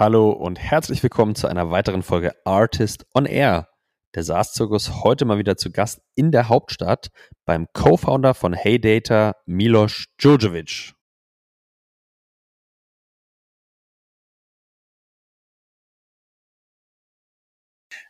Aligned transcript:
Hallo 0.00 0.30
und 0.30 0.58
herzlich 0.58 1.02
willkommen 1.02 1.34
zu 1.34 1.46
einer 1.46 1.70
weiteren 1.70 2.02
Folge 2.02 2.32
Artist 2.46 3.04
on 3.12 3.26
Air. 3.26 3.68
Der 4.14 4.24
SaaS-Zirkus 4.24 5.04
heute 5.04 5.26
mal 5.26 5.36
wieder 5.36 5.58
zu 5.58 5.70
Gast 5.70 6.00
in 6.14 6.32
der 6.32 6.48
Hauptstadt 6.48 7.10
beim 7.44 7.66
Co-Founder 7.74 8.32
von 8.32 8.54
HeyData, 8.54 9.34
Milos 9.44 10.06
Djurdjevic. 10.18 10.94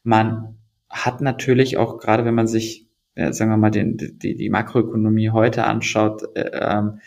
Man 0.04 0.60
hat 0.88 1.20
natürlich 1.20 1.76
auch, 1.76 1.98
gerade 1.98 2.24
wenn 2.24 2.36
man 2.36 2.46
sich, 2.46 2.88
äh, 3.16 3.32
sagen 3.32 3.50
wir 3.50 3.56
mal, 3.56 3.72
den, 3.72 3.96
die, 3.96 4.36
die 4.36 4.48
Makroökonomie 4.48 5.30
heute 5.30 5.64
anschaut, 5.64 6.22
äh, 6.36 6.52
ähm, 6.52 7.00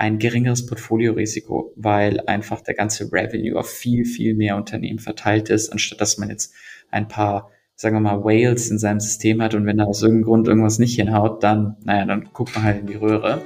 ein 0.00 0.20
geringeres 0.20 0.64
Portfoliorisiko, 0.64 1.72
weil 1.74 2.20
einfach 2.20 2.60
der 2.60 2.74
ganze 2.74 3.12
Revenue 3.12 3.58
auf 3.58 3.68
viel, 3.68 4.04
viel 4.04 4.34
mehr 4.34 4.54
Unternehmen 4.54 5.00
verteilt 5.00 5.50
ist, 5.50 5.70
anstatt 5.70 6.00
dass 6.00 6.18
man 6.18 6.30
jetzt 6.30 6.54
ein 6.92 7.08
paar, 7.08 7.50
sagen 7.74 7.96
wir 7.96 8.00
mal, 8.00 8.22
Whales 8.22 8.70
in 8.70 8.78
seinem 8.78 9.00
System 9.00 9.42
hat 9.42 9.56
und 9.56 9.66
wenn 9.66 9.78
da 9.78 9.84
aus 9.84 10.02
irgendeinem 10.02 10.24
Grund 10.24 10.46
irgendwas 10.46 10.78
nicht 10.78 10.94
hinhaut, 10.94 11.42
dann, 11.42 11.76
naja, 11.82 12.04
dann 12.04 12.28
guckt 12.32 12.54
man 12.54 12.62
halt 12.62 12.78
in 12.78 12.86
die 12.86 12.94
Röhre. 12.94 13.42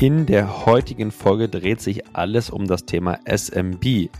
In 0.00 0.26
der 0.26 0.64
heutigen 0.64 1.10
Folge 1.10 1.48
dreht 1.48 1.80
sich 1.80 2.06
alles 2.14 2.50
um 2.50 2.68
das 2.68 2.84
Thema 2.84 3.18
SMB. 3.24 4.10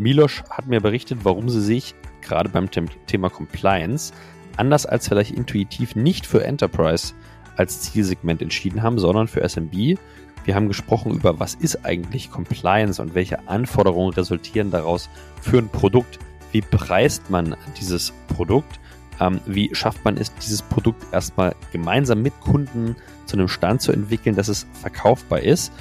Milosch 0.00 0.42
hat 0.50 0.66
mir 0.66 0.80
berichtet, 0.80 1.20
warum 1.22 1.48
sie 1.48 1.62
sich 1.62 1.94
gerade 2.22 2.48
beim 2.48 2.68
Thema 3.06 3.30
Compliance 3.30 4.12
anders 4.58 4.86
als 4.86 5.08
vielleicht 5.08 5.32
intuitiv 5.32 5.96
nicht 5.96 6.26
für 6.26 6.44
Enterprise 6.44 7.14
als 7.56 7.82
Zielsegment 7.82 8.42
entschieden 8.42 8.82
haben, 8.82 8.98
sondern 8.98 9.28
für 9.28 9.46
SMB. 9.46 9.98
Wir 10.44 10.54
haben 10.54 10.68
gesprochen 10.68 11.12
über, 11.12 11.38
was 11.38 11.54
ist 11.54 11.84
eigentlich 11.84 12.30
Compliance 12.30 13.00
und 13.00 13.14
welche 13.14 13.48
Anforderungen 13.48 14.12
resultieren 14.12 14.70
daraus 14.70 15.08
für 15.40 15.58
ein 15.58 15.68
Produkt. 15.68 16.18
Wie 16.50 16.62
preist 16.62 17.30
man 17.30 17.56
dieses 17.78 18.12
Produkt? 18.28 18.80
Ähm, 19.20 19.40
wie 19.46 19.74
schafft 19.74 20.04
man 20.04 20.16
es, 20.16 20.34
dieses 20.34 20.62
Produkt 20.62 21.04
erstmal 21.12 21.54
gemeinsam 21.70 22.22
mit 22.22 22.38
Kunden 22.40 22.96
zu 23.26 23.36
einem 23.36 23.48
Stand 23.48 23.82
zu 23.82 23.92
entwickeln, 23.92 24.34
dass 24.34 24.48
es 24.48 24.66
verkaufbar 24.80 25.40
ist? 25.40 25.72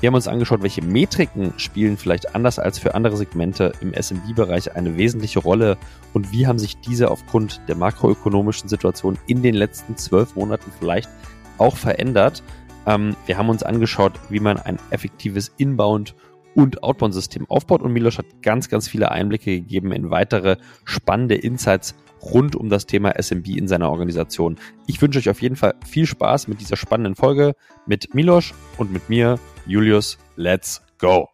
Wir 0.00 0.06
haben 0.06 0.14
uns 0.14 0.28
angeschaut, 0.28 0.62
welche 0.62 0.80
Metriken 0.80 1.52
spielen 1.58 1.98
vielleicht 1.98 2.34
anders 2.34 2.58
als 2.58 2.78
für 2.78 2.94
andere 2.94 3.18
Segmente 3.18 3.72
im 3.82 3.92
SMB-Bereich 3.92 4.74
eine 4.74 4.96
wesentliche 4.96 5.40
Rolle 5.40 5.76
und 6.14 6.32
wie 6.32 6.46
haben 6.46 6.58
sich 6.58 6.80
diese 6.80 7.10
aufgrund 7.10 7.60
der 7.68 7.76
makroökonomischen 7.76 8.70
Situation 8.70 9.18
in 9.26 9.42
den 9.42 9.54
letzten 9.54 9.98
zwölf 9.98 10.36
Monaten 10.36 10.72
vielleicht 10.78 11.10
auch 11.58 11.76
verändert. 11.76 12.42
Ähm, 12.86 13.14
wir 13.26 13.36
haben 13.36 13.50
uns 13.50 13.62
angeschaut, 13.62 14.14
wie 14.30 14.40
man 14.40 14.56
ein 14.58 14.78
effektives 14.88 15.52
Inbound- 15.58 16.14
und 16.54 16.82
Outbound-System 16.82 17.48
aufbaut 17.50 17.82
und 17.82 17.92
Milos 17.92 18.16
hat 18.16 18.26
ganz, 18.40 18.70
ganz 18.70 18.88
viele 18.88 19.10
Einblicke 19.10 19.52
gegeben 19.52 19.92
in 19.92 20.10
weitere 20.10 20.56
spannende 20.84 21.34
Insights 21.34 21.94
rund 22.22 22.56
um 22.56 22.68
das 22.68 22.86
Thema 22.86 23.12
SMB 23.20 23.48
in 23.48 23.68
seiner 23.68 23.90
Organisation. 23.90 24.56
Ich 24.86 25.00
wünsche 25.00 25.18
euch 25.18 25.30
auf 25.30 25.42
jeden 25.42 25.56
Fall 25.56 25.74
viel 25.86 26.06
Spaß 26.06 26.48
mit 26.48 26.60
dieser 26.60 26.76
spannenden 26.76 27.14
Folge 27.14 27.54
mit 27.86 28.14
Milos 28.14 28.52
und 28.76 28.92
mit 28.92 29.08
mir, 29.08 29.38
Julius. 29.66 30.18
Let's 30.36 30.80
go! 30.98 31.28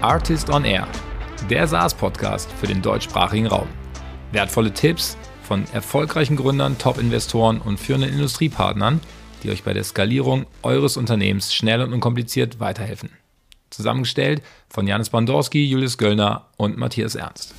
Artist 0.00 0.50
on 0.50 0.64
Air, 0.64 0.88
der 1.48 1.66
SaaS-Podcast 1.66 2.50
für 2.52 2.66
den 2.66 2.82
deutschsprachigen 2.82 3.46
Raum. 3.46 3.68
Wertvolle 4.32 4.72
Tipps 4.72 5.16
von 5.42 5.64
erfolgreichen 5.72 6.36
Gründern, 6.36 6.78
Top-Investoren 6.78 7.60
und 7.60 7.78
führenden 7.78 8.10
Industriepartnern– 8.10 9.00
die 9.42 9.50
euch 9.50 9.64
bei 9.64 9.72
der 9.72 9.84
Skalierung 9.84 10.46
eures 10.62 10.96
Unternehmens 10.96 11.54
schnell 11.54 11.80
und 11.82 11.92
unkompliziert 11.92 12.60
weiterhelfen. 12.60 13.10
Zusammengestellt 13.70 14.42
von 14.68 14.86
Janis 14.86 15.10
Bandorski, 15.10 15.64
Julius 15.64 15.98
Göllner 15.98 16.48
und 16.56 16.76
Matthias 16.76 17.14
Ernst. 17.14 17.54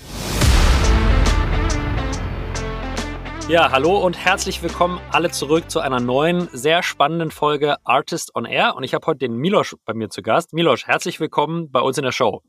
Ja, 3.49 3.71
hallo 3.71 3.97
und 3.97 4.17
herzlich 4.17 4.63
willkommen 4.63 5.01
alle 5.11 5.29
zurück 5.29 5.69
zu 5.69 5.81
einer 5.81 5.99
neuen, 5.99 6.47
sehr 6.53 6.81
spannenden 6.81 7.29
Folge 7.29 7.75
Artist 7.83 8.33
on 8.35 8.45
Air. 8.45 8.75
Und 8.77 8.83
ich 8.83 8.93
habe 8.93 9.05
heute 9.05 9.19
den 9.19 9.35
Milosch 9.35 9.75
bei 9.85 9.93
mir 9.93 10.09
zu 10.09 10.21
Gast. 10.21 10.53
Milosch, 10.53 10.87
herzlich 10.87 11.19
willkommen 11.19 11.69
bei 11.69 11.81
uns 11.81 11.97
in 11.97 12.05
der 12.05 12.13
Show. 12.13 12.41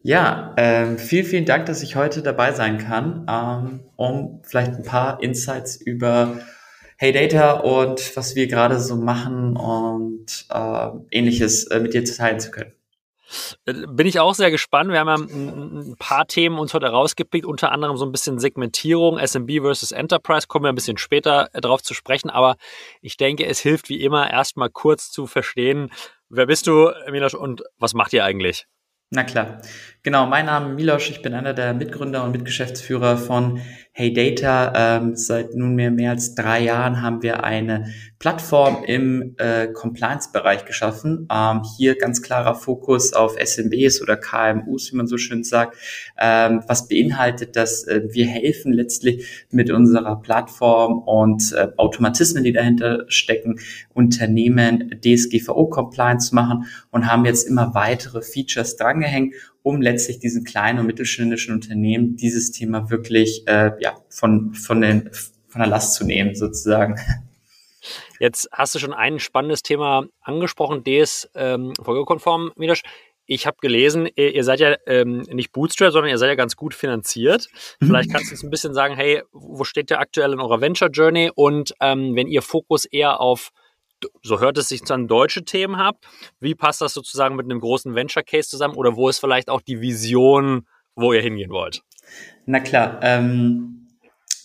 Ja, 0.00 0.54
äh, 0.56 0.96
vielen, 0.96 1.26
vielen 1.26 1.44
Dank, 1.44 1.66
dass 1.66 1.82
ich 1.82 1.96
heute 1.96 2.22
dabei 2.22 2.52
sein 2.52 2.78
kann, 2.78 3.26
ähm, 3.28 3.80
um 3.96 4.40
vielleicht 4.44 4.74
ein 4.74 4.84
paar 4.84 5.20
Insights 5.22 5.76
über 5.76 6.38
Hey 6.96 7.12
Data 7.12 7.54
und 7.54 8.16
was 8.16 8.36
wir 8.36 8.46
gerade 8.46 8.78
so 8.78 8.96
machen 8.96 9.56
und 9.56 10.46
äh, 10.50 10.88
ähnliches 11.10 11.64
äh, 11.64 11.80
mit 11.80 11.94
dir 11.94 12.04
teilen 12.04 12.38
zu 12.38 12.52
können. 12.52 12.72
Äh, 13.66 13.74
bin 13.88 14.06
ich 14.06 14.20
auch 14.20 14.34
sehr 14.34 14.50
gespannt. 14.50 14.90
Wir 14.90 15.00
haben 15.00 15.08
ja 15.08 15.14
ein, 15.14 15.90
ein, 15.92 15.96
paar 15.98 16.26
Themen 16.26 16.58
uns 16.58 16.74
heute 16.74 16.86
rausgepickt, 16.86 17.46
unter 17.46 17.72
anderem 17.72 17.96
so 17.96 18.04
ein 18.04 18.12
bisschen 18.12 18.38
Segmentierung, 18.38 19.18
SMB 19.18 19.62
versus 19.62 19.92
Enterprise, 19.92 20.46
kommen 20.46 20.64
wir 20.64 20.70
ein 20.70 20.74
bisschen 20.74 20.98
später 20.98 21.48
äh, 21.52 21.60
drauf 21.60 21.82
zu 21.82 21.94
sprechen, 21.94 22.30
aber 22.30 22.56
ich 23.00 23.16
denke, 23.16 23.46
es 23.46 23.60
hilft 23.60 23.88
wie 23.88 24.02
immer 24.02 24.30
erstmal 24.30 24.70
kurz 24.70 25.10
zu 25.10 25.26
verstehen, 25.26 25.90
wer 26.28 26.46
bist 26.46 26.66
du, 26.66 26.90
Milosch, 27.10 27.34
und 27.34 27.62
was 27.78 27.94
macht 27.94 28.12
ihr 28.12 28.24
eigentlich? 28.24 28.66
Na 29.10 29.24
klar. 29.24 29.60
Genau, 30.02 30.24
mein 30.24 30.46
Name 30.46 30.70
ist 30.70 30.76
Milosch, 30.76 31.10
ich 31.10 31.20
bin 31.20 31.34
einer 31.34 31.52
der 31.52 31.74
Mitgründer 31.74 32.24
und 32.24 32.32
Mitgeschäftsführer 32.32 33.18
von 33.18 33.60
Hey 33.92 34.14
Data. 34.14 34.96
Ähm, 34.96 35.14
seit 35.14 35.54
nunmehr 35.54 35.90
mehr 35.90 36.12
als 36.12 36.34
drei 36.34 36.60
Jahren 36.60 37.02
haben 37.02 37.22
wir 37.22 37.44
eine 37.44 37.92
Plattform 38.18 38.82
im 38.84 39.34
äh, 39.36 39.66
Compliance-Bereich 39.66 40.64
geschaffen. 40.64 41.28
Ähm, 41.30 41.62
hier 41.76 41.98
ganz 41.98 42.22
klarer 42.22 42.54
Fokus 42.54 43.12
auf 43.12 43.36
SMBs 43.38 44.00
oder 44.00 44.16
KMUs, 44.16 44.90
wie 44.90 44.96
man 44.96 45.06
so 45.06 45.18
schön 45.18 45.44
sagt, 45.44 45.76
ähm, 46.18 46.62
was 46.66 46.88
beinhaltet, 46.88 47.56
dass 47.56 47.84
äh, 47.86 48.02
wir 48.10 48.26
helfen 48.26 48.72
letztlich 48.72 49.46
mit 49.50 49.70
unserer 49.70 50.16
Plattform 50.16 51.00
und 51.00 51.52
äh, 51.52 51.68
Automatismen, 51.76 52.42
die 52.42 52.52
dahinter 52.52 53.04
stecken, 53.08 53.58
Unternehmen 53.92 54.98
DSGVO-Compliance 55.04 56.30
zu 56.30 56.34
machen 56.34 56.64
und 56.90 57.06
haben 57.06 57.26
jetzt 57.26 57.46
immer 57.46 57.74
weitere 57.74 58.22
Features 58.22 58.76
drangehängt 58.76 59.34
um 59.62 59.80
letztlich 59.80 60.18
diesen 60.18 60.44
kleinen 60.44 60.78
und 60.78 60.86
mittelständischen 60.86 61.54
Unternehmen 61.54 62.16
dieses 62.16 62.50
Thema 62.52 62.90
wirklich 62.90 63.44
äh, 63.46 63.72
ja, 63.80 63.96
von, 64.08 64.54
von, 64.54 64.80
den, 64.80 65.10
von 65.48 65.60
der 65.60 65.68
Last 65.68 65.94
zu 65.94 66.04
nehmen, 66.04 66.34
sozusagen. 66.34 66.96
Jetzt 68.18 68.48
hast 68.52 68.74
du 68.74 68.78
schon 68.78 68.92
ein 68.92 69.18
spannendes 69.18 69.62
Thema 69.62 70.06
angesprochen, 70.20 70.84
DS-Folgekonform, 70.84 72.48
ähm, 72.48 72.52
Midosch. 72.56 72.82
Ich 73.24 73.46
habe 73.46 73.58
gelesen, 73.60 74.08
ihr, 74.16 74.34
ihr, 74.34 74.44
seid 74.44 74.60
ja 74.60 74.76
ähm, 74.86 75.20
nicht 75.30 75.52
Bootstrap, 75.52 75.92
sondern 75.92 76.10
ihr 76.10 76.18
seid 76.18 76.28
ja 76.28 76.34
ganz 76.34 76.56
gut 76.56 76.74
finanziert. 76.74 77.46
Mhm. 77.78 77.86
Vielleicht 77.86 78.10
kannst 78.10 78.30
du 78.30 78.34
uns 78.34 78.42
ein 78.42 78.50
bisschen 78.50 78.74
sagen, 78.74 78.96
hey, 78.96 79.22
wo 79.32 79.64
steht 79.64 79.90
ihr 79.90 80.00
aktuell 80.00 80.32
in 80.32 80.40
eurer 80.40 80.60
Venture 80.60 80.90
Journey? 80.90 81.30
Und 81.34 81.72
ähm, 81.80 82.16
wenn 82.16 82.26
ihr 82.26 82.42
Fokus 82.42 82.84
eher 82.86 83.20
auf 83.20 83.50
so 84.22 84.40
hört 84.40 84.58
es 84.58 84.68
sich 84.68 84.82
an 84.90 85.08
deutsche 85.08 85.44
Themen 85.44 85.76
habt. 85.76 86.06
Wie 86.40 86.54
passt 86.54 86.80
das 86.80 86.94
sozusagen 86.94 87.36
mit 87.36 87.44
einem 87.44 87.60
großen 87.60 87.94
Venture 87.94 88.22
Case 88.22 88.48
zusammen 88.48 88.74
oder 88.74 88.96
wo 88.96 89.08
ist 89.08 89.18
vielleicht 89.18 89.48
auch 89.48 89.60
die 89.60 89.80
Vision, 89.80 90.66
wo 90.94 91.12
ihr 91.12 91.22
hingehen 91.22 91.50
wollt? 91.50 91.82
Na 92.46 92.60
klar, 92.60 92.98
ähm, 93.02 93.80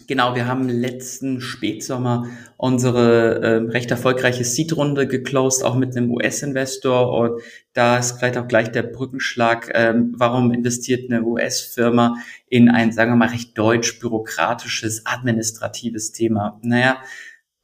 Genau, 0.07 0.35
wir 0.35 0.47
haben 0.47 0.69
letzten 0.69 1.41
Spätsommer 1.41 2.27
unsere 2.57 3.41
äh, 3.41 3.55
recht 3.71 3.89
erfolgreiche 3.89 4.43
Seed-Runde 4.43 5.07
geclosed, 5.07 5.63
auch 5.63 5.75
mit 5.75 5.95
einem 5.95 6.11
US-Investor. 6.11 7.11
Und 7.11 7.41
da 7.73 7.97
ist 7.97 8.19
vielleicht 8.19 8.37
auch 8.37 8.47
gleich 8.47 8.71
der 8.71 8.83
Brückenschlag, 8.83 9.71
ähm, 9.73 10.13
warum 10.15 10.51
investiert 10.51 11.09
eine 11.09 11.23
US-Firma 11.23 12.17
in 12.47 12.69
ein, 12.69 12.91
sagen 12.91 13.11
wir 13.11 13.15
mal, 13.15 13.29
recht 13.29 13.57
deutsch-bürokratisches, 13.57 15.05
administratives 15.05 16.11
Thema? 16.11 16.59
Naja, 16.61 17.01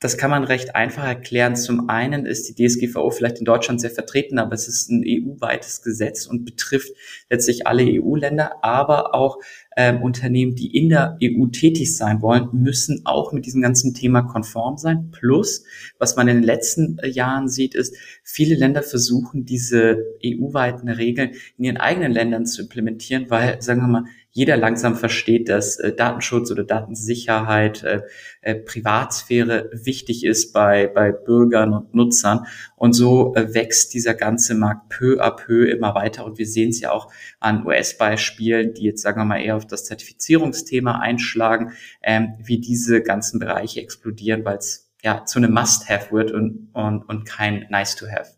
das 0.01 0.17
kann 0.17 0.31
man 0.31 0.43
recht 0.43 0.75
einfach 0.75 1.05
erklären. 1.05 1.55
Zum 1.55 1.87
einen 1.87 2.25
ist 2.25 2.49
die 2.49 2.55
DSGVO 2.55 3.11
vielleicht 3.11 3.37
in 3.37 3.45
Deutschland 3.45 3.79
sehr 3.79 3.91
vertreten, 3.91 4.39
aber 4.39 4.53
es 4.53 4.67
ist 4.67 4.89
ein 4.89 5.03
EU-weites 5.05 5.83
Gesetz 5.83 6.25
und 6.25 6.43
betrifft 6.43 6.91
letztlich 7.29 7.67
alle 7.67 7.83
EU-Länder, 7.83 8.63
aber 8.63 9.13
auch 9.13 9.37
ähm, 9.77 10.01
Unternehmen, 10.01 10.55
die 10.55 10.75
in 10.75 10.89
der 10.89 11.19
EU 11.23 11.45
tätig 11.47 11.95
sein 11.95 12.23
wollen, 12.23 12.49
müssen 12.51 13.03
auch 13.05 13.31
mit 13.31 13.45
diesem 13.45 13.61
ganzen 13.61 13.93
Thema 13.93 14.23
konform 14.23 14.77
sein. 14.77 15.11
Plus, 15.11 15.65
was 15.99 16.15
man 16.15 16.27
in 16.27 16.37
den 16.37 16.43
letzten 16.43 16.97
äh, 16.97 17.07
Jahren 17.07 17.47
sieht, 17.47 17.75
ist, 17.75 17.95
viele 18.23 18.55
Länder 18.55 18.81
versuchen, 18.81 19.45
diese 19.45 20.03
EU-weiten 20.25 20.89
Regeln 20.89 21.31
in 21.59 21.65
ihren 21.65 21.77
eigenen 21.77 22.11
Ländern 22.11 22.47
zu 22.47 22.63
implementieren, 22.63 23.29
weil, 23.29 23.61
sagen 23.61 23.81
wir 23.81 23.87
mal, 23.87 24.05
jeder 24.33 24.55
langsam 24.55 24.95
versteht, 24.95 25.49
dass 25.49 25.77
äh, 25.77 25.93
Datenschutz 25.93 26.51
oder 26.51 26.63
Datensicherheit, 26.63 27.83
äh, 27.83 28.01
äh, 28.41 28.55
Privatsphäre 28.55 29.69
wichtig 29.73 30.25
ist 30.25 30.53
bei, 30.53 30.87
bei 30.87 31.11
Bürgern 31.11 31.73
und 31.73 31.93
Nutzern. 31.93 32.45
Und 32.77 32.93
so 32.93 33.35
äh, 33.35 33.53
wächst 33.53 33.93
dieser 33.93 34.13
ganze 34.13 34.55
Markt 34.55 34.89
peu 34.89 35.21
à 35.21 35.31
peu 35.31 35.69
immer 35.69 35.95
weiter. 35.95 36.25
Und 36.25 36.37
wir 36.37 36.47
sehen 36.47 36.69
es 36.69 36.79
ja 36.79 36.91
auch 36.91 37.11
an 37.39 37.65
US-Beispielen, 37.65 38.73
die 38.73 38.83
jetzt, 38.83 39.01
sagen 39.01 39.19
wir 39.19 39.25
mal, 39.25 39.41
eher 39.41 39.57
auf 39.57 39.67
das 39.67 39.83
Zertifizierungsthema 39.85 40.99
einschlagen, 40.99 41.73
ähm, 42.01 42.33
wie 42.39 42.59
diese 42.59 43.01
ganzen 43.01 43.39
Bereiche 43.39 43.81
explodieren, 43.81 44.45
weil 44.45 44.57
es 44.57 44.91
ja 45.03 45.25
zu 45.25 45.39
einem 45.39 45.53
Must-Have 45.53 46.11
wird 46.11 46.31
und, 46.31 46.69
und, 46.73 47.03
und 47.03 47.25
kein 47.25 47.65
Nice-to-Have. 47.69 48.31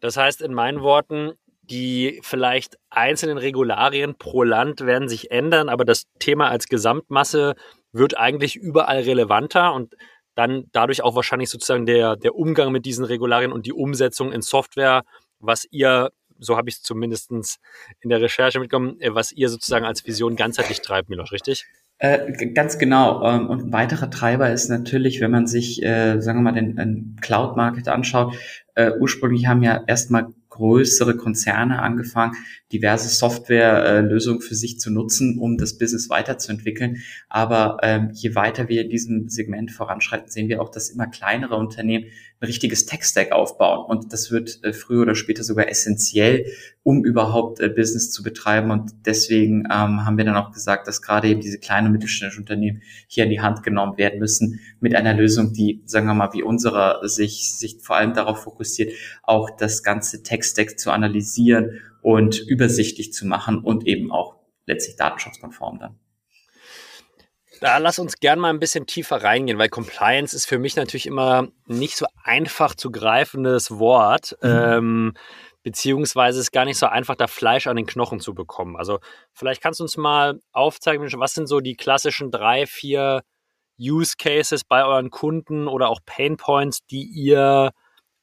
Das 0.00 0.16
heißt 0.16 0.42
in 0.42 0.52
meinen 0.52 0.80
Worten, 0.80 1.32
die 1.70 2.20
vielleicht 2.22 2.76
einzelnen 2.90 3.38
Regularien 3.38 4.16
pro 4.16 4.42
Land 4.42 4.80
werden 4.80 5.08
sich 5.08 5.30
ändern, 5.30 5.68
aber 5.68 5.84
das 5.84 6.04
Thema 6.18 6.48
als 6.48 6.66
Gesamtmasse 6.66 7.54
wird 7.92 8.16
eigentlich 8.16 8.56
überall 8.56 9.00
relevanter 9.00 9.72
und 9.72 9.94
dann 10.34 10.64
dadurch 10.72 11.02
auch 11.02 11.14
wahrscheinlich 11.14 11.50
sozusagen 11.50 11.86
der, 11.86 12.16
der 12.16 12.34
Umgang 12.34 12.72
mit 12.72 12.84
diesen 12.84 13.04
Regularien 13.04 13.52
und 13.52 13.66
die 13.66 13.72
Umsetzung 13.72 14.32
in 14.32 14.42
Software, 14.42 15.04
was 15.38 15.64
ihr, 15.70 16.10
so 16.38 16.56
habe 16.56 16.68
ich 16.68 16.76
es 16.76 16.82
zumindest 16.82 17.30
in 18.00 18.10
der 18.10 18.20
Recherche 18.20 18.58
mitgenommen, 18.58 19.00
äh, 19.00 19.14
was 19.14 19.32
ihr 19.32 19.48
sozusagen 19.48 19.84
als 19.84 20.04
Vision 20.04 20.36
ganzheitlich 20.36 20.80
treibt, 20.80 21.08
Milos, 21.08 21.30
richtig? 21.30 21.66
Äh, 21.98 22.52
ganz 22.52 22.78
genau. 22.78 23.22
Ähm, 23.22 23.48
und 23.48 23.66
ein 23.66 23.72
weiterer 23.72 24.10
Treiber 24.10 24.50
ist 24.50 24.68
natürlich, 24.68 25.20
wenn 25.20 25.30
man 25.30 25.46
sich, 25.46 25.82
äh, 25.82 26.20
sagen 26.20 26.40
wir 26.40 26.50
mal, 26.50 26.52
den, 26.52 26.74
den 26.74 27.16
Cloud 27.20 27.56
Market 27.56 27.88
anschaut. 27.88 28.34
Äh, 28.74 28.92
ursprünglich 28.98 29.46
haben 29.46 29.62
ja 29.62 29.84
erstmal 29.86 30.26
größere 30.54 31.16
Konzerne 31.16 31.82
angefangen, 31.82 32.34
diverse 32.72 33.08
Softwarelösungen 33.08 34.40
für 34.40 34.54
sich 34.54 34.78
zu 34.78 34.92
nutzen, 34.92 35.38
um 35.38 35.58
das 35.58 35.78
Business 35.78 36.08
weiterzuentwickeln. 36.10 36.98
Aber 37.28 37.78
ähm, 37.82 38.10
je 38.14 38.34
weiter 38.34 38.68
wir 38.68 38.82
in 38.82 38.88
diesem 38.88 39.28
Segment 39.28 39.72
voranschreiten, 39.72 40.28
sehen 40.28 40.48
wir 40.48 40.62
auch, 40.62 40.70
dass 40.70 40.90
immer 40.90 41.08
kleinere 41.08 41.56
Unternehmen 41.56 42.06
richtiges 42.44 42.86
Tech-Stack 42.86 43.32
aufbauen. 43.32 43.84
Und 43.86 44.12
das 44.12 44.30
wird 44.30 44.62
äh, 44.62 44.72
früher 44.72 45.02
oder 45.02 45.14
später 45.14 45.42
sogar 45.42 45.68
essentiell, 45.68 46.46
um 46.82 47.04
überhaupt 47.04 47.60
äh, 47.60 47.68
Business 47.68 48.10
zu 48.10 48.22
betreiben. 48.22 48.70
Und 48.70 48.92
deswegen 49.06 49.64
ähm, 49.64 50.04
haben 50.04 50.16
wir 50.16 50.24
dann 50.24 50.36
auch 50.36 50.52
gesagt, 50.52 50.86
dass 50.86 51.02
gerade 51.02 51.28
eben 51.28 51.40
diese 51.40 51.58
kleinen 51.58 51.88
und 51.88 51.92
mittelständischen 51.92 52.42
Unternehmen 52.42 52.82
hier 53.08 53.24
in 53.24 53.30
die 53.30 53.40
Hand 53.40 53.62
genommen 53.62 53.98
werden 53.98 54.18
müssen 54.18 54.60
mit 54.80 54.94
einer 54.94 55.14
Lösung, 55.14 55.52
die, 55.52 55.82
sagen 55.86 56.06
wir 56.06 56.14
mal, 56.14 56.32
wie 56.32 56.42
unserer 56.42 57.06
sich, 57.08 57.56
sich 57.56 57.78
vor 57.80 57.96
allem 57.96 58.14
darauf 58.14 58.42
fokussiert, 58.42 58.92
auch 59.22 59.50
das 59.50 59.82
ganze 59.82 60.22
Tech-Stack 60.22 60.78
zu 60.78 60.90
analysieren 60.90 61.80
und 62.02 62.38
übersichtlich 62.38 63.12
zu 63.12 63.26
machen 63.26 63.58
und 63.58 63.86
eben 63.86 64.12
auch 64.12 64.36
letztlich 64.66 64.96
datenschutzkonform 64.96 65.78
dann. 65.78 65.98
Da 67.64 67.78
lass 67.78 67.98
uns 67.98 68.18
gern 68.18 68.40
mal 68.40 68.50
ein 68.50 68.60
bisschen 68.60 68.84
tiefer 68.84 69.24
reingehen, 69.24 69.56
weil 69.56 69.70
Compliance 69.70 70.36
ist 70.36 70.44
für 70.44 70.58
mich 70.58 70.76
natürlich 70.76 71.06
immer 71.06 71.48
nicht 71.66 71.96
so 71.96 72.04
einfach 72.22 72.74
zu 72.74 72.90
greifendes 72.90 73.70
Wort, 73.78 74.36
mhm. 74.42 74.50
ähm, 74.50 75.12
beziehungsweise 75.62 76.40
ist 76.40 76.52
gar 76.52 76.66
nicht 76.66 76.76
so 76.76 76.84
einfach, 76.84 77.16
da 77.16 77.26
Fleisch 77.26 77.66
an 77.66 77.76
den 77.76 77.86
Knochen 77.86 78.20
zu 78.20 78.34
bekommen. 78.34 78.76
Also 78.76 78.98
vielleicht 79.32 79.62
kannst 79.62 79.80
du 79.80 79.84
uns 79.84 79.96
mal 79.96 80.40
aufzeigen, 80.52 81.10
was 81.16 81.32
sind 81.32 81.46
so 81.46 81.60
die 81.60 81.74
klassischen 81.74 82.30
drei, 82.30 82.66
vier 82.66 83.22
Use 83.80 84.16
Cases 84.18 84.62
bei 84.64 84.84
euren 84.84 85.08
Kunden 85.08 85.66
oder 85.66 85.88
auch 85.88 86.00
Pain 86.04 86.36
Points, 86.36 86.84
die 86.90 87.04
ihr 87.04 87.70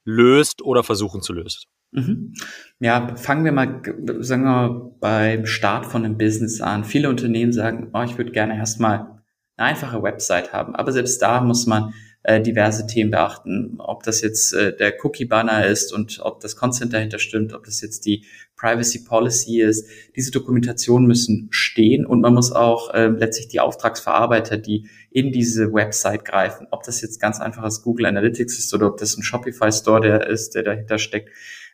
löst 0.05 0.61
oder 0.61 0.83
versuchen 0.83 1.23
zu 1.23 1.33
lösen? 1.33 1.63
Mhm. 1.89 2.35
Ja, 2.79 3.15
fangen 3.15 3.43
wir 3.43 3.53
mal, 3.53 3.81
sagen 4.19 4.43
wir 4.43 4.51
mal, 4.51 4.91
beim 4.99 5.47
Start 5.47 5.87
von 5.87 6.05
einem 6.05 6.19
Business 6.19 6.61
an. 6.61 6.83
Viele 6.83 7.09
Unternehmen 7.09 7.53
sagen, 7.53 7.89
oh, 7.93 8.03
ich 8.03 8.19
würde 8.19 8.31
gerne 8.31 8.55
erstmal 8.55 9.20
eine 9.61 9.69
einfache 9.69 10.01
Website 10.01 10.53
haben. 10.53 10.75
Aber 10.75 10.91
selbst 10.91 11.21
da 11.21 11.41
muss 11.41 11.67
man 11.67 11.93
äh, 12.23 12.41
diverse 12.41 12.85
Themen 12.85 13.11
beachten. 13.11 13.75
Ob 13.79 14.03
das 14.03 14.21
jetzt 14.21 14.53
äh, 14.53 14.75
der 14.75 14.93
Cookie-Banner 15.03 15.65
ist 15.65 15.93
und 15.93 16.19
ob 16.21 16.39
das 16.39 16.55
Consent 16.55 16.93
dahinter 16.93 17.19
stimmt, 17.19 17.53
ob 17.53 17.63
das 17.65 17.81
jetzt 17.81 18.05
die 18.05 18.25
Privacy 18.55 19.03
Policy 19.03 19.61
ist. 19.61 19.87
Diese 20.15 20.29
Dokumentationen 20.31 21.07
müssen 21.07 21.47
stehen 21.49 22.05
und 22.05 22.21
man 22.21 22.33
muss 22.33 22.51
auch 22.51 22.93
äh, 22.93 23.07
letztlich 23.07 23.47
die 23.47 23.59
Auftragsverarbeiter, 23.59 24.57
die 24.57 24.87
in 25.09 25.31
diese 25.31 25.73
Website 25.73 26.25
greifen, 26.25 26.67
ob 26.69 26.83
das 26.83 27.01
jetzt 27.01 27.19
ganz 27.19 27.39
einfaches 27.39 27.81
Google 27.81 28.05
Analytics 28.05 28.59
ist 28.59 28.73
oder 28.73 28.87
ob 28.87 28.97
das 28.97 29.17
ein 29.17 29.23
Shopify 29.23 29.71
Store 29.71 30.01
der 30.01 30.27
ist, 30.27 30.53
der 30.53 30.61
dahinter 30.63 30.99
steckt, 30.99 31.29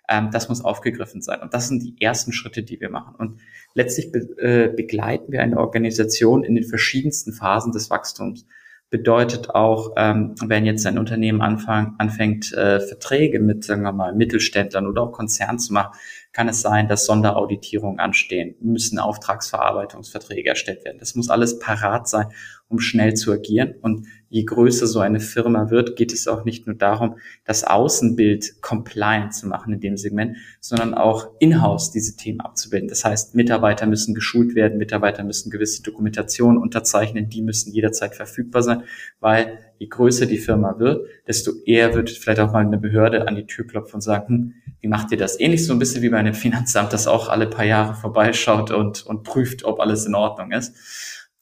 ähm, 0.08 0.30
das 0.32 0.50
muss 0.50 0.64
aufgegriffen 0.64 1.22
sein. 1.22 1.42
Und 1.42 1.54
das 1.54 1.68
sind 1.68 1.84
die 1.84 2.02
ersten 2.02 2.32
Schritte, 2.32 2.64
die 2.64 2.80
wir 2.80 2.90
machen. 2.90 3.16
Und 3.16 3.42
letztlich 3.74 4.12
be 4.12 4.20
äh, 4.38 4.74
begleiten 4.74 5.32
wir 5.32 5.42
eine 5.42 5.58
Organisation 5.58 6.44
in 6.44 6.56
den 6.56 6.64
verschiedensten 6.64 7.34
Phasen 7.34 7.72
des 7.72 7.90
Wachstums. 7.90 8.46
Bedeutet 8.90 9.50
auch, 9.50 9.92
ähm, 9.98 10.36
wenn 10.46 10.66
jetzt 10.66 10.86
ein 10.86 10.98
Unternehmen 10.98 11.42
anfang, 11.42 11.96
anfängt, 11.98 12.54
äh, 12.54 12.80
Verträge 12.80 13.42
mit, 13.42 13.66
sagen 13.66 13.82
wir 13.82 13.92
mal, 13.92 14.16
Mittelständlern 14.16 14.88
oder 14.88 15.02
auch 15.02 15.12
Konzernen 15.12 15.60
zu 15.60 15.74
machen, 15.74 15.92
kann 16.32 16.48
es 16.48 16.62
sein, 16.62 16.88
dass 16.88 17.06
Sonderauditierungen 17.06 18.00
anstehen, 18.00 18.56
müssen 18.62 19.00
Auftragsverarbeitungsverträge 19.00 20.50
erstellt 20.50 20.86
werden. 20.86 21.00
Das 21.00 21.16
muss 21.16 21.30
alles 21.30 21.60
parat 21.60 22.08
sein, 22.08 22.28
um 22.70 22.80
schnell 22.80 23.16
zu 23.16 23.34
agieren. 23.34 23.76
Und 23.82 24.08
je 24.30 24.44
größer 24.44 24.88
so 24.88 25.00
eine 25.00 25.20
Firma 25.20 25.70
wird, 25.70 25.96
geht 25.96 26.14
es 26.14 26.28
auch 26.28 26.44
nicht 26.44 26.68
nur 26.68 26.76
darum, 26.76 27.18
das 27.46 27.64
Außenbild 27.64 28.62
compliant 28.62 29.34
zu 29.34 29.48
machen 29.48 29.74
in 29.74 29.80
dem 29.80 29.98
Segment, 29.98 30.38
sondern 30.60 30.94
auch 30.94 31.32
in-house 31.40 31.92
diese 31.92 32.18
Themen 32.18 32.42
abzubilden. 32.42 32.90
Das 32.90 33.06
heißt, 33.06 33.36
Mitarbeiter 33.36 33.86
müssen 33.86 34.14
geschult 34.14 34.56
werden, 34.56 34.78
Mitarbeiter 34.78 35.24
müssen 35.24 35.50
gewisse 35.50 35.82
Dokumentationen 35.82 36.62
unterzeichnen, 36.62 37.30
die 37.30 37.42
müssen 37.42 37.72
jederzeit 37.72 38.16
verfügbar 38.16 38.64
sein, 38.64 38.84
weil 39.20 39.60
je 39.80 39.88
größer 39.88 40.26
die 40.26 40.38
Firma 40.38 40.80
wird, 40.80 41.08
desto 41.28 41.52
eher 41.66 41.94
wird 41.94 42.10
vielleicht 42.10 42.40
auch 42.40 42.52
mal 42.52 42.66
eine 42.66 42.78
Behörde 42.78 43.28
an 43.28 43.36
die 43.36 43.46
Tür 43.46 43.66
klopfen 43.66 43.96
und 43.96 44.02
sagen, 44.02 44.28
hm, 44.28 44.54
wie 44.82 44.88
macht 44.88 45.12
ihr 45.12 45.18
das? 45.18 45.40
Ähnlich 45.40 45.66
so 45.66 45.74
ein 45.74 45.80
bisschen 45.80 46.02
wie 46.02 46.10
bei 46.10 46.18
einem 46.18 46.34
Finanzamt, 46.34 46.94
das 46.94 47.08
auch 47.08 47.30
alle 47.30 47.48
paar 47.48 47.66
Jahre 47.66 47.96
vorbeischaut 47.96 48.72
und, 48.72 49.06
und 49.06 49.24
prüft, 49.24 49.64
ob 49.64 49.80
alles 49.80 50.06
in 50.06 50.16
Ordnung 50.16 50.52
ist. 50.52 50.76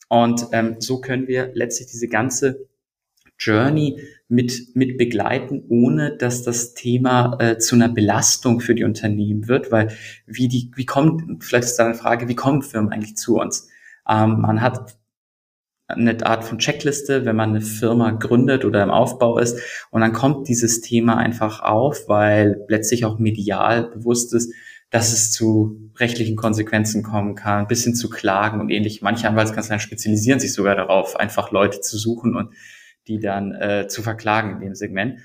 Und 0.08 0.46
ähm, 0.52 0.76
so 0.78 1.00
können 1.00 1.26
wir 1.26 1.50
letztlich 1.54 1.88
diese 1.88 2.08
ganze 2.08 2.66
Journey 3.38 4.00
mit, 4.28 4.74
mit 4.74 4.98
begleiten, 4.98 5.64
ohne 5.68 6.16
dass 6.16 6.42
das 6.42 6.74
Thema 6.74 7.36
äh, 7.40 7.58
zu 7.58 7.74
einer 7.76 7.88
Belastung 7.88 8.60
für 8.60 8.74
die 8.74 8.84
Unternehmen 8.84 9.48
wird, 9.48 9.70
weil 9.70 9.92
wie 10.26 10.48
die, 10.48 10.70
wie 10.74 10.86
kommt, 10.86 11.44
vielleicht 11.44 11.64
ist 11.64 11.76
da 11.76 11.84
eine 11.84 11.94
Frage, 11.94 12.28
wie 12.28 12.34
kommen 12.34 12.62
Firmen 12.62 12.92
eigentlich 12.92 13.16
zu 13.16 13.38
uns? 13.38 13.68
Ähm, 14.08 14.40
man 14.40 14.62
hat 14.62 14.96
eine 15.88 16.26
Art 16.26 16.44
von 16.44 16.58
Checkliste, 16.58 17.24
wenn 17.24 17.36
man 17.36 17.50
eine 17.50 17.60
Firma 17.60 18.10
gründet 18.10 18.64
oder 18.64 18.82
im 18.82 18.90
Aufbau 18.90 19.38
ist. 19.38 19.60
Und 19.90 20.00
dann 20.00 20.12
kommt 20.12 20.48
dieses 20.48 20.80
Thema 20.80 21.16
einfach 21.16 21.60
auf, 21.60 22.08
weil 22.08 22.64
letztlich 22.68 23.04
auch 23.04 23.18
medial 23.18 23.84
bewusst 23.90 24.34
ist, 24.34 24.52
dass 24.90 25.12
es 25.12 25.32
zu 25.32 25.90
rechtlichen 25.96 26.36
Konsequenzen 26.36 27.02
kommen 27.02 27.34
kann, 27.34 27.66
bis 27.68 27.84
hin 27.84 27.94
zu 27.94 28.08
Klagen 28.08 28.60
und 28.60 28.70
ähnlich. 28.70 29.02
Manche 29.02 29.28
Anwaltskanzleien 29.28 29.80
spezialisieren 29.80 30.40
sich 30.40 30.52
sogar 30.52 30.74
darauf, 30.74 31.16
einfach 31.16 31.50
Leute 31.50 31.80
zu 31.80 31.98
suchen 31.98 32.36
und 32.36 32.52
die 33.08 33.18
dann 33.18 33.54
äh, 33.54 33.86
zu 33.88 34.02
verklagen 34.02 34.54
in 34.54 34.60
dem 34.60 34.74
Segment. 34.74 35.20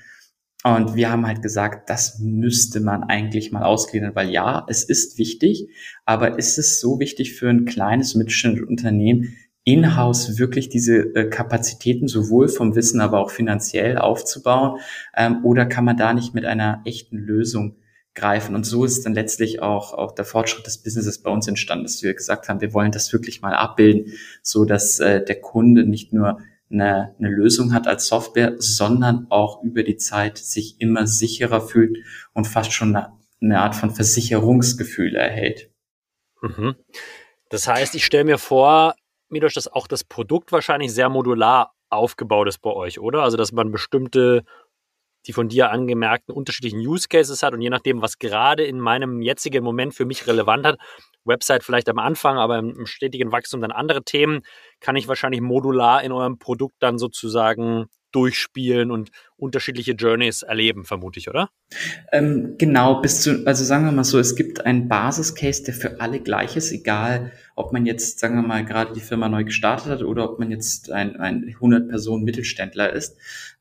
Und 0.64 0.94
wir 0.94 1.10
haben 1.10 1.26
halt 1.26 1.42
gesagt, 1.42 1.90
das 1.90 2.20
müsste 2.20 2.80
man 2.80 3.02
eigentlich 3.02 3.50
mal 3.50 3.64
ausgliedern, 3.64 4.14
weil 4.14 4.30
ja, 4.30 4.64
es 4.68 4.84
ist 4.84 5.18
wichtig, 5.18 5.68
aber 6.04 6.38
ist 6.38 6.56
es 6.56 6.80
so 6.80 7.00
wichtig 7.00 7.34
für 7.34 7.50
ein 7.50 7.64
kleines 7.64 8.14
mittelständisches 8.14 8.68
Unternehmen, 8.68 9.36
in-house 9.64 10.38
wirklich 10.38 10.68
diese 10.68 11.14
äh, 11.14 11.28
Kapazitäten 11.28 12.08
sowohl 12.08 12.48
vom 12.48 12.74
Wissen, 12.74 13.00
aber 13.00 13.20
auch 13.20 13.30
finanziell 13.30 13.98
aufzubauen? 13.98 14.78
Ähm, 15.16 15.44
oder 15.44 15.66
kann 15.66 15.84
man 15.84 15.96
da 15.96 16.12
nicht 16.14 16.34
mit 16.34 16.44
einer 16.44 16.82
echten 16.84 17.16
Lösung 17.16 17.76
greifen? 18.14 18.54
Und 18.54 18.64
so 18.64 18.84
ist 18.84 19.04
dann 19.04 19.14
letztlich 19.14 19.62
auch, 19.62 19.94
auch 19.94 20.12
der 20.12 20.24
Fortschritt 20.24 20.66
des 20.66 20.78
Businesses 20.78 21.22
bei 21.22 21.30
uns 21.30 21.46
entstanden, 21.46 21.84
dass 21.84 22.02
wir 22.02 22.14
gesagt 22.14 22.48
haben, 22.48 22.60
wir 22.60 22.72
wollen 22.72 22.92
das 22.92 23.12
wirklich 23.12 23.40
mal 23.40 23.54
abbilden, 23.54 24.12
so 24.42 24.64
dass 24.64 24.98
äh, 25.00 25.24
der 25.24 25.40
Kunde 25.40 25.84
nicht 25.84 26.12
nur 26.12 26.38
eine, 26.72 27.14
eine 27.18 27.28
Lösung 27.28 27.72
hat 27.72 27.86
als 27.86 28.06
Software, 28.06 28.54
sondern 28.58 29.26
auch 29.30 29.62
über 29.62 29.82
die 29.82 29.96
Zeit 29.96 30.38
sich 30.38 30.80
immer 30.80 31.06
sicherer 31.06 31.60
fühlt 31.60 31.98
und 32.32 32.46
fast 32.46 32.72
schon 32.72 32.96
eine, 32.96 33.60
Art 33.60 33.74
von 33.74 33.90
Versicherungsgefühl 33.90 35.16
erhält. 35.16 35.70
Mhm. 36.40 36.76
Das 37.50 37.66
heißt, 37.66 37.94
ich 37.94 38.04
stelle 38.04 38.24
mir 38.24 38.38
vor, 38.38 38.94
Midosch, 39.28 39.54
dass 39.54 39.68
auch 39.68 39.86
das 39.86 40.04
Produkt 40.04 40.52
wahrscheinlich 40.52 40.92
sehr 40.92 41.08
modular 41.08 41.74
aufgebaut 41.90 42.48
ist 42.48 42.58
bei 42.58 42.70
euch, 42.70 43.00
oder? 43.00 43.22
Also, 43.22 43.36
dass 43.36 43.52
man 43.52 43.70
bestimmte, 43.70 44.44
die 45.26 45.32
von 45.32 45.48
dir 45.48 45.70
angemerkten 45.70 46.34
unterschiedlichen 46.34 46.80
Use 46.80 47.08
Cases 47.08 47.42
hat 47.42 47.54
und 47.54 47.60
je 47.60 47.70
nachdem, 47.70 48.02
was 48.02 48.18
gerade 48.18 48.64
in 48.64 48.80
meinem 48.80 49.22
jetzigen 49.22 49.64
Moment 49.64 49.94
für 49.94 50.04
mich 50.04 50.26
relevant 50.26 50.66
hat, 50.66 50.78
Website 51.24 51.62
vielleicht 51.62 51.88
am 51.88 51.98
Anfang, 51.98 52.38
aber 52.38 52.58
im 52.58 52.86
stetigen 52.86 53.32
Wachstum 53.32 53.60
dann 53.60 53.70
andere 53.70 54.02
Themen, 54.02 54.40
kann 54.80 54.96
ich 54.96 55.08
wahrscheinlich 55.08 55.40
modular 55.40 56.02
in 56.02 56.12
eurem 56.12 56.38
Produkt 56.38 56.74
dann 56.80 56.98
sozusagen 56.98 57.86
durchspielen 58.12 58.90
und 58.90 59.10
unterschiedliche 59.36 59.92
Journeys 59.92 60.42
erleben, 60.42 60.84
vermute 60.84 61.18
ich, 61.18 61.28
oder? 61.28 61.50
Ähm, 62.12 62.56
genau, 62.58 63.00
bis 63.00 63.22
zu, 63.22 63.46
also 63.46 63.64
sagen 63.64 63.84
wir 63.84 63.92
mal 63.92 64.04
so, 64.04 64.18
es 64.18 64.36
gibt 64.36 64.64
einen 64.64 64.88
Basiscase, 64.88 65.64
der 65.64 65.74
für 65.74 66.00
alle 66.00 66.20
gleich 66.20 66.56
ist, 66.56 66.70
egal 66.72 67.32
ob 67.54 67.72
man 67.72 67.86
jetzt, 67.86 68.20
sagen 68.20 68.36
wir 68.36 68.42
mal, 68.42 68.64
gerade 68.64 68.92
die 68.92 69.00
Firma 69.00 69.28
neu 69.28 69.44
gestartet 69.44 69.88
hat 69.88 70.02
oder 70.02 70.30
ob 70.30 70.38
man 70.38 70.50
jetzt 70.50 70.90
ein, 70.90 71.16
ein 71.16 71.44
100-Personen-Mittelständler 71.44 72.92
ist. 72.92 73.16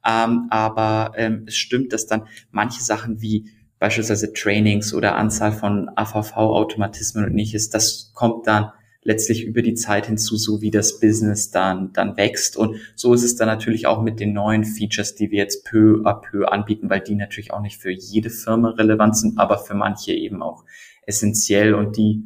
Ähm, 0.05 0.47
aber 0.49 1.13
ähm, 1.15 1.43
es 1.47 1.55
stimmt, 1.55 1.93
dass 1.93 2.07
dann 2.07 2.27
manche 2.51 2.81
Sachen 2.81 3.21
wie 3.21 3.51
beispielsweise 3.79 4.31
Trainings 4.33 4.93
oder 4.93 5.15
Anzahl 5.15 5.51
von 5.51 5.89
AVV-Automatismen 5.95 7.25
und 7.25 7.31
ähnliches, 7.31 7.69
das 7.69 8.11
kommt 8.13 8.45
dann 8.45 8.71
letztlich 9.03 9.45
über 9.45 9.61
die 9.61 9.73
Zeit 9.73 10.05
hinzu, 10.05 10.37
so 10.37 10.61
wie 10.61 10.71
das 10.71 10.99
Business 10.99 11.49
dann, 11.49 11.91
dann 11.93 12.17
wächst. 12.17 12.55
Und 12.55 12.77
so 12.95 13.13
ist 13.13 13.23
es 13.23 13.35
dann 13.35 13.47
natürlich 13.47 13.87
auch 13.87 14.01
mit 14.01 14.19
den 14.19 14.33
neuen 14.33 14.63
Features, 14.63 15.15
die 15.15 15.31
wir 15.31 15.39
jetzt 15.39 15.65
peu 15.65 16.01
à 16.03 16.21
peu 16.21 16.45
anbieten, 16.47 16.89
weil 16.89 17.01
die 17.01 17.15
natürlich 17.15 17.51
auch 17.51 17.61
nicht 17.61 17.81
für 17.81 17.91
jede 17.91 18.29
Firma 18.29 18.69
relevant 18.69 19.17
sind, 19.17 19.39
aber 19.39 19.57
für 19.57 19.73
manche 19.73 20.13
eben 20.13 20.43
auch 20.43 20.63
essentiell 21.05 21.73
und 21.73 21.97
die 21.97 22.23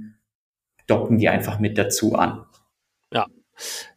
docken 0.88 1.18
die 1.18 1.30
einfach 1.30 1.60
mit 1.60 1.78
dazu 1.78 2.16
an. 2.16 2.46
Ja. 3.12 3.28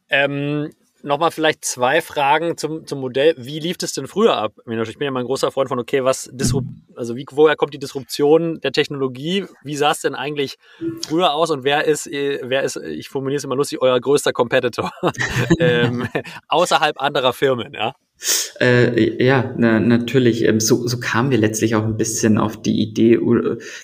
Ähm, 0.09 0.71
Nochmal 1.03 1.31
vielleicht 1.31 1.65
zwei 1.65 2.01
Fragen 2.01 2.57
zum, 2.57 2.87
zum 2.87 3.01
Modell. 3.01 3.35
Wie 3.37 3.61
lief 3.61 3.77
es 3.81 3.93
denn 3.93 4.07
früher 4.07 4.37
ab? 4.37 4.53
Ich 4.59 4.99
bin 4.99 5.05
ja 5.05 5.11
mal 5.11 5.21
ein 5.21 5.27
großer 5.27 5.53
Freund 5.53 5.69
von, 5.69 5.79
okay, 5.79 6.05
was 6.05 6.29
disrupt, 6.33 6.69
also 6.97 7.15
wie, 7.15 7.25
woher 7.31 7.57
kommt 7.57 7.73
die 7.73 7.79
Disruption 7.79 8.61
der 8.61 8.73
Technologie? 8.73 9.47
Wie 9.63 9.77
sah 9.77 9.93
es 9.93 10.01
denn 10.01 10.15
eigentlich 10.15 10.59
früher 11.07 11.33
aus 11.33 11.51
und 11.51 11.63
wer 11.65 11.85
ist, 11.85 12.07
wer 12.07 12.63
ist, 12.63 12.77
ich 12.77 13.09
formuliere 13.09 13.39
es 13.39 13.45
immer 13.45 13.57
lustig, 13.57 13.81
euer 13.81 14.01
größter 14.01 14.33
Competitor? 14.33 14.91
ähm, 15.59 16.09
außerhalb 16.49 17.01
anderer 17.01 17.33
Firmen, 17.33 17.75
ja? 17.75 17.95
Äh, 18.61 19.25
ja, 19.25 19.55
na, 19.57 19.79
natürlich. 19.79 20.45
Ähm, 20.45 20.61
so, 20.61 20.87
so 20.87 20.99
kamen 20.99 21.31
wir 21.31 21.39
letztlich 21.39 21.75
auch 21.77 21.85
ein 21.85 21.97
bisschen 21.97 22.39
auf 22.39 22.61
die 22.61 22.81
Idee. 22.81 23.19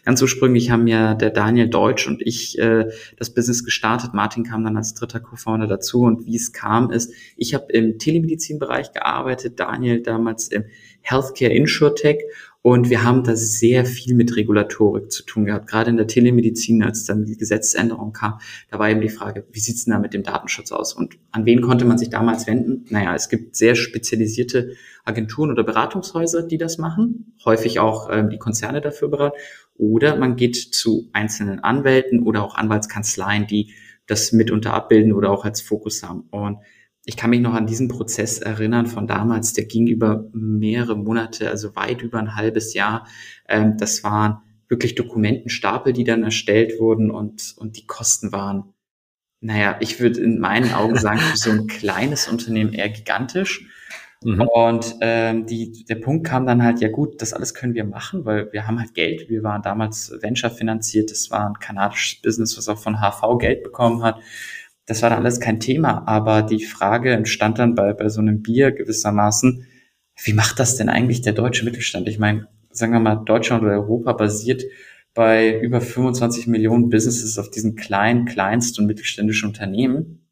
Ganz 0.04 0.20
ursprünglich 0.20 0.70
haben 0.70 0.86
ja 0.86 1.14
der 1.14 1.30
Daniel 1.30 1.68
Deutsch 1.68 2.08
und 2.08 2.20
ich 2.22 2.58
äh, 2.58 2.90
das 3.16 3.30
Business 3.30 3.64
gestartet. 3.64 4.14
Martin 4.14 4.42
kam 4.44 4.64
dann 4.64 4.76
als 4.76 4.94
dritter 4.94 5.20
Co-Founder 5.20 5.66
dazu. 5.66 6.02
Und 6.02 6.26
wie 6.26 6.36
es 6.36 6.52
kam, 6.52 6.90
ist, 6.90 7.12
ich 7.36 7.54
habe 7.54 7.72
im 7.72 7.98
Telemedizinbereich 7.98 8.92
gearbeitet, 8.92 9.60
Daniel 9.60 10.02
damals 10.02 10.48
im 10.48 10.64
Healthcare 11.02 11.52
Insurtech 11.52 12.18
und 12.66 12.88
wir 12.88 13.04
haben 13.04 13.25
da 13.25 13.37
sehr 13.37 13.85
viel 13.85 14.14
mit 14.14 14.37
Regulatorik 14.37 15.12
zu 15.12 15.23
tun 15.23 15.44
gehabt. 15.44 15.66
Gerade 15.66 15.90
in 15.90 15.99
der 15.99 16.06
Telemedizin, 16.06 16.83
als 16.83 17.04
dann 17.04 17.26
die 17.26 17.37
Gesetzesänderung 17.37 18.14
kam, 18.14 18.38
da 18.71 18.78
war 18.78 18.88
eben 18.88 19.02
die 19.02 19.11
Frage, 19.11 19.44
wie 19.52 19.61
sieht's 19.61 19.85
denn 19.85 19.92
da 19.92 19.99
mit 19.99 20.14
dem 20.14 20.23
Datenschutz 20.23 20.73
aus? 20.73 20.94
Und 20.94 21.18
an 21.30 21.44
wen 21.44 21.61
konnte 21.61 21.85
man 21.85 21.99
sich 21.99 22.09
damals 22.09 22.47
wenden? 22.47 22.87
Naja, 22.88 23.14
es 23.14 23.28
gibt 23.28 23.54
sehr 23.54 23.75
spezialisierte 23.75 24.76
Agenturen 25.04 25.50
oder 25.50 25.62
Beratungshäuser, 25.62 26.42
die 26.42 26.56
das 26.56 26.78
machen. 26.78 27.35
Häufig 27.44 27.80
auch 27.80 28.09
ähm, 28.11 28.30
die 28.30 28.38
Konzerne 28.38 28.80
dafür 28.80 29.09
beraten. 29.09 29.37
Oder 29.76 30.16
man 30.16 30.35
geht 30.35 30.56
zu 30.56 31.11
einzelnen 31.12 31.61
Anwälten 31.61 32.23
oder 32.23 32.42
auch 32.42 32.54
Anwaltskanzleien, 32.54 33.47
die 33.47 33.75
das 34.06 34.33
mitunter 34.33 34.73
abbilden 34.73 35.12
oder 35.12 35.28
auch 35.33 35.44
als 35.44 35.61
Fokus 35.61 36.02
haben. 36.02 36.28
Und 36.30 36.61
ich 37.04 37.16
kann 37.16 37.30
mich 37.30 37.40
noch 37.40 37.54
an 37.54 37.66
diesen 37.66 37.88
Prozess 37.88 38.38
erinnern 38.38 38.87
von 38.87 39.06
damals, 39.06 39.52
der 39.52 39.64
ging 39.66 39.87
über 39.87 40.25
mehrere 40.32 40.96
Monate, 40.96 41.50
also 41.50 41.76
weit 41.76 42.02
über 42.02 42.18
ein 42.18 42.34
halbes 42.34 42.75
Jahr. 42.75 43.06
Ähm, 43.49 43.76
das 43.78 44.02
waren 44.02 44.38
wirklich 44.68 44.94
Dokumentenstapel, 44.94 45.92
die 45.92 46.04
dann 46.04 46.23
erstellt 46.23 46.80
wurden 46.80 47.11
und, 47.11 47.54
und 47.58 47.76
die 47.76 47.87
Kosten 47.87 48.32
waren, 48.32 48.73
naja, 49.40 49.76
ich 49.80 50.00
würde 50.00 50.20
in 50.20 50.38
meinen 50.38 50.73
Augen 50.73 50.96
sagen, 50.96 51.18
für 51.18 51.37
so 51.37 51.50
ein 51.50 51.66
kleines 51.66 52.28
Unternehmen 52.28 52.73
eher 52.73 52.88
gigantisch. 52.88 53.68
Mhm. 54.23 54.40
Und 54.40 54.96
ähm, 55.02 55.44
die, 55.44 55.84
der 55.84 55.96
Punkt 55.96 56.26
kam 56.26 56.46
dann 56.46 56.62
halt, 56.62 56.80
ja 56.80 56.88
gut, 56.88 57.20
das 57.20 57.34
alles 57.34 57.52
können 57.52 57.75
wir 57.75 57.84
machen, 57.84 58.25
weil 58.25 58.50
wir 58.54 58.66
haben 58.66 58.80
halt 58.80 58.94
Geld. 58.94 59.28
Wir 59.28 59.42
waren 59.42 59.61
damals 59.61 60.11
Venture 60.23 60.49
finanziert, 60.49 61.11
das 61.11 61.30
war 61.30 61.46
ein 61.46 61.58
kanadisches 61.61 62.23
Business, 62.23 62.56
was 62.56 62.70
auch 62.70 62.78
von 62.78 63.02
HV 63.02 63.37
Geld 63.38 63.62
bekommen 63.62 64.02
hat 64.02 64.18
das 64.86 65.02
war 65.02 65.10
dann 65.10 65.20
alles 65.20 65.40
kein 65.40 65.60
Thema, 65.60 66.06
aber 66.06 66.42
die 66.42 66.64
Frage 66.64 67.12
entstand 67.12 67.58
dann 67.58 67.74
bei, 67.74 67.92
bei 67.92 68.08
so 68.08 68.20
einem 68.20 68.42
Bier 68.42 68.72
gewissermaßen, 68.72 69.66
wie 70.22 70.32
macht 70.32 70.58
das 70.58 70.76
denn 70.76 70.88
eigentlich 70.88 71.22
der 71.22 71.32
deutsche 71.32 71.64
Mittelstand? 71.64 72.08
Ich 72.08 72.18
meine, 72.18 72.48
sagen 72.70 72.92
wir 72.92 73.00
mal, 73.00 73.16
Deutschland 73.16 73.62
oder 73.62 73.72
Europa 73.72 74.12
basiert 74.12 74.62
bei 75.14 75.58
über 75.60 75.80
25 75.80 76.48
Millionen 76.48 76.90
Businesses 76.90 77.38
auf 77.38 77.50
diesen 77.50 77.76
kleinen, 77.76 78.24
kleinst 78.24 78.78
und 78.78 78.86
mittelständischen 78.86 79.48
Unternehmen. 79.48 80.26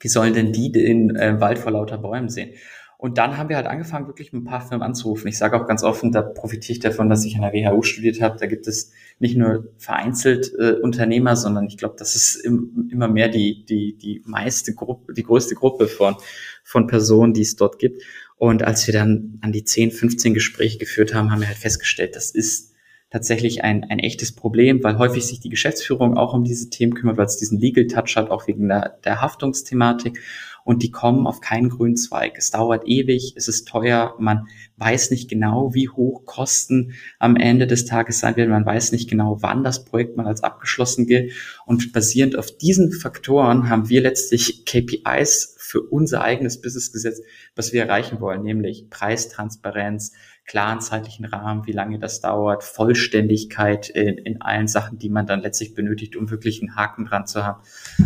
Wie 0.00 0.08
sollen 0.08 0.34
denn 0.34 0.52
die 0.52 0.70
den 0.70 1.14
äh, 1.16 1.40
Wald 1.40 1.58
vor 1.58 1.72
lauter 1.72 1.98
Bäumen 1.98 2.28
sehen? 2.28 2.50
Und 2.98 3.18
dann 3.18 3.36
haben 3.36 3.48
wir 3.48 3.56
halt 3.56 3.66
angefangen, 3.66 4.06
wirklich 4.06 4.32
ein 4.32 4.44
paar 4.44 4.60
Firmen 4.60 4.86
anzurufen. 4.86 5.28
Ich 5.28 5.36
sage 5.36 5.60
auch 5.60 5.66
ganz 5.66 5.82
offen, 5.82 6.12
da 6.12 6.22
profitiere 6.22 6.72
ich 6.76 6.80
davon, 6.80 7.10
dass 7.10 7.24
ich 7.24 7.36
an 7.36 7.42
der 7.42 7.52
WHU 7.52 7.82
studiert 7.82 8.20
habe. 8.22 8.38
Da 8.38 8.46
gibt 8.46 8.66
es 8.66 8.92
nicht 9.18 9.36
nur 9.36 9.72
vereinzelt 9.78 10.52
äh, 10.58 10.72
Unternehmer, 10.72 11.36
sondern 11.36 11.66
ich 11.66 11.78
glaube, 11.78 11.96
das 11.98 12.16
ist 12.16 12.36
im, 12.36 12.88
immer 12.92 13.08
mehr 13.08 13.28
die, 13.28 13.64
die, 13.64 13.96
die 13.96 14.22
meiste 14.26 14.74
Gruppe, 14.74 15.14
die 15.14 15.22
größte 15.22 15.54
Gruppe 15.54 15.88
von, 15.88 16.16
von 16.62 16.86
Personen, 16.86 17.32
die 17.32 17.42
es 17.42 17.56
dort 17.56 17.78
gibt. 17.78 18.02
Und 18.36 18.62
als 18.62 18.86
wir 18.86 18.92
dann 18.92 19.38
an 19.40 19.52
die 19.52 19.64
10, 19.64 19.92
15 19.92 20.34
Gespräche 20.34 20.78
geführt 20.78 21.14
haben, 21.14 21.30
haben 21.30 21.40
wir 21.40 21.48
halt 21.48 21.56
festgestellt, 21.56 22.14
das 22.14 22.30
ist 22.30 22.74
tatsächlich 23.10 23.64
ein, 23.64 23.84
ein 23.84 23.98
echtes 23.98 24.34
Problem, 24.34 24.82
weil 24.82 24.98
häufig 24.98 25.26
sich 25.26 25.40
die 25.40 25.48
Geschäftsführung 25.48 26.16
auch 26.18 26.34
um 26.34 26.44
diese 26.44 26.68
Themen 26.68 26.94
kümmert, 26.94 27.16
weil 27.16 27.26
es 27.26 27.38
diesen 27.38 27.58
Legal 27.58 27.86
Touch 27.86 28.16
hat, 28.16 28.30
auch 28.30 28.46
wegen 28.46 28.68
der, 28.68 28.98
der 29.04 29.22
Haftungsthematik 29.22 30.20
und 30.66 30.82
die 30.82 30.90
kommen 30.90 31.28
auf 31.28 31.40
keinen 31.40 31.68
grünen 31.68 31.96
Zweig. 31.96 32.34
Es 32.36 32.50
dauert 32.50 32.88
ewig, 32.88 33.34
es 33.36 33.46
ist 33.46 33.68
teuer, 33.68 34.16
man 34.18 34.48
weiß 34.78 35.12
nicht 35.12 35.30
genau, 35.30 35.72
wie 35.74 35.88
hoch 35.88 36.26
Kosten 36.26 36.94
am 37.20 37.36
Ende 37.36 37.68
des 37.68 37.84
Tages 37.84 38.18
sein 38.18 38.34
werden, 38.34 38.50
man 38.50 38.66
weiß 38.66 38.90
nicht 38.90 39.08
genau, 39.08 39.38
wann 39.42 39.62
das 39.62 39.84
Projekt 39.84 40.16
mal 40.16 40.26
als 40.26 40.42
abgeschlossen 40.42 41.06
gilt 41.06 41.32
und 41.66 41.92
basierend 41.92 42.36
auf 42.36 42.50
diesen 42.50 42.90
Faktoren 42.90 43.70
haben 43.70 43.88
wir 43.88 44.00
letztlich 44.00 44.64
KPIs 44.66 45.54
für 45.56 45.82
unser 45.82 46.22
eigenes 46.22 46.60
Business 46.60 46.92
gesetzt, 46.92 47.22
was 47.54 47.72
wir 47.72 47.84
erreichen 47.84 48.20
wollen, 48.20 48.42
nämlich 48.42 48.90
Preistransparenz, 48.90 50.14
klaren 50.46 50.80
zeitlichen 50.80 51.24
Rahmen, 51.24 51.66
wie 51.66 51.72
lange 51.72 51.98
das 51.98 52.20
dauert, 52.20 52.62
Vollständigkeit 52.62 53.88
in, 53.88 54.18
in 54.18 54.40
allen 54.40 54.68
Sachen, 54.68 54.98
die 54.98 55.08
man 55.08 55.26
dann 55.26 55.40
letztlich 55.40 55.74
benötigt, 55.74 56.16
um 56.16 56.30
wirklich 56.30 56.60
einen 56.62 56.76
Haken 56.76 57.04
dran 57.04 57.26
zu 57.26 57.44
haben. 57.44 57.62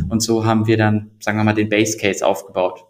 Und 0.09 0.21
so 0.23 0.45
haben 0.45 0.67
wir 0.67 0.77
dann, 0.77 1.11
sagen 1.21 1.39
wir 1.39 1.45
mal, 1.45 1.55
den 1.55 1.69
Base 1.69 1.99
Case 1.99 2.27
aufgebaut. 2.27 2.90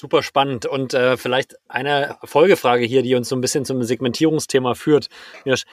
Super 0.00 0.22
spannend. 0.22 0.64
Und 0.64 0.94
äh, 0.94 1.18
vielleicht 1.18 1.56
eine 1.68 2.16
Folgefrage 2.24 2.86
hier, 2.86 3.02
die 3.02 3.14
uns 3.14 3.28
so 3.28 3.36
ein 3.36 3.42
bisschen 3.42 3.66
zum 3.66 3.82
Segmentierungsthema 3.82 4.72
führt. 4.72 5.08
Jetzt 5.44 5.66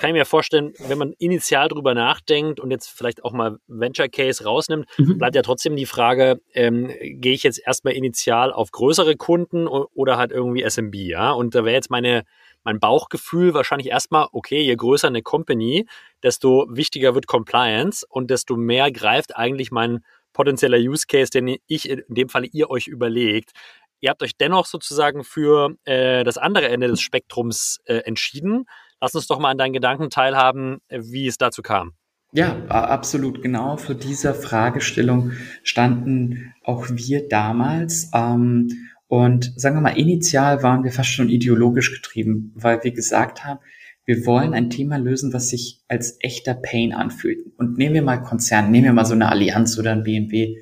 kann 0.00 0.08
ich 0.08 0.14
mir 0.14 0.24
vorstellen, 0.24 0.72
wenn 0.88 0.96
man 0.96 1.12
initial 1.18 1.68
drüber 1.68 1.92
nachdenkt 1.92 2.60
und 2.60 2.70
jetzt 2.70 2.88
vielleicht 2.88 3.22
auch 3.24 3.32
mal 3.32 3.58
Venture 3.66 4.08
Case 4.08 4.42
rausnimmt, 4.42 4.86
mhm. 4.96 5.18
bleibt 5.18 5.36
ja 5.36 5.42
trotzdem 5.42 5.76
die 5.76 5.84
Frage, 5.84 6.40
ähm, 6.54 6.90
gehe 7.02 7.34
ich 7.34 7.42
jetzt 7.42 7.58
erstmal 7.58 7.92
initial 7.92 8.54
auf 8.54 8.70
größere 8.70 9.16
Kunden 9.16 9.68
oder 9.68 10.16
halt 10.16 10.32
irgendwie 10.32 10.62
SMB, 10.62 10.94
ja? 10.94 11.32
Und 11.32 11.54
da 11.54 11.66
wäre 11.66 11.74
jetzt 11.74 11.90
meine, 11.90 12.24
mein 12.62 12.80
Bauchgefühl 12.80 13.52
wahrscheinlich 13.52 13.90
erstmal, 13.90 14.28
okay, 14.32 14.62
je 14.62 14.76
größer 14.76 15.08
eine 15.08 15.20
Company, 15.20 15.86
desto 16.22 16.66
wichtiger 16.70 17.14
wird 17.14 17.26
Compliance 17.26 18.06
und 18.08 18.30
desto 18.30 18.56
mehr 18.56 18.90
greift 18.90 19.36
eigentlich 19.36 19.70
mein 19.70 20.02
potenzieller 20.34 20.76
Use 20.76 21.06
Case, 21.08 21.30
den 21.30 21.56
ich 21.66 21.88
in 21.88 22.02
dem 22.08 22.28
Falle 22.28 22.48
ihr 22.52 22.68
euch 22.68 22.86
überlegt. 22.86 23.52
Ihr 24.00 24.10
habt 24.10 24.22
euch 24.22 24.36
dennoch 24.36 24.66
sozusagen 24.66 25.24
für 25.24 25.76
äh, 25.84 26.24
das 26.24 26.36
andere 26.36 26.68
Ende 26.68 26.88
des 26.88 27.00
Spektrums 27.00 27.80
äh, 27.86 28.00
entschieden. 28.00 28.66
Lass 29.00 29.14
uns 29.14 29.26
doch 29.26 29.38
mal 29.38 29.50
an 29.50 29.58
deinen 29.58 29.72
Gedanken 29.72 30.10
teilhaben, 30.10 30.78
wie 30.90 31.26
es 31.26 31.38
dazu 31.38 31.62
kam. 31.62 31.92
Ja, 32.32 32.66
absolut. 32.66 33.42
Genau 33.42 33.76
für 33.76 33.94
diese 33.94 34.34
Fragestellung 34.34 35.32
standen 35.62 36.52
auch 36.64 36.86
wir 36.90 37.28
damals. 37.28 38.10
Ähm, 38.12 38.68
und 39.06 39.52
sagen 39.56 39.76
wir 39.76 39.80
mal, 39.80 39.96
initial 39.96 40.62
waren 40.64 40.82
wir 40.82 40.90
fast 40.90 41.10
schon 41.10 41.28
ideologisch 41.28 41.92
getrieben, 41.92 42.52
weil 42.56 42.82
wir 42.82 42.90
gesagt 42.90 43.44
haben, 43.44 43.60
wir 44.06 44.26
wollen 44.26 44.52
ein 44.54 44.70
Thema 44.70 44.98
lösen, 44.98 45.32
was 45.32 45.48
sich 45.48 45.82
als 45.88 46.18
echter 46.20 46.54
Pain 46.54 46.92
anfühlt. 46.92 47.38
Und 47.56 47.78
nehmen 47.78 47.94
wir 47.94 48.02
mal 48.02 48.18
Konzerne, 48.18 48.70
nehmen 48.70 48.84
wir 48.84 48.92
mal 48.92 49.06
so 49.06 49.14
eine 49.14 49.30
Allianz 49.30 49.78
oder 49.78 49.92
ein 49.92 50.02
BMW, 50.02 50.56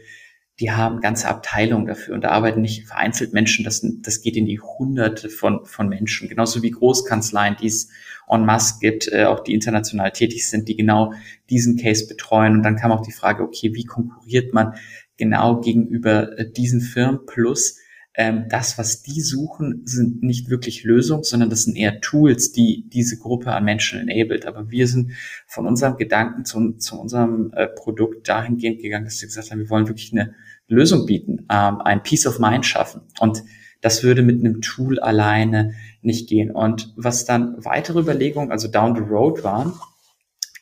die 0.60 0.70
haben 0.70 1.00
ganze 1.00 1.28
Abteilungen 1.28 1.86
dafür 1.86 2.14
und 2.14 2.22
da 2.22 2.28
arbeiten 2.28 2.60
nicht 2.60 2.86
vereinzelt 2.86 3.32
Menschen, 3.32 3.64
das, 3.64 3.84
das 4.02 4.20
geht 4.20 4.36
in 4.36 4.46
die 4.46 4.60
Hunderte 4.60 5.28
von, 5.28 5.64
von 5.64 5.88
Menschen, 5.88 6.28
genauso 6.28 6.62
wie 6.62 6.70
Großkanzleien, 6.70 7.56
die 7.60 7.66
es 7.66 7.88
en 8.28 8.44
masse 8.44 8.76
gibt, 8.80 9.08
äh, 9.08 9.24
auch 9.24 9.40
die 9.40 9.54
international 9.54 10.12
tätig 10.12 10.48
sind, 10.48 10.68
die 10.68 10.76
genau 10.76 11.12
diesen 11.50 11.76
Case 11.76 12.06
betreuen. 12.06 12.56
Und 12.56 12.62
dann 12.62 12.76
kam 12.76 12.92
auch 12.92 13.04
die 13.04 13.12
Frage, 13.12 13.42
okay, 13.42 13.74
wie 13.74 13.84
konkurriert 13.84 14.54
man 14.54 14.74
genau 15.16 15.60
gegenüber 15.60 16.38
äh, 16.38 16.50
diesen 16.50 16.80
Firmen 16.80 17.26
plus 17.26 17.78
ähm, 18.14 18.46
das, 18.48 18.76
was 18.76 19.02
die 19.02 19.20
suchen, 19.20 19.82
sind 19.86 20.22
nicht 20.22 20.50
wirklich 20.50 20.84
Lösungen, 20.84 21.24
sondern 21.24 21.48
das 21.48 21.62
sind 21.62 21.76
eher 21.76 22.00
Tools, 22.00 22.52
die 22.52 22.88
diese 22.88 23.18
Gruppe 23.18 23.52
an 23.52 23.64
Menschen 23.64 24.06
enabled. 24.06 24.46
Aber 24.46 24.70
wir 24.70 24.86
sind 24.86 25.12
von 25.46 25.66
unserem 25.66 25.96
Gedanken 25.96 26.44
zu, 26.44 26.72
zu 26.72 27.00
unserem 27.00 27.52
äh, 27.54 27.68
Produkt 27.68 28.28
dahingehend 28.28 28.80
gegangen, 28.80 29.06
dass 29.06 29.20
wir 29.20 29.28
gesagt 29.28 29.50
haben, 29.50 29.60
wir 29.60 29.70
wollen 29.70 29.88
wirklich 29.88 30.12
eine 30.12 30.34
Lösung 30.68 31.06
bieten, 31.06 31.46
ähm, 31.50 31.80
ein 31.80 32.02
Peace 32.02 32.26
of 32.26 32.38
Mind 32.38 32.66
schaffen. 32.66 33.02
Und 33.18 33.44
das 33.80 34.02
würde 34.02 34.22
mit 34.22 34.40
einem 34.40 34.60
Tool 34.60 35.00
alleine 35.00 35.74
nicht 36.02 36.28
gehen. 36.28 36.50
Und 36.50 36.92
was 36.96 37.24
dann 37.24 37.64
weitere 37.64 38.00
Überlegungen, 38.00 38.52
also 38.52 38.68
down 38.68 38.94
the 38.94 39.02
road 39.02 39.42
waren, 39.42 39.72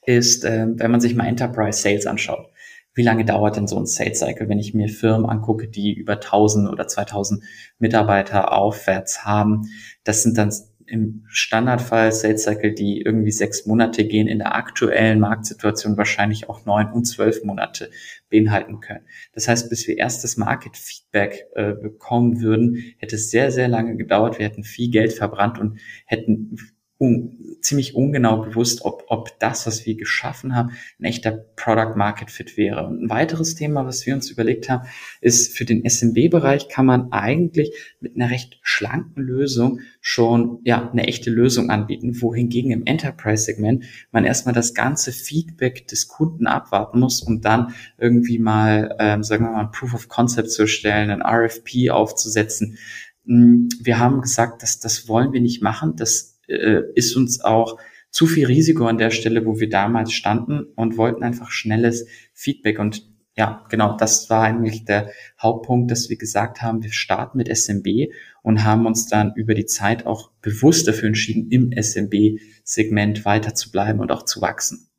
ist, 0.06 0.44
äh, 0.44 0.66
wenn 0.68 0.90
man 0.90 1.00
sich 1.00 1.14
mal 1.14 1.26
Enterprise 1.26 1.80
Sales 1.82 2.06
anschaut. 2.06 2.49
Wie 2.94 3.02
lange 3.02 3.24
dauert 3.24 3.56
denn 3.56 3.68
so 3.68 3.78
ein 3.78 3.86
Sales 3.86 4.18
Cycle, 4.18 4.48
wenn 4.48 4.58
ich 4.58 4.74
mir 4.74 4.88
Firmen 4.88 5.28
angucke, 5.28 5.68
die 5.68 5.94
über 5.94 6.14
1000 6.14 6.68
oder 6.68 6.88
2000 6.88 7.42
Mitarbeiter 7.78 8.52
aufwärts 8.52 9.24
haben? 9.24 9.68
Das 10.04 10.22
sind 10.22 10.36
dann 10.36 10.50
im 10.90 11.24
Standardfall 11.28 12.10
Sales 12.10 12.42
Cycle, 12.42 12.74
die 12.74 13.00
irgendwie 13.00 13.30
sechs 13.30 13.64
Monate 13.64 14.04
gehen, 14.04 14.26
in 14.26 14.38
der 14.38 14.56
aktuellen 14.56 15.20
Marktsituation 15.20 15.96
wahrscheinlich 15.96 16.48
auch 16.48 16.66
neun 16.66 16.90
und 16.90 17.04
zwölf 17.04 17.44
Monate 17.44 17.90
beinhalten 18.28 18.80
können. 18.80 19.06
Das 19.32 19.46
heißt, 19.46 19.70
bis 19.70 19.86
wir 19.86 19.96
erstes 19.96 20.36
Market 20.36 20.76
Feedback 20.76 21.46
äh, 21.54 21.72
bekommen 21.74 22.40
würden, 22.40 22.94
hätte 22.98 23.16
es 23.16 23.30
sehr, 23.30 23.52
sehr 23.52 23.68
lange 23.68 23.96
gedauert. 23.96 24.38
Wir 24.38 24.46
hätten 24.46 24.64
viel 24.64 24.90
Geld 24.90 25.12
verbrannt 25.12 25.60
und 25.60 25.78
hätten 26.06 26.56
un 27.00 27.40
ziemlich 27.62 27.94
ungenau 27.94 28.42
bewusst, 28.42 28.82
ob, 28.84 29.04
ob 29.08 29.38
das, 29.38 29.66
was 29.66 29.86
wir 29.86 29.94
geschaffen 29.94 30.54
haben, 30.54 30.70
ein 30.98 31.04
echter 31.04 31.30
Product 31.30 31.96
Market 31.96 32.30
Fit 32.30 32.56
wäre. 32.56 32.86
Und 32.86 33.04
ein 33.04 33.10
weiteres 33.10 33.54
Thema, 33.54 33.86
was 33.86 34.06
wir 34.06 34.14
uns 34.14 34.30
überlegt 34.30 34.68
haben, 34.68 34.86
ist 35.20 35.56
für 35.56 35.64
den 35.64 35.84
SMB-Bereich 35.88 36.68
kann 36.68 36.86
man 36.86 37.12
eigentlich 37.12 37.72
mit 38.00 38.16
einer 38.16 38.30
recht 38.30 38.58
schlanken 38.62 39.22
Lösung 39.22 39.80
schon 40.00 40.60
ja 40.64 40.90
eine 40.90 41.06
echte 41.06 41.30
Lösung 41.30 41.70
anbieten, 41.70 42.20
wohingegen 42.20 42.70
im 42.70 42.86
Enterprise-Segment 42.86 43.84
man 44.10 44.24
erstmal 44.24 44.54
das 44.54 44.74
ganze 44.74 45.12
Feedback 45.12 45.86
des 45.88 46.08
Kunden 46.08 46.46
abwarten 46.46 47.00
muss 47.00 47.22
und 47.22 47.44
dann 47.44 47.74
irgendwie 47.98 48.38
mal, 48.38 48.96
ähm, 48.98 49.22
sagen 49.22 49.44
wir 49.44 49.52
mal, 49.52 49.64
ein 49.64 49.70
Proof 49.70 49.94
of 49.94 50.08
Concept 50.08 50.50
zu 50.50 50.66
stellen, 50.66 51.10
ein 51.10 51.22
RFP 51.22 51.90
aufzusetzen. 51.90 52.78
Hm, 53.26 53.68
wir 53.80 53.98
haben 53.98 54.20
gesagt, 54.20 54.62
dass 54.62 54.80
das 54.80 55.08
wollen 55.08 55.32
wir 55.32 55.40
nicht 55.40 55.62
machen. 55.62 55.94
Das 55.96 56.29
äh, 56.50 56.82
ist 56.94 57.16
uns 57.16 57.40
auch 57.40 57.78
zu 58.10 58.26
viel 58.26 58.46
Risiko 58.46 58.86
an 58.86 58.98
der 58.98 59.10
Stelle, 59.10 59.46
wo 59.46 59.60
wir 59.60 59.68
damals 59.68 60.12
standen 60.12 60.64
und 60.74 60.96
wollten 60.96 61.22
einfach 61.22 61.50
schnelles 61.50 62.06
Feedback. 62.32 62.78
Und 62.78 63.08
ja, 63.36 63.64
genau, 63.70 63.96
das 63.96 64.28
war 64.28 64.42
eigentlich 64.42 64.84
der 64.84 65.10
Hauptpunkt, 65.40 65.90
dass 65.90 66.10
wir 66.10 66.18
gesagt 66.18 66.60
haben, 66.60 66.82
wir 66.82 66.92
starten 66.92 67.38
mit 67.38 67.48
SMB 67.48 68.12
und 68.42 68.64
haben 68.64 68.86
uns 68.86 69.06
dann 69.06 69.32
über 69.36 69.54
die 69.54 69.66
Zeit 69.66 70.06
auch 70.06 70.30
bewusst 70.42 70.88
dafür 70.88 71.08
entschieden, 71.08 71.50
im 71.50 71.72
SMB-Segment 71.72 73.24
weiter 73.24 73.54
zu 73.54 73.70
bleiben 73.70 74.00
und 74.00 74.10
auch 74.10 74.24
zu 74.24 74.40
wachsen. 74.40 74.89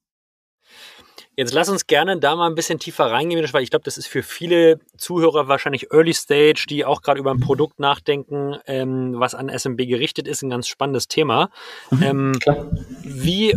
Jetzt 1.38 1.54
lass 1.54 1.70
uns 1.70 1.88
gerne 1.88 2.20
da 2.20 2.36
mal 2.36 2.48
ein 2.48 2.56
bisschen 2.56 2.78
tiefer 2.78 3.06
reingehen, 3.06 3.42
weil 3.54 3.64
ich 3.64 3.70
glaube, 3.70 3.86
das 3.86 3.98
ist 3.98 4.08
für 4.08 4.22
viele 4.22 4.80
Zuhörer 4.98 5.48
wahrscheinlich 5.48 5.92
Early 5.92 6.14
Stage, 6.14 6.66
die 6.70 6.84
auch 6.84 7.02
gerade 7.02 7.20
über 7.20 7.32
ein 7.32 7.40
Produkt 7.40 7.80
nachdenken, 7.80 8.58
ähm, 8.66 9.14
was 9.16 9.34
an 9.34 9.48
SMB 9.48 9.78
gerichtet 9.88 10.28
ist, 10.28 10.42
ein 10.42 10.50
ganz 10.50 10.68
spannendes 10.68 11.08
Thema. 11.08 11.50
Mhm, 11.90 12.04
ähm, 12.04 12.40
wie, 13.04 13.56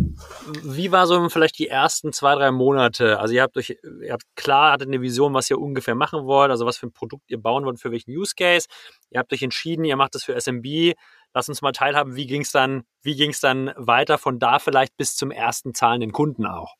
wie 0.63 0.91
war 0.93 1.05
so 1.05 1.27
vielleicht 1.27 1.59
die 1.59 1.67
ersten 1.67 2.13
zwei, 2.13 2.35
drei 2.35 2.51
Monate? 2.51 3.19
Also 3.19 3.33
ihr 3.33 3.41
habt 3.41 3.57
euch, 3.57 3.77
ihr 4.01 4.13
habt 4.13 4.23
klar, 4.35 4.71
hattet 4.71 4.87
eine 4.87 5.01
Vision, 5.01 5.33
was 5.33 5.49
ihr 5.49 5.59
ungefähr 5.59 5.95
machen 5.95 6.25
wollt, 6.25 6.51
also 6.51 6.65
was 6.65 6.77
für 6.77 6.87
ein 6.87 6.93
Produkt 6.93 7.29
ihr 7.29 7.41
bauen 7.41 7.65
wollt, 7.65 7.81
für 7.81 7.91
welchen 7.91 8.11
Use 8.11 8.35
Case. 8.37 8.67
Ihr 9.09 9.19
habt 9.19 9.33
euch 9.33 9.43
entschieden, 9.43 9.83
ihr 9.83 9.97
macht 9.97 10.15
das 10.15 10.23
für 10.23 10.39
SMB. 10.39 10.93
Lass 11.33 11.49
uns 11.49 11.61
mal 11.61 11.73
teilhaben, 11.73 12.15
wie 12.15 12.27
ging 12.27 12.41
es 12.41 12.51
dann, 12.51 12.83
wie 13.01 13.17
ging 13.17 13.31
es 13.31 13.41
dann 13.41 13.73
weiter 13.75 14.17
von 14.17 14.39
da 14.39 14.59
vielleicht 14.59 14.95
bis 14.95 15.17
zum 15.17 15.31
ersten 15.31 15.73
zahlenden 15.73 16.13
Kunden 16.13 16.45
auch? 16.45 16.75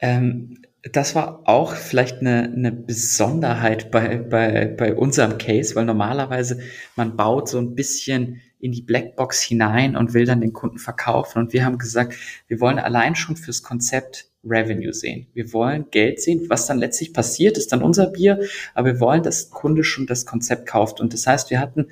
Ähm, 0.00 0.58
das 0.92 1.14
war 1.14 1.42
auch 1.46 1.74
vielleicht 1.74 2.20
eine, 2.20 2.42
eine 2.44 2.70
Besonderheit 2.70 3.90
bei, 3.90 4.18
bei, 4.18 4.66
bei 4.66 4.94
unserem 4.94 5.38
Case, 5.38 5.74
weil 5.74 5.86
normalerweise 5.86 6.60
man 6.94 7.16
baut 7.16 7.48
so 7.48 7.58
ein 7.58 7.74
bisschen 7.74 8.42
in 8.58 8.72
die 8.72 8.82
Blackbox 8.82 9.40
hinein 9.42 9.96
und 9.96 10.14
will 10.14 10.26
dann 10.26 10.40
den 10.40 10.52
Kunden 10.52 10.78
verkaufen. 10.78 11.38
Und 11.38 11.52
wir 11.52 11.64
haben 11.64 11.78
gesagt, 11.78 12.14
wir 12.48 12.60
wollen 12.60 12.78
allein 12.78 13.14
schon 13.14 13.36
fürs 13.36 13.62
Konzept 13.62 14.30
Revenue 14.44 14.92
sehen. 14.92 15.26
Wir 15.32 15.52
wollen 15.54 15.86
Geld 15.90 16.20
sehen. 16.20 16.46
Was 16.48 16.66
dann 16.66 16.78
letztlich 16.78 17.14
passiert, 17.14 17.56
ist 17.56 17.72
dann 17.72 17.82
unser 17.82 18.06
Bier, 18.08 18.40
aber 18.74 18.94
wir 18.94 19.00
wollen, 19.00 19.22
dass 19.22 19.48
der 19.48 19.54
Kunde 19.58 19.84
schon 19.84 20.06
das 20.06 20.26
Konzept 20.26 20.66
kauft. 20.66 21.00
Und 21.00 21.14
das 21.14 21.26
heißt, 21.26 21.50
wir 21.50 21.60
hatten 21.60 21.88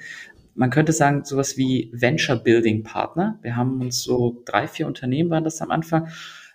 man 0.55 0.69
könnte 0.69 0.93
sagen, 0.93 1.25
sowas 1.25 1.57
wie 1.57 1.91
Venture 1.95 2.37
Building 2.37 2.83
Partner. 2.83 3.39
Wir 3.41 3.57
haben 3.57 3.81
uns 3.81 4.03
so 4.03 4.43
drei, 4.45 4.69
vier 4.69 4.87
Unternehmen 4.87 5.31
waren 5.31 5.45
das 5.45 5.63
am 5.63 5.71
Anfang 5.71 6.09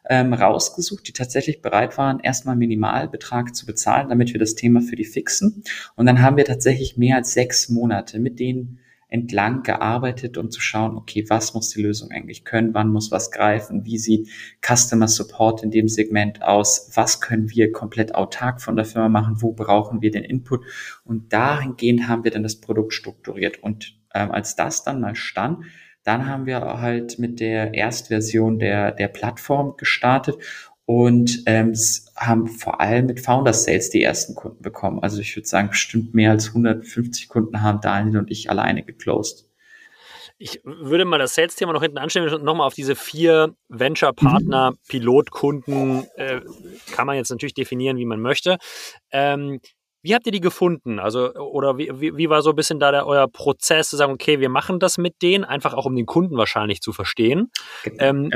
ähm, 0.10 0.34
rausgesucht, 0.34 1.08
die 1.08 1.14
tatsächlich 1.14 1.62
bereit 1.62 1.98
waren, 1.98 2.20
erstmal 2.20 2.56
Minimalbetrag 2.56 3.56
zu 3.56 3.66
bezahlen, 3.66 4.10
damit 4.10 4.34
wir 4.34 4.40
das 4.40 4.56
Thema 4.56 4.82
für 4.82 4.96
die 4.96 5.06
fixen. 5.06 5.64
Und 5.96 6.06
dann 6.06 6.22
haben 6.22 6.38
wir 6.38 6.46
tatsächlich 6.46 6.98
mehr 6.98 7.18
als 7.18 7.34
sechs 7.34 7.70
Monate 7.70 8.20
mit 8.20 8.40
denen 8.40 8.80
entlang 9.10 9.64
gearbeitet, 9.64 10.38
um 10.38 10.52
zu 10.52 10.60
schauen, 10.60 10.98
okay, 10.98 11.26
was 11.30 11.54
muss 11.54 11.70
die 11.70 11.82
Lösung 11.82 12.12
eigentlich 12.12 12.44
können, 12.44 12.74
wann 12.74 12.92
muss 12.92 13.10
was 13.10 13.32
greifen, 13.32 13.86
wie 13.86 13.98
sieht 13.98 14.30
Customer 14.62 15.08
Support 15.08 15.64
in 15.64 15.72
dem 15.72 15.88
Segment 15.88 16.42
aus, 16.44 16.92
was 16.94 17.22
können 17.22 17.50
wir 17.50 17.72
komplett 17.72 18.16
autark 18.16 18.62
von 18.62 18.76
der 18.76 18.84
Firma 18.84 19.08
machen, 19.08 19.42
wo 19.42 19.54
brauchen 19.54 20.02
wir 20.02 20.12
den 20.12 20.26
Input? 20.26 20.66
Und 21.06 21.32
dahingehend 21.32 22.10
haben 22.10 22.26
wir 22.26 22.32
dann 22.32 22.44
das 22.44 22.60
Produkt 22.60 22.94
strukturiert. 22.94 23.64
Und 23.64 23.98
ähm, 24.14 24.32
als 24.32 24.58
das 24.58 24.84
dann 24.84 25.00
mal 25.00 25.16
stand, 25.16 25.64
dann 26.08 26.26
haben 26.26 26.46
wir 26.46 26.62
halt 26.62 27.20
mit 27.20 27.42
der 27.42 27.74
Erstversion 27.74 28.60
der, 28.60 28.94
der 28.94 29.10
Plattform 29.10 29.76
gestartet 29.76 30.38
und 30.86 31.44
ähm, 31.48 31.74
haben 32.16 32.48
vor 32.48 32.80
allem 32.80 33.08
mit 33.08 33.20
Founder 33.20 33.52
Sales 33.52 33.90
die 33.90 34.02
ersten 34.02 34.34
Kunden 34.34 34.62
bekommen. 34.62 35.04
Also 35.04 35.20
ich 35.20 35.36
würde 35.36 35.50
sagen, 35.50 35.68
bestimmt 35.68 36.14
mehr 36.14 36.32
als 36.32 36.48
150 36.48 37.28
Kunden 37.28 37.62
haben 37.62 37.82
Daniel 37.82 38.20
und 38.20 38.32
ich 38.32 38.50
alleine 38.50 38.84
geclosed. 38.84 39.50
Ich 40.40 40.62
würde 40.64 41.04
mal 41.04 41.18
das 41.18 41.36
Sales-Thema 41.36 41.74
noch 41.74 41.82
hinten 41.82 41.98
anstellen 41.98 42.32
und 42.34 42.44
nochmal 42.44 42.68
auf 42.68 42.76
diese 42.76 42.96
vier 42.96 43.56
Venture-Partner, 43.68 44.72
mhm. 44.72 44.76
Pilotkunden, 44.88 46.06
äh, 46.16 46.40
kann 46.94 47.08
man 47.08 47.18
jetzt 47.18 47.32
natürlich 47.32 47.56
definieren, 47.56 47.98
wie 47.98 48.06
man 48.06 48.22
möchte. 48.22 48.60
Ähm, 49.12 49.60
wie 50.02 50.14
habt 50.14 50.26
ihr 50.26 50.32
die 50.32 50.40
gefunden? 50.40 51.00
Also, 51.00 51.34
oder 51.34 51.78
wie, 51.78 51.92
wie, 51.94 52.16
wie 52.16 52.30
war 52.30 52.42
so 52.42 52.52
ein 52.52 52.56
bisschen 52.56 52.80
da 52.80 52.92
der, 52.92 53.08
euer 53.08 53.28
Prozess 53.28 53.90
zu 53.90 53.98
sagen, 53.98 54.14
okay, 54.14 54.40
wir 54.40 54.50
machen 54.50 54.80
das 54.80 54.98
mit 54.98 55.22
denen, 55.22 55.44
einfach 55.44 55.74
auch 55.74 55.86
um 55.86 55.96
den 55.96 56.06
Kunden 56.06 56.38
wahrscheinlich 56.38 56.82
zu 56.82 56.94
verstehen. 56.94 57.52
Genau, 57.84 58.04
ähm, 58.04 58.32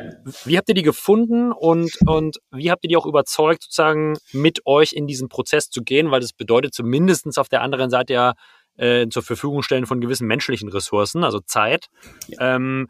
wie 0.45 0.57
habt 0.57 0.69
ihr 0.69 0.75
die 0.75 0.81
gefunden 0.81 1.51
und, 1.51 1.97
und 2.07 2.39
wie 2.51 2.71
habt 2.71 2.83
ihr 2.83 2.89
die 2.89 2.97
auch 2.97 3.05
überzeugt, 3.05 3.63
sozusagen 3.63 4.17
mit 4.33 4.65
euch 4.65 4.93
in 4.93 5.07
diesen 5.07 5.29
Prozess 5.29 5.69
zu 5.69 5.81
gehen? 5.81 6.11
Weil 6.11 6.21
das 6.21 6.33
bedeutet 6.33 6.73
zumindest 6.73 7.37
auf 7.37 7.49
der 7.49 7.61
anderen 7.61 7.89
Seite 7.89 8.13
ja, 8.13 8.33
äh, 8.77 9.07
zur 9.09 9.23
Verfügung 9.23 9.61
stellen 9.61 9.85
von 9.85 10.01
gewissen 10.01 10.27
menschlichen 10.27 10.69
Ressourcen, 10.69 11.23
also 11.23 11.39
Zeit. 11.39 11.87
Ja. 12.27 12.55
Ähm, 12.55 12.87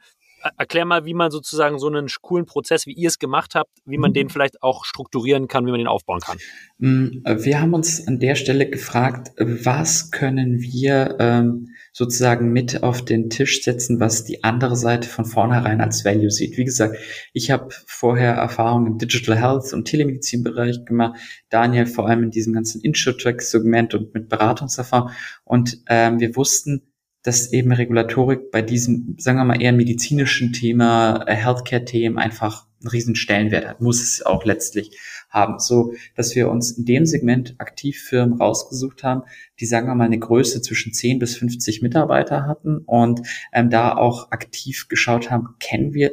erklär 0.57 0.85
mal, 0.85 1.05
wie 1.05 1.13
man 1.13 1.31
sozusagen 1.31 1.79
so 1.79 1.87
einen 1.87 2.07
coolen 2.21 2.45
Prozess, 2.45 2.85
wie 2.85 2.93
ihr 2.93 3.07
es 3.07 3.19
gemacht 3.19 3.55
habt, 3.55 3.71
wie 3.85 3.97
man 3.97 4.13
den 4.13 4.27
mhm. 4.27 4.31
vielleicht 4.31 4.61
auch 4.63 4.85
strukturieren 4.85 5.47
kann, 5.47 5.65
wie 5.65 5.71
man 5.71 5.79
den 5.79 5.87
aufbauen 5.87 6.19
kann. 6.19 6.37
Mm, 6.77 7.23
wir 7.25 7.61
haben 7.61 7.73
uns 7.73 8.07
an 8.07 8.19
der 8.19 8.35
Stelle 8.35 8.69
gefragt, 8.69 9.31
was 9.37 10.11
können 10.11 10.59
wir 10.61 11.17
ähm, 11.19 11.69
sozusagen 11.93 12.51
mit 12.51 12.83
auf 12.83 13.03
den 13.03 13.29
Tisch 13.29 13.63
setzen, 13.63 13.99
was 13.99 14.23
die 14.23 14.43
andere 14.43 14.75
Seite 14.75 15.07
von 15.07 15.25
vornherein 15.25 15.81
als 15.81 16.05
Value 16.05 16.31
sieht. 16.31 16.57
Wie 16.57 16.65
gesagt, 16.65 16.97
ich 17.33 17.51
habe 17.51 17.69
vorher 17.85 18.33
Erfahrungen 18.33 18.87
im 18.87 18.97
Digital 18.97 19.37
Health 19.37 19.73
und 19.73 19.85
Telemedizinbereich 19.85 20.85
gemacht, 20.85 21.19
Daniel 21.49 21.85
vor 21.85 22.07
allem 22.07 22.23
in 22.23 22.31
diesem 22.31 22.53
ganzen 22.53 22.81
Insurtech-Segment 22.81 23.93
und 23.93 24.13
mit 24.13 24.29
Beratungserfahrung. 24.29 25.11
Und 25.43 25.79
ähm, 25.87 26.19
wir 26.19 26.35
wussten, 26.35 26.90
dass 27.23 27.53
eben 27.53 27.71
Regulatorik 27.71 28.51
bei 28.51 28.61
diesem, 28.61 29.15
sagen 29.19 29.37
wir 29.37 29.45
mal, 29.45 29.61
eher 29.61 29.73
medizinischen 29.73 30.53
Thema, 30.53 31.23
äh, 31.27 31.35
Healthcare-Themen 31.35 32.17
einfach 32.17 32.65
einen 32.81 32.89
riesen 32.89 33.15
Stellenwert 33.15 33.67
hat, 33.67 33.81
muss 33.81 34.01
es 34.01 34.25
auch 34.25 34.43
letztlich 34.43 34.97
haben, 35.29 35.59
so 35.59 35.93
dass 36.15 36.35
wir 36.35 36.49
uns 36.49 36.71
in 36.71 36.85
dem 36.85 37.05
Segment 37.05 37.55
aktiv 37.59 38.01
Firmen 38.01 38.39
rausgesucht 38.39 39.03
haben, 39.03 39.23
die 39.59 39.65
sagen 39.65 39.87
wir 39.87 39.95
mal 39.95 40.05
eine 40.05 40.19
Größe 40.19 40.61
zwischen 40.61 40.93
10 40.93 41.19
bis 41.19 41.37
50 41.37 41.81
Mitarbeiter 41.81 42.45
hatten 42.47 42.79
und 42.79 43.21
ähm, 43.53 43.69
da 43.69 43.95
auch 43.95 44.31
aktiv 44.31 44.87
geschaut 44.89 45.29
haben, 45.29 45.55
kennen 45.59 45.93
wir 45.93 46.11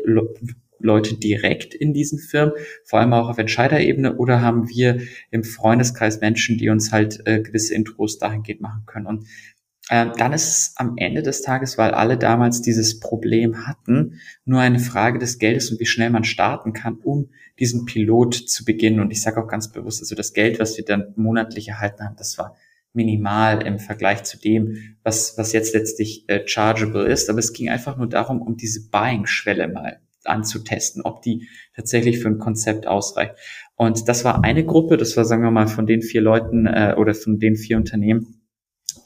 Leute 0.81 1.16
direkt 1.16 1.75
in 1.75 1.92
diesen 1.92 2.18
Firmen, 2.18 2.53
vor 2.85 3.01
allem 3.01 3.12
auch 3.12 3.29
auf 3.29 3.38
Entscheiderebene, 3.38 4.16
oder 4.16 4.40
haben 4.40 4.68
wir 4.68 5.01
im 5.31 5.42
Freundeskreis 5.42 6.21
Menschen, 6.21 6.59
die 6.59 6.68
uns 6.68 6.92
halt 6.92 7.21
äh, 7.27 7.40
gewisse 7.40 7.75
Intros 7.75 8.18
dahingehend 8.18 8.61
machen 8.61 8.85
können. 8.87 9.07
Und 9.07 9.27
ähm, 9.90 10.12
dann 10.16 10.33
ist 10.33 10.48
es 10.48 10.72
am 10.77 10.94
Ende 10.96 11.22
des 11.22 11.42
Tages, 11.42 11.79
weil 11.79 11.92
alle 11.92 12.18
damals 12.18 12.61
dieses 12.61 13.01
Problem 13.01 13.66
hatten, 13.66 14.20
nur 14.44 14.61
eine 14.61 14.79
Frage 14.79 15.18
des 15.18 15.38
Geldes 15.38 15.70
und 15.70 15.81
wie 15.81 15.87
schnell 15.87 16.11
man 16.11 16.24
starten 16.24 16.72
kann, 16.72 16.98
um 17.03 17.31
diesen 17.59 17.87
Pilot 17.87 18.35
zu 18.35 18.64
beginnen. 18.64 19.01
Und 19.01 19.11
ich 19.11 19.22
sage 19.22 19.42
auch 19.42 19.48
ganz 19.48 19.72
bewusst, 19.72 20.01
also 20.01 20.14
das 20.14 20.33
Geld, 20.33 20.61
was 20.61 20.77
wir 20.77 20.85
dann 20.85 21.14
monatlich 21.16 21.68
erhalten 21.68 22.05
haben, 22.05 22.16
das 22.16 22.37
war 22.38 22.57
minimal 22.92 23.66
im 23.66 23.79
Vergleich 23.79 24.24
zu 24.24 24.38
dem, 24.38 24.96
was, 25.03 25.38
was 25.38 25.53
jetzt 25.53 25.74
letztlich 25.74 26.24
äh, 26.29 26.46
chargeable 26.46 27.07
ist. 27.07 27.31
Aber 27.31 27.38
es 27.38 27.53
ging 27.53 27.68
einfach 27.68 27.96
nur 27.96 28.09
darum, 28.09 28.42
um 28.42 28.57
diese 28.57 28.88
Buying-Schwelle 28.90 29.68
mal 29.68 30.01
anzutesten, 30.24 31.03
ob 31.03 31.22
die 31.22 31.48
tatsächlich 31.74 32.18
für 32.18 32.29
ein 32.29 32.38
Konzept 32.38 32.87
ausreicht. 32.87 33.35
Und 33.77 34.09
das 34.09 34.24
war 34.24 34.44
eine 34.44 34.64
Gruppe, 34.64 34.96
das 34.96 35.16
war, 35.16 35.24
sagen 35.24 35.42
wir 35.42 35.51
mal, 35.51 35.68
von 35.68 35.87
den 35.87 36.03
vier 36.03 36.20
Leuten 36.20 36.66
äh, 36.66 36.94
oder 36.98 37.14
von 37.14 37.38
den 37.38 37.57
vier 37.57 37.77
Unternehmen, 37.77 38.38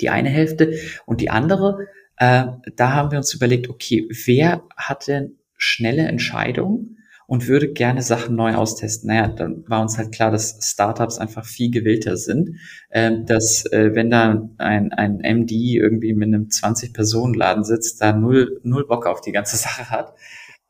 die 0.00 0.10
eine 0.10 0.28
Hälfte 0.28 0.74
und 1.06 1.20
die 1.20 1.30
andere 1.30 1.86
Äh, 2.18 2.44
da 2.76 2.92
haben 2.92 3.10
wir 3.10 3.18
uns 3.18 3.34
überlegt, 3.34 3.68
okay, 3.68 4.06
wer 4.26 4.62
hat 4.76 5.08
denn 5.08 5.38
schnelle 5.56 6.02
Entscheidungen 6.02 6.98
und 7.26 7.48
würde 7.48 7.72
gerne 7.72 8.02
Sachen 8.02 8.36
neu 8.36 8.54
austesten. 8.54 9.08
Naja, 9.08 9.28
dann 9.28 9.64
war 9.66 9.80
uns 9.80 9.96
halt 9.96 10.12
klar, 10.12 10.30
dass 10.30 10.58
Startups 10.60 11.18
einfach 11.18 11.46
viel 11.46 11.70
gewillter 11.70 12.16
sind, 12.18 12.56
äh, 12.90 13.10
dass 13.24 13.64
äh, 13.72 13.94
wenn 13.94 14.10
da 14.10 14.50
ein, 14.58 14.92
ein 14.92 15.20
MD 15.22 15.50
irgendwie 15.52 16.12
mit 16.12 16.28
einem 16.28 16.48
20-Personen-Laden 16.48 17.64
sitzt, 17.64 18.02
da 18.02 18.12
null, 18.12 18.60
null 18.64 18.86
Bock 18.86 19.06
auf 19.06 19.22
die 19.22 19.32
ganze 19.32 19.56
Sache 19.66 19.88
hat. 19.90 20.14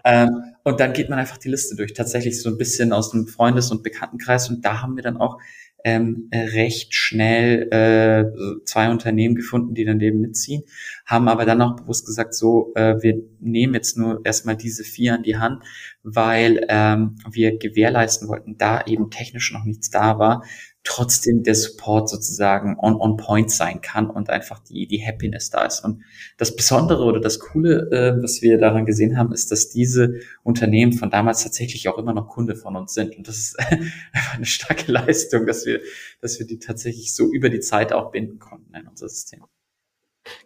Ähm, 0.04 0.30
und 0.62 0.78
dann 0.80 0.92
geht 0.92 1.10
man 1.10 1.18
einfach 1.18 1.38
die 1.38 1.48
Liste 1.48 1.74
durch, 1.74 1.94
tatsächlich 1.94 2.40
so 2.40 2.48
ein 2.48 2.58
bisschen 2.58 2.92
aus 2.92 3.10
dem 3.10 3.26
Freundes- 3.26 3.72
und 3.72 3.82
Bekanntenkreis. 3.82 4.48
Und 4.48 4.64
da 4.64 4.82
haben 4.82 4.96
wir 4.96 5.02
dann 5.02 5.16
auch 5.16 5.38
ähm, 5.84 6.28
recht 6.32 6.94
schnell 6.94 7.68
äh, 7.70 8.64
zwei 8.64 8.90
Unternehmen 8.90 9.34
gefunden, 9.34 9.74
die 9.74 9.84
dann 9.84 10.00
eben 10.00 10.20
mitziehen, 10.20 10.62
haben 11.06 11.28
aber 11.28 11.44
dann 11.44 11.62
auch 11.62 11.76
bewusst 11.76 12.06
gesagt, 12.06 12.34
so, 12.34 12.72
äh, 12.74 13.02
wir 13.02 13.22
nehmen 13.40 13.74
jetzt 13.74 13.98
nur 13.98 14.20
erstmal 14.24 14.56
diese 14.56 14.84
vier 14.84 15.14
an 15.14 15.22
die 15.22 15.36
Hand, 15.36 15.62
weil 16.02 16.64
ähm, 16.68 17.16
wir 17.30 17.58
gewährleisten 17.58 18.28
wollten, 18.28 18.56
da 18.58 18.84
eben 18.86 19.10
technisch 19.10 19.52
noch 19.52 19.64
nichts 19.64 19.90
da 19.90 20.18
war, 20.18 20.44
trotzdem 20.84 21.42
der 21.44 21.54
Support 21.54 22.08
sozusagen 22.08 22.76
on, 22.78 22.96
on 22.96 23.16
point 23.16 23.50
sein 23.50 23.80
kann 23.80 24.10
und 24.10 24.30
einfach 24.30 24.58
die, 24.58 24.86
die 24.86 25.04
Happiness 25.04 25.50
da 25.50 25.64
ist. 25.64 25.80
Und 25.84 26.02
das 26.38 26.56
Besondere 26.56 27.04
oder 27.04 27.20
das 27.20 27.38
Coole, 27.38 27.88
äh, 27.92 28.22
was 28.22 28.42
wir 28.42 28.58
daran 28.58 28.84
gesehen 28.84 29.16
haben, 29.16 29.32
ist, 29.32 29.52
dass 29.52 29.68
diese 29.68 30.20
Unternehmen 30.42 30.92
von 30.92 31.10
damals 31.10 31.44
tatsächlich 31.44 31.88
auch 31.88 31.98
immer 31.98 32.12
noch 32.12 32.28
Kunde 32.28 32.56
von 32.56 32.76
uns 32.76 32.94
sind. 32.94 33.16
Und 33.16 33.28
das 33.28 33.38
ist 33.38 33.58
einfach 34.12 34.34
eine 34.34 34.46
starke 34.46 34.90
Leistung, 34.90 35.46
dass 35.46 35.66
wir, 35.66 35.80
dass 36.20 36.38
wir 36.38 36.46
die 36.46 36.58
tatsächlich 36.58 37.14
so 37.14 37.30
über 37.30 37.48
die 37.48 37.60
Zeit 37.60 37.92
auch 37.92 38.10
binden 38.10 38.38
konnten 38.40 38.74
in 38.74 38.88
unser 38.88 39.08
System. 39.08 39.44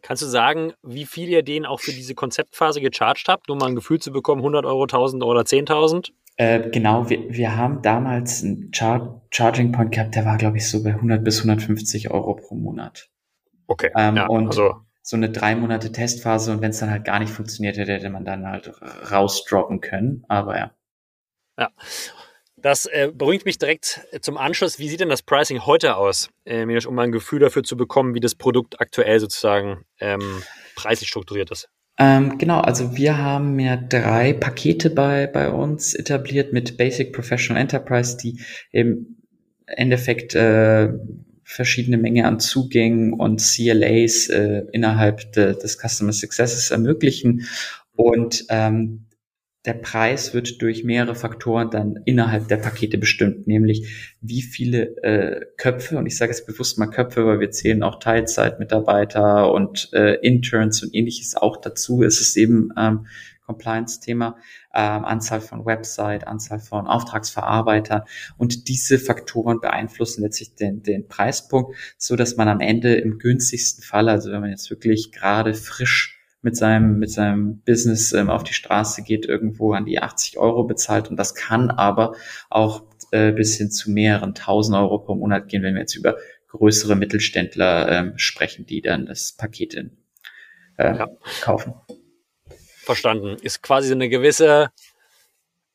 Kannst 0.03 0.22
du 0.22 0.27
sagen, 0.27 0.72
wie 0.83 1.05
viel 1.05 1.29
ihr 1.29 1.42
denen 1.42 1.66
auch 1.66 1.81
für 1.81 1.92
diese 1.92 2.14
Konzeptphase 2.14 2.81
gecharged 2.81 3.29
habt, 3.29 3.49
nur 3.49 3.57
mal 3.57 3.66
ein 3.66 3.75
Gefühl 3.75 4.01
zu 4.01 4.11
bekommen, 4.11 4.40
100 4.40 4.64
Euro, 4.64 4.83
1000 4.83 5.22
oder 5.22 5.42
10.000? 5.42 6.12
Äh, 6.37 6.70
genau, 6.70 7.09
wir, 7.09 7.31
wir 7.31 7.57
haben 7.57 7.83
damals 7.83 8.42
einen 8.42 8.70
Char 8.72 9.22
Charging 9.31 9.72
Point 9.72 9.92
gehabt, 9.92 10.14
der 10.14 10.25
war, 10.25 10.37
glaube 10.37 10.59
ich, 10.59 10.70
so 10.70 10.83
bei 10.83 10.90
100 10.90 11.25
bis 11.25 11.38
150 11.38 12.11
Euro 12.11 12.35
pro 12.35 12.55
Monat. 12.55 13.09
Okay. 13.66 13.90
Ähm, 13.96 14.16
ja, 14.16 14.27
und 14.27 14.49
also. 14.49 14.77
so 15.03 15.16
eine 15.16 15.31
drei 15.31 15.57
Monate 15.57 15.92
Testphase 15.92 16.53
und 16.53 16.61
wenn 16.61 16.70
es 16.70 16.79
dann 16.79 16.90
halt 16.90 17.05
gar 17.05 17.18
nicht 17.18 17.33
funktioniert 17.33 17.77
hätte, 17.77 17.92
hätte 17.92 18.11
man 18.11 18.25
dann 18.25 18.46
halt 18.46 18.72
rausdroppen 19.11 19.81
können. 19.81 20.25
Aber 20.29 20.57
ja. 20.59 20.70
Ja. 21.59 21.70
Das 22.57 22.87
äh, 22.87 23.12
bringt 23.14 23.44
mich 23.44 23.59
direkt 23.59 24.07
zum 24.22 24.38
Anschluss. 24.38 24.79
Wie 24.79 24.88
sieht 24.88 25.01
denn 25.01 25.11
das 25.11 25.22
Pricing 25.22 25.66
heute 25.66 25.96
aus, 25.96 26.31
äh, 26.44 26.64
um 26.87 26.94
mal 26.94 27.03
ein 27.03 27.12
Gefühl 27.12 27.38
dafür 27.38 27.62
zu 27.62 27.77
bekommen, 27.77 28.14
wie 28.14 28.20
das 28.20 28.35
Produkt 28.35 28.81
aktuell 28.81 29.20
sozusagen 29.20 29.85
ähm, 30.01 30.42
preislich 30.75 31.09
strukturiert 31.09 31.51
ist? 31.51 31.68
Ähm, 31.98 32.37
genau, 32.37 32.61
also 32.61 32.96
wir 32.96 33.18
haben 33.18 33.59
ja 33.59 33.76
drei 33.76 34.35
Pakete 34.35 34.90
bei, 34.90 35.26
bei 35.26 35.48
uns 35.50 35.94
etabliert 35.94 36.52
mit 36.52 36.76
Basic 36.76 37.12
Professional 37.12 37.61
Enterprise, 37.61 38.16
die 38.18 38.40
im 38.70 39.16
Endeffekt 39.66 40.35
äh, 40.35 40.92
verschiedene 41.42 41.96
Menge 41.96 42.26
an 42.26 42.40
Zugängen 42.40 43.14
und 43.14 43.40
CLAs 43.40 44.28
äh, 44.28 44.64
innerhalb 44.72 45.32
de, 45.32 45.59
des 45.59 45.78
Customer 45.78 46.12
Successes 46.12 46.70
ermöglichen. 46.70 47.46
Und 47.94 48.44
ähm, 48.50 49.06
der 49.66 49.74
Preis 49.74 50.33
wird 50.33 50.62
durch 50.62 50.85
mehrere 50.85 51.16
Faktoren 51.16 51.70
dann 51.70 51.98
innerhalb 52.05 52.46
der 52.46 52.57
Pakete 52.57 52.98
bestimmt, 52.98 53.48
nämlich 53.48 54.16
wie 54.20 54.42
viele 54.42 54.96
äh, 55.02 55.44
Köpfe, 55.57 55.98
und 55.98 56.07
ich 56.07 56.16
sage 56.16 56.31
jetzt 56.31 56.46
bewusst 56.46 56.79
mal 56.79 56.87
Köpfe, 56.87 57.26
weil 57.26 57.40
wir 57.40 57.50
zählen 57.50 57.83
auch 57.83 57.98
Teilzeitmitarbeiter 57.98 59.52
und 59.52 59.92
äh, 59.92 60.14
Interns 60.22 60.85
und 60.85 60.94
ähnliches 60.94 61.35
auch 61.37 61.57
dazu. 61.57 62.05
Es 62.05 62.20
ist 62.20 62.37
eben 62.37 62.70
ähm, 62.79 63.07
Compliance-Thema, 63.44 64.37
ähm, 64.74 65.05
Anzahl 65.05 65.40
von 65.40 65.66
Website, 65.66 66.26
Anzahl 66.26 66.61
von 66.61 66.87
Auftragsverarbeitern 66.87 68.02
und 68.38 68.68
diese 68.68 68.98
Faktoren 68.98 69.61
beeinflussen 69.61 70.22
letztlich 70.22 70.55
den, 70.55 70.83
den 70.83 71.09
Preispunkt, 71.09 71.74
so 71.98 72.14
dass 72.14 72.37
man 72.37 72.48
am 72.48 72.61
Ende 72.61 72.94
im 72.94 73.18
günstigsten 73.18 73.83
Fall, 73.83 74.09
also 74.09 74.31
wenn 74.31 74.40
man 74.40 74.50
jetzt 74.50 74.70
wirklich 74.70 75.11
gerade 75.12 75.55
frisch 75.55 76.15
mit 76.46 76.56
seinem, 76.56 77.00
mit 77.00 77.11
seinem 77.11 77.61
Business 77.62 78.12
ähm, 78.12 78.30
auf 78.30 78.44
die 78.44 78.54
Straße 78.54 79.02
geht, 79.02 79.26
irgendwo 79.26 79.72
an 79.72 79.85
die 79.85 79.98
80 79.98 80.38
Euro 80.38 80.62
bezahlt. 80.62 81.11
Und 81.11 81.16
das 81.16 81.35
kann 81.35 81.70
aber 81.70 82.14
auch 82.50 82.85
äh, 83.11 83.32
bis 83.32 83.56
hin 83.56 83.72
zu 83.72 83.90
mehreren 83.90 84.32
tausend 84.32 84.76
Euro 84.76 85.00
pro 85.00 85.16
Monat 85.16 85.48
gehen, 85.48 85.64
wenn 85.64 85.74
wir 85.74 85.80
jetzt 85.80 85.96
über 85.96 86.16
größere 86.46 86.94
Mittelständler 86.94 87.90
ähm, 87.90 88.12
sprechen, 88.16 88.64
die 88.64 88.80
dann 88.80 89.06
das 89.06 89.32
Paket 89.32 89.74
in, 89.74 89.96
äh, 90.76 90.96
ja. 90.96 91.09
kaufen. 91.40 91.74
Verstanden. 92.76 93.37
Ist 93.42 93.61
quasi 93.64 93.88
so 93.88 93.94
eine 93.94 94.09
gewisse 94.09 94.68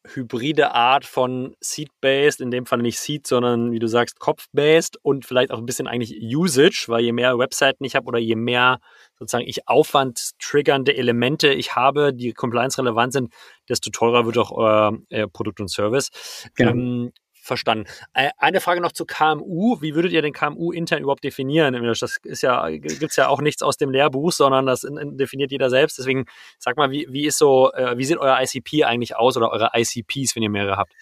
hybride 0.07 0.73
Art 0.73 1.05
von 1.05 1.55
Seed-based, 1.59 2.41
in 2.41 2.51
dem 2.51 2.65
Fall 2.65 2.79
nicht 2.79 2.99
Seed, 2.99 3.27
sondern 3.27 3.71
wie 3.71 3.79
du 3.79 3.87
sagst, 3.87 4.19
Kopf-based 4.19 4.97
und 5.01 5.25
vielleicht 5.25 5.51
auch 5.51 5.59
ein 5.59 5.65
bisschen 5.65 5.87
eigentlich 5.87 6.15
Usage, 6.35 6.85
weil 6.87 7.03
je 7.03 7.11
mehr 7.11 7.37
Webseiten 7.37 7.83
ich 7.83 7.95
habe 7.95 8.07
oder 8.07 8.19
je 8.19 8.35
mehr 8.35 8.79
sozusagen 9.19 9.47
ich 9.47 9.67
Aufwand 9.67 10.31
triggernde 10.39 10.95
Elemente 10.95 11.53
ich 11.53 11.75
habe, 11.75 12.13
die 12.13 12.33
compliance-relevant 12.33 13.13
sind, 13.13 13.33
desto 13.69 13.91
teurer 13.91 14.25
wird 14.25 14.37
auch 14.37 14.51
euer 14.51 14.97
äh, 15.09 15.27
Produkt 15.27 15.59
und 15.59 15.69
Service. 15.69 16.09
Genau. 16.55 16.71
Ähm, 16.71 17.11
verstanden. 17.41 17.85
Äh, 18.13 18.29
eine 18.37 18.61
Frage 18.61 18.81
noch 18.81 18.91
zu 18.91 19.05
KMU. 19.05 19.81
Wie 19.81 19.95
würdet 19.95 20.11
ihr 20.11 20.21
den 20.21 20.31
KMU 20.31 20.71
intern 20.71 21.01
überhaupt 21.01 21.23
definieren? 21.23 21.73
Das 21.83 22.19
ist 22.23 22.41
ja, 22.41 22.69
gibt's 22.69 23.15
ja 23.15 23.27
auch 23.27 23.41
nichts 23.41 23.63
aus 23.63 23.77
dem 23.77 23.89
Lehrbuch, 23.89 24.31
sondern 24.31 24.67
das 24.67 24.87
definiert 24.87 25.51
jeder 25.51 25.69
selbst. 25.69 25.97
Deswegen 25.97 26.25
sag 26.59 26.77
mal, 26.77 26.91
wie, 26.91 27.07
wie 27.09 27.25
ist 27.25 27.39
so, 27.39 27.71
äh, 27.73 27.97
wie 27.97 28.05
sieht 28.05 28.19
euer 28.19 28.39
ICP 28.39 28.83
eigentlich 28.85 29.15
aus 29.15 29.35
oder 29.35 29.51
eure 29.51 29.71
ICPs, 29.73 30.35
wenn 30.35 30.43
ihr 30.43 30.49
mehrere 30.49 30.77
habt? 30.77 30.93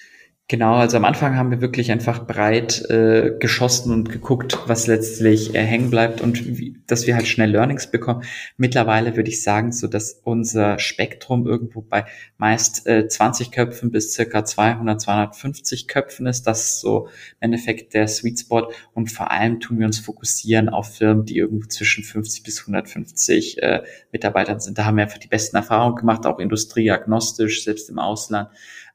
Genau, 0.52 0.78
also 0.78 0.98
am 0.98 1.06
Anfang 1.06 1.36
haben 1.38 1.52
wir 1.52 1.62
wirklich 1.62 1.92
einfach 1.92 2.26
breit 2.26 2.84
äh, 2.90 3.38
geschossen 3.40 3.94
und 3.94 4.10
geguckt, 4.10 4.58
was 4.66 4.88
letztlich 4.88 5.54
äh, 5.54 5.64
hängen 5.64 5.92
bleibt 5.92 6.22
und 6.22 6.58
wie, 6.58 6.76
dass 6.88 7.06
wir 7.06 7.14
halt 7.14 7.28
schnell 7.28 7.52
Learnings 7.52 7.92
bekommen. 7.92 8.24
Mittlerweile 8.58 9.16
würde 9.16 9.30
ich 9.30 9.44
sagen, 9.44 9.72
so 9.72 9.86
dass 9.86 10.20
unser 10.24 10.80
Spektrum 10.80 11.46
irgendwo 11.46 11.82
bei 11.82 12.06
meist 12.40 12.88
äh, 12.88 13.08
20 13.08 13.52
Köpfen 13.52 13.92
bis 13.92 14.12
circa 14.14 14.44
200, 14.44 15.00
250 15.00 15.88
Köpfen 15.88 16.26
ist. 16.26 16.48
Das 16.48 16.66
ist 16.66 16.82
so 16.82 17.10
im 17.40 17.52
Endeffekt 17.52 17.94
der 17.94 18.08
Sweet 18.08 18.40
Spot 18.40 18.72
und 18.96 19.12
vor 19.12 19.30
allem 19.30 19.60
tun 19.60 19.78
wir 19.78 19.86
uns 19.86 20.00
fokussieren 20.00 20.68
auf 20.68 20.96
Firmen, 20.96 21.26
die 21.26 21.38
irgendwo 21.38 21.68
zwischen 21.68 22.04
50 22.04 22.42
bis 22.42 22.62
150 22.62 23.62
äh, 23.62 23.84
Mitarbeitern 24.12 24.60
sind. 24.60 24.80
Da 24.80 24.86
haben 24.86 24.98
wir 24.98 25.04
einfach 25.04 25.20
die 25.20 25.28
besten 25.28 25.58
Erfahrungen 25.58 25.96
gemacht, 25.96 26.26
auch 26.26 26.40
industrieagnostisch, 26.40 27.64
selbst 27.64 27.88
im 27.92 28.00
Ausland. 28.00 28.50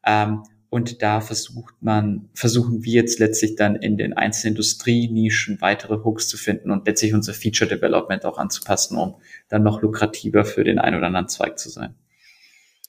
Ähm, 0.05 0.43
und 0.75 1.03
da 1.03 1.21
versucht 1.21 1.77
man, 1.83 2.29
versuchen 2.35 2.83
wir 2.83 2.95
jetzt 2.95 3.21
letztlich 3.21 3.55
dann 3.55 3.77
in 3.77 3.97
den 3.97 4.13
einzelnen 4.13 4.55
Industrienischen 4.55 5.61
weitere 5.61 6.03
Hooks 6.03 6.27
zu 6.27 6.37
finden 6.37 6.73
und 6.73 6.85
letztlich 6.89 7.15
unser 7.15 7.33
Feature 7.33 7.71
Development 7.71 8.25
auch 8.25 8.39
anzupassen, 8.39 8.99
um 8.99 9.15
dann 9.49 9.63
noch 9.63 9.83
lukrativer 9.83 10.45
für 10.45 10.65
den 10.65 10.81
einen 10.81 10.97
oder 10.97 11.07
anderen 11.07 11.29
Zweig 11.29 11.61
zu 11.61 11.71
sein. 11.71 11.95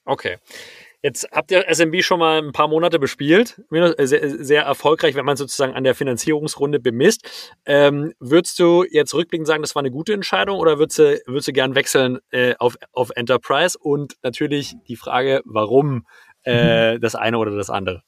Okay. 0.04 0.38
Jetzt 1.00 1.28
habt 1.30 1.52
ihr 1.52 1.64
SMB 1.72 2.02
schon 2.02 2.18
mal 2.18 2.42
ein 2.42 2.50
paar 2.50 2.66
Monate 2.66 2.98
bespielt, 2.98 3.62
sehr, 3.70 4.44
sehr 4.44 4.62
erfolgreich, 4.62 5.14
wenn 5.14 5.24
man 5.24 5.36
sozusagen 5.36 5.74
an 5.74 5.84
der 5.84 5.94
Finanzierungsrunde 5.94 6.80
bemisst. 6.80 7.54
Ähm, 7.66 8.14
würdest 8.18 8.58
du 8.58 8.84
jetzt 8.90 9.14
rückblickend 9.14 9.46
sagen, 9.46 9.62
das 9.62 9.76
war 9.76 9.82
eine 9.82 9.92
gute 9.92 10.12
Entscheidung 10.12 10.58
oder 10.58 10.80
würdest 10.80 10.98
du, 10.98 11.20
würdest 11.26 11.46
du 11.46 11.52
gern 11.52 11.76
wechseln 11.76 12.18
äh, 12.32 12.56
auf, 12.58 12.76
auf 12.90 13.10
Enterprise? 13.14 13.78
Und 13.78 14.16
natürlich 14.24 14.74
die 14.88 14.96
Frage, 14.96 15.42
warum 15.44 16.06
äh, 16.46 16.98
das 16.98 17.14
eine 17.14 17.38
oder 17.38 17.56
das 17.56 17.70
andere? 17.70 18.02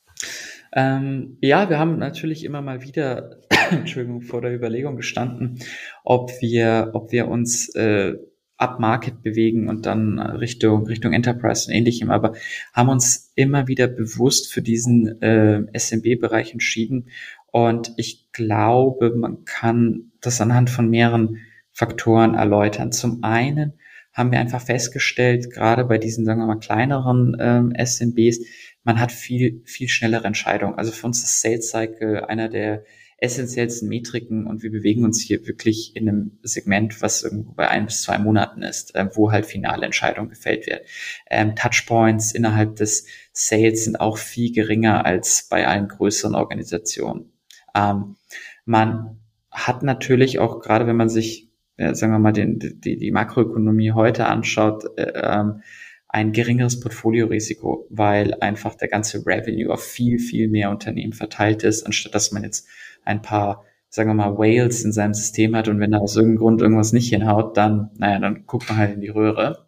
Ähm, 0.72 1.38
ja, 1.40 1.70
wir 1.70 1.78
haben 1.78 1.98
natürlich 1.98 2.44
immer 2.44 2.62
mal 2.62 2.82
wieder, 2.82 3.38
Entschuldigung, 3.70 4.22
vor 4.22 4.40
der 4.40 4.54
Überlegung 4.54 4.96
gestanden, 4.96 5.58
ob 6.04 6.30
wir, 6.40 6.90
ob 6.94 7.12
wir 7.12 7.28
uns 7.28 7.74
äh, 7.74 8.14
up 8.58 8.80
Market 8.80 9.22
bewegen 9.22 9.68
und 9.68 9.86
dann 9.86 10.18
Richtung 10.18 10.86
Richtung 10.86 11.12
Enterprise 11.12 11.68
und 11.68 11.76
ähnlichem, 11.76 12.10
aber 12.10 12.32
haben 12.72 12.88
uns 12.88 13.32
immer 13.36 13.68
wieder 13.68 13.86
bewusst 13.86 14.52
für 14.52 14.62
diesen 14.62 15.22
äh, 15.22 15.62
SMB-Bereich 15.72 16.52
entschieden 16.52 17.08
und 17.50 17.92
ich 17.96 18.30
glaube, 18.32 19.14
man 19.14 19.44
kann 19.44 20.12
das 20.20 20.40
anhand 20.40 20.70
von 20.70 20.90
mehreren 20.90 21.38
Faktoren 21.72 22.34
erläutern. 22.34 22.92
Zum 22.92 23.22
einen 23.22 23.74
haben 24.18 24.32
wir 24.32 24.40
einfach 24.40 24.60
festgestellt, 24.60 25.50
gerade 25.52 25.84
bei 25.84 25.96
diesen, 25.96 26.24
sagen 26.24 26.40
wir 26.40 26.46
mal, 26.46 26.58
kleineren 26.58 27.36
ähm, 27.38 27.72
SMBs, 27.72 28.40
man 28.82 28.98
hat 28.98 29.12
viel, 29.12 29.62
viel 29.64 29.88
schnellere 29.88 30.26
Entscheidungen. 30.26 30.74
Also 30.74 30.90
für 30.90 31.06
uns 31.06 31.22
ist 31.22 31.40
Sales 31.40 31.70
Cycle 31.70 32.24
einer 32.24 32.48
der 32.48 32.84
essentiellsten 33.18 33.88
Metriken 33.88 34.46
und 34.46 34.62
wir 34.62 34.72
bewegen 34.72 35.04
uns 35.04 35.20
hier 35.20 35.46
wirklich 35.46 35.94
in 35.94 36.08
einem 36.08 36.38
Segment, 36.42 37.00
was 37.00 37.22
irgendwo 37.22 37.52
bei 37.52 37.68
ein 37.68 37.86
bis 37.86 38.02
zwei 38.02 38.18
Monaten 38.18 38.62
ist, 38.62 38.94
äh, 38.96 39.08
wo 39.14 39.30
halt 39.30 39.46
finale 39.46 39.86
Entscheidungen 39.86 40.30
gefällt 40.30 40.66
werden. 40.66 40.84
Ähm, 41.30 41.54
Touchpoints 41.54 42.32
innerhalb 42.32 42.74
des 42.74 43.06
Sales 43.32 43.84
sind 43.84 44.00
auch 44.00 44.18
viel 44.18 44.52
geringer 44.52 45.06
als 45.06 45.46
bei 45.48 45.66
allen 45.66 45.86
größeren 45.86 46.34
Organisationen. 46.34 47.32
Ähm, 47.72 48.16
man 48.64 49.20
hat 49.52 49.84
natürlich 49.84 50.40
auch, 50.40 50.60
gerade 50.60 50.88
wenn 50.88 50.96
man 50.96 51.08
sich 51.08 51.47
ja, 51.78 51.94
sagen 51.94 52.12
wir 52.12 52.18
mal, 52.18 52.32
den, 52.32 52.58
die, 52.58 52.96
die 52.96 53.10
Makroökonomie 53.12 53.92
heute 53.92 54.26
anschaut, 54.26 54.84
äh, 54.98 55.12
ähm, 55.14 55.62
ein 56.08 56.32
geringeres 56.32 56.80
Portfoliorisiko, 56.80 57.86
weil 57.90 58.34
einfach 58.40 58.74
der 58.74 58.88
ganze 58.88 59.24
Revenue 59.24 59.72
auf 59.72 59.84
viel, 59.84 60.18
viel 60.18 60.48
mehr 60.48 60.70
Unternehmen 60.70 61.12
verteilt 61.12 61.62
ist, 61.62 61.84
anstatt 61.84 62.14
dass 62.14 62.32
man 62.32 62.42
jetzt 62.42 62.66
ein 63.04 63.22
paar, 63.22 63.64
sagen 63.90 64.10
wir 64.10 64.14
mal, 64.14 64.38
Whales 64.38 64.84
in 64.84 64.92
seinem 64.92 65.14
System 65.14 65.54
hat 65.54 65.68
und 65.68 65.80
wenn 65.80 65.92
da 65.92 65.98
aus 65.98 66.16
irgendeinem 66.16 66.38
Grund 66.38 66.62
irgendwas 66.62 66.92
nicht 66.92 67.10
hinhaut, 67.10 67.56
dann, 67.56 67.90
naja, 67.98 68.18
dann 68.18 68.46
guckt 68.46 68.68
man 68.68 68.78
halt 68.78 68.94
in 68.94 69.00
die 69.00 69.08
Röhre. 69.08 69.66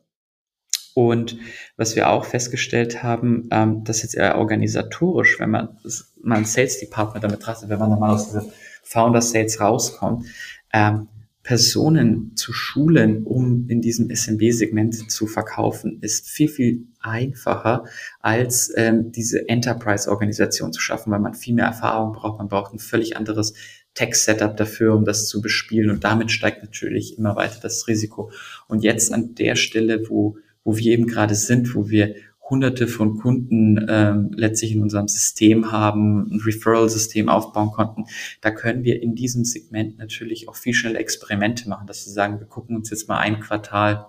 Und 0.95 1.39
was 1.77 1.95
wir 1.95 2.11
auch 2.11 2.25
festgestellt 2.25 3.03
haben, 3.03 3.49
ähm, 3.53 3.85
dass 3.85 4.03
jetzt 4.03 4.17
eher 4.17 4.39
organisatorisch, 4.39 5.39
wenn 5.39 5.51
man 5.51 5.79
mal 6.23 6.39
ein 6.39 6.45
Sales 6.45 6.81
Department 6.81 7.23
damit 7.23 7.39
betrachtet, 7.39 7.69
wenn 7.69 7.79
man 7.79 7.99
mal 7.99 8.13
aus 8.13 8.27
dieser 8.27 8.45
Founder 8.83 9.23
Sales 9.23 9.61
rauskommt, 9.61 10.27
ähm, 10.73 11.07
Personen 11.43 12.37
zu 12.37 12.53
schulen, 12.53 13.25
um 13.25 13.67
in 13.69 13.81
diesem 13.81 14.11
SMB-Segment 14.15 15.11
zu 15.11 15.27
verkaufen, 15.27 15.99
ist 16.03 16.29
viel, 16.29 16.49
viel 16.49 16.87
einfacher, 17.01 17.85
als 18.21 18.71
ähm, 18.77 19.11
diese 19.11 19.49
Enterprise-Organisation 19.49 20.73
zu 20.73 20.81
schaffen, 20.81 21.11
weil 21.11 21.21
man 21.21 21.35
viel 21.35 21.55
mehr 21.55 21.65
Erfahrung 21.65 22.13
braucht. 22.13 22.39
Man 22.39 22.49
braucht 22.49 22.75
ein 22.75 22.79
völlig 22.79 23.17
anderes 23.17 23.55
Tech-Setup 23.95 24.57
dafür, 24.57 24.95
um 24.95 25.05
das 25.05 25.29
zu 25.29 25.41
bespielen. 25.41 25.91
Und 25.91 26.05
damit 26.05 26.31
steigt 26.31 26.63
natürlich 26.63 27.17
immer 27.17 27.37
weiter 27.37 27.59
das 27.61 27.89
Risiko. 27.89 28.31
Und 28.69 28.85
jetzt 28.85 29.13
an 29.13 29.35
der 29.35 29.57
Stelle, 29.57 30.09
wo, 30.09 30.37
wo 30.63 30.77
wir 30.77 30.93
eben 30.93 31.07
gerade 31.07 31.35
sind, 31.35 31.75
wo 31.75 31.89
wir 31.89 32.15
hunderte 32.51 32.89
von 32.89 33.17
Kunden 33.17 33.87
ähm, 33.89 34.31
letztlich 34.35 34.73
in 34.73 34.83
unserem 34.83 35.09
System 35.09 35.71
haben, 35.73 36.31
ein 36.31 36.41
Referral-System 36.41 37.29
aufbauen 37.29 37.71
konnten, 37.71 38.05
da 38.41 38.51
können 38.51 38.85
wir 38.85 39.03
in 39.03 39.15
diesem 39.15 39.45
Segment 39.45 39.99
natürlich 39.99 40.49
auch 40.49 40.57
viel 40.57 40.75
schnell 40.75 40.97
Experimente 40.97 41.69
machen, 41.69 41.87
dass 41.87 42.05
wir 42.05 42.13
sagen, 42.13 42.41
wir 42.41 42.47
gucken 42.47 42.77
uns 42.77 42.91
jetzt 42.91 43.09
mal 43.09 43.19
ein 43.19 43.41
Quartal 43.41 44.07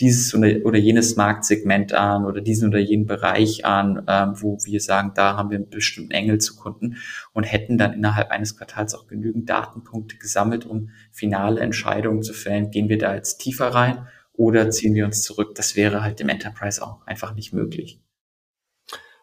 dieses 0.00 0.32
oder, 0.32 0.78
jenes 0.78 1.16
Marktsegment 1.16 1.92
an 1.92 2.24
oder 2.24 2.40
diesen 2.40 2.68
oder 2.68 2.78
jenen 2.78 3.06
Bereich 3.06 3.64
an, 3.64 4.04
ähm, 4.06 4.34
wo 4.36 4.58
wir 4.64 4.80
sagen, 4.80 5.12
da 5.14 5.36
haben 5.36 5.50
wir 5.50 5.58
einen 5.58 5.70
bestimmten 5.70 6.12
Engel 6.12 6.38
zu 6.38 6.54
Kunden 6.54 6.96
und 7.32 7.42
hätten 7.44 7.78
dann 7.78 7.94
innerhalb 7.94 8.30
eines 8.30 8.56
Quartals 8.56 8.94
auch 8.94 9.08
genügend 9.08 9.50
Datenpunkte 9.50 10.16
gesammelt, 10.16 10.66
um 10.66 10.90
finale 11.10 11.60
Entscheidungen 11.60 12.22
zu 12.22 12.32
fällen. 12.32 12.70
Gehen 12.70 12.88
wir 12.88 12.98
da 12.98 13.14
jetzt 13.14 13.38
tiefer 13.38 13.68
rein 13.68 14.06
oder 14.38 14.70
ziehen 14.70 14.94
wir 14.94 15.04
uns 15.04 15.22
zurück. 15.22 15.54
Das 15.56 15.76
wäre 15.76 16.02
halt 16.02 16.20
im 16.20 16.28
Enterprise 16.28 16.82
auch 16.82 17.04
einfach 17.06 17.34
nicht 17.34 17.52
möglich. 17.52 18.00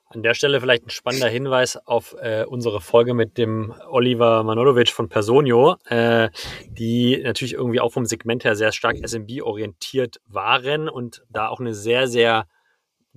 An 0.08 0.22
der 0.22 0.34
Stelle 0.34 0.62
vielleicht 0.62 0.86
ein 0.86 0.90
spannender 0.90 1.30
Hinweis 1.30 1.78
auf 1.88 2.16
äh, 2.22 2.46
unsere 2.48 2.80
Folge 2.80 3.14
mit 3.14 3.38
dem 3.38 3.74
Oliver 3.90 4.44
Manolovic 4.44 4.90
von 4.90 5.10
Personio, 5.10 5.78
äh, 5.86 6.30
die 6.68 7.22
natürlich 7.24 7.54
irgendwie 7.54 7.80
auch 7.80 7.92
vom 7.92 8.06
Segment 8.06 8.44
her 8.44 8.56
sehr 8.56 8.72
stark 8.72 8.98
SMB 9.04 9.42
orientiert 9.42 10.22
waren 10.26 10.90
und 10.90 11.24
da 11.30 11.48
auch 11.48 11.60
eine 11.60 11.74
sehr, 11.74 12.08
sehr 12.08 12.46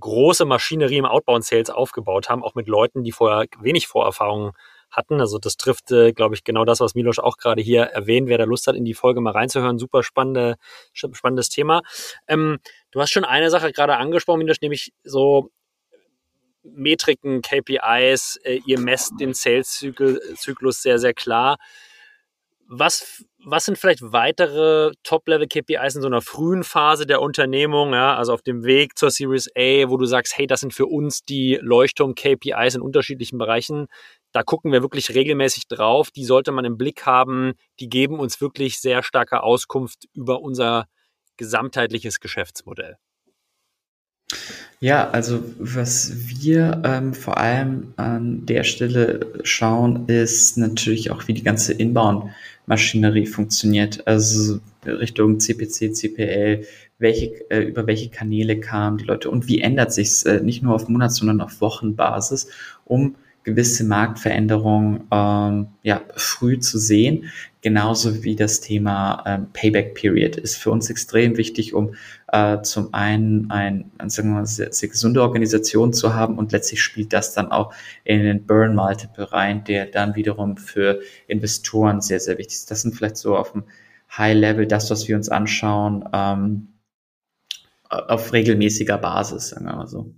große 0.01 0.45
Maschinerie 0.45 0.99
im 0.99 1.05
Outbound 1.05 1.45
Sales 1.45 1.71
aufgebaut 1.71 2.29
haben, 2.31 2.45
auch 2.45 2.55
mit 2.55 2.69
Leuten, 2.69 3.03
die 3.03 3.13
vorher 3.13 3.47
wenig 3.61 3.89
Vorerfahrungen 3.89 4.53
hatten. 4.91 5.21
Also 5.21 5.39
das 5.39 5.57
trifft, 5.57 5.91
äh, 5.91 6.13
glaube 6.13 6.35
ich, 6.35 6.45
genau 6.45 6.65
das, 6.65 6.81
was 6.81 6.95
Milos 6.95 7.19
auch 7.19 7.37
gerade 7.37 7.63
hier 7.63 7.83
erwähnt. 7.83 8.29
Wer 8.29 8.39
da 8.39 8.45
Lust 8.45 8.67
hat, 8.67 8.77
in 8.77 8.85
die 8.85 8.95
Folge 8.95 9.21
mal 9.21 9.33
reinzuhören, 9.33 9.79
super 9.79 10.03
spannende, 10.03 10.57
spannendes 10.93 11.49
Thema. 11.49 11.83
Ähm, 12.27 12.59
du 12.91 13.01
hast 13.01 13.11
schon 13.11 13.25
eine 13.25 13.51
Sache 13.51 13.73
gerade 13.73 13.97
angesprochen, 13.97 14.39
Milos, 14.39 14.61
nämlich 14.61 14.93
so 15.05 15.51
Metriken, 16.63 17.43
KPIs, 17.43 18.39
äh, 18.43 18.61
ihr 18.67 18.79
messt 18.79 19.15
den 19.21 19.35
Sales-Zyklus 19.35 20.83
sehr, 20.83 20.99
sehr 20.99 21.15
klar. 21.15 21.57
Was, 22.71 23.25
was 23.43 23.65
sind 23.65 23.79
vielleicht 23.79 24.01
weitere 24.03 24.93
Top-Level-KPIs 25.03 25.97
in 25.97 26.03
so 26.03 26.09
einer 26.09 26.21
frühen 26.21 26.65
Phase 26.65 27.07
der 27.07 27.23
Unternehmung, 27.23 27.95
ja, 27.95 28.15
also 28.15 28.35
auf 28.35 28.43
dem 28.43 28.63
Weg 28.65 28.99
zur 28.99 29.11
Series 29.11 29.49
A, 29.57 29.89
wo 29.89 29.97
du 29.97 30.05
sagst, 30.05 30.37
hey, 30.37 30.47
das 30.47 30.61
sind 30.61 30.75
für 30.75 30.85
uns 30.85 31.23
die 31.23 31.59
Leuchtturm-KPIs 31.63 32.75
in 32.75 32.83
unterschiedlichen 32.83 33.39
Bereichen, 33.39 33.87
da 34.33 34.43
gucken 34.43 34.73
wir 34.73 34.83
wirklich 34.83 35.15
regelmäßig 35.15 35.69
drauf. 35.69 36.11
Die 36.11 36.25
sollte 36.25 36.53
man 36.53 36.65
im 36.65 36.77
Blick 36.77 37.07
haben. 37.07 37.55
Die 37.81 37.89
geben 37.89 38.19
uns 38.19 38.41
wirklich 38.41 38.81
sehr 38.81 39.03
starke 39.03 39.43
Auskunft 39.43 40.07
über 40.13 40.41
unser 40.41 40.87
gesamtheitliches 41.37 42.21
Geschäftsmodell. 42.21 42.97
Ja, 44.81 45.11
also 45.11 45.43
was 45.59 46.13
wir 46.29 46.83
ähm, 46.85 47.15
vor 47.15 47.39
allem 47.39 47.95
an 47.97 48.47
der 48.47 48.63
Stelle 48.63 49.27
schauen, 49.43 50.07
ist 50.07 50.57
natürlich 50.59 51.11
auch, 51.11 51.27
wie 51.27 51.35
die 51.35 51.43
ganze 51.43 51.73
Inbound-Maschinerie 51.73 53.27
funktioniert. 53.27 54.07
Also 54.07 54.61
Richtung 54.87 55.41
CPC, 55.41 55.95
CPL, 55.95 56.67
welche, 56.99 57.51
äh, 57.51 57.63
über 57.63 57.87
welche 57.87 58.11
Kanäle 58.11 58.61
kamen 58.61 58.99
die 58.99 59.05
Leute 59.05 59.31
und 59.31 59.49
wie 59.49 59.61
ändert 59.61 59.93
sich 59.93 60.25
äh, 60.27 60.41
nicht 60.41 60.63
nur 60.63 60.75
auf 60.75 60.89
Monats-, 60.89 61.17
sondern 61.17 61.41
auf 61.41 61.61
Wochenbasis, 61.61 62.49
um 62.85 63.17
gewisse 63.49 63.85
Marktveränderungen 63.85 65.05
ähm, 65.11 65.69
ja, 65.83 66.03
früh 66.17 66.59
zu 66.59 66.79
sehen. 66.79 67.31
Genauso 67.63 68.23
wie 68.23 68.37
das 68.37 68.61
Thema 68.61 69.25
ähm, 69.27 69.49
Payback 69.53 69.95
Period 69.95 70.37
ist 70.37 70.57
für 70.57 70.71
uns 70.71 70.91
extrem 70.91 71.37
wichtig, 71.37 71.75
um 71.75 71.95
äh, 72.31 72.61
zum 72.63 72.93
einen 72.95 73.51
ein, 73.51 73.91
sagen 74.07 74.29
wir 74.29 74.35
mal, 74.37 74.47
sehr, 74.47 74.73
sehr 74.73 74.91
gesunde 74.91 75.23
Organisation 75.23 75.93
zu 75.93 76.15
haben 76.15 76.39
und 76.39 76.53
letztlich 76.53 76.83
spielt 76.83 77.13
das 77.13 77.35
dann 77.35 77.51
auch 77.51 77.73
in 78.05 78.23
den 78.23 78.47
Burn 78.47 78.75
Multiple 78.75 79.33
rein, 79.33 79.65
der 79.65 79.87
dann 79.87 80.15
wiederum 80.15 80.57
für 80.57 81.01
Investoren 81.27 82.01
sehr, 82.01 82.21
sehr 82.21 82.39
wichtig 82.39 82.57
ist. 82.59 82.71
Das 82.71 82.83
sind 82.83 82.95
vielleicht 82.95 83.17
so 83.17 83.37
auf 83.37 83.53
dem 83.53 83.65
High 84.17 84.37
Level 84.37 84.67
das, 84.67 84.91
was 84.91 85.09
wir 85.09 85.17
uns 85.17 85.29
anschauen, 85.29 86.05
ähm, 86.13 86.69
auf 87.89 88.33
regelmäßiger 88.33 88.99
Basis, 88.99 89.49
sagen 89.49 89.65
wir 89.65 89.75
mal 89.75 89.89
so. 89.89 90.13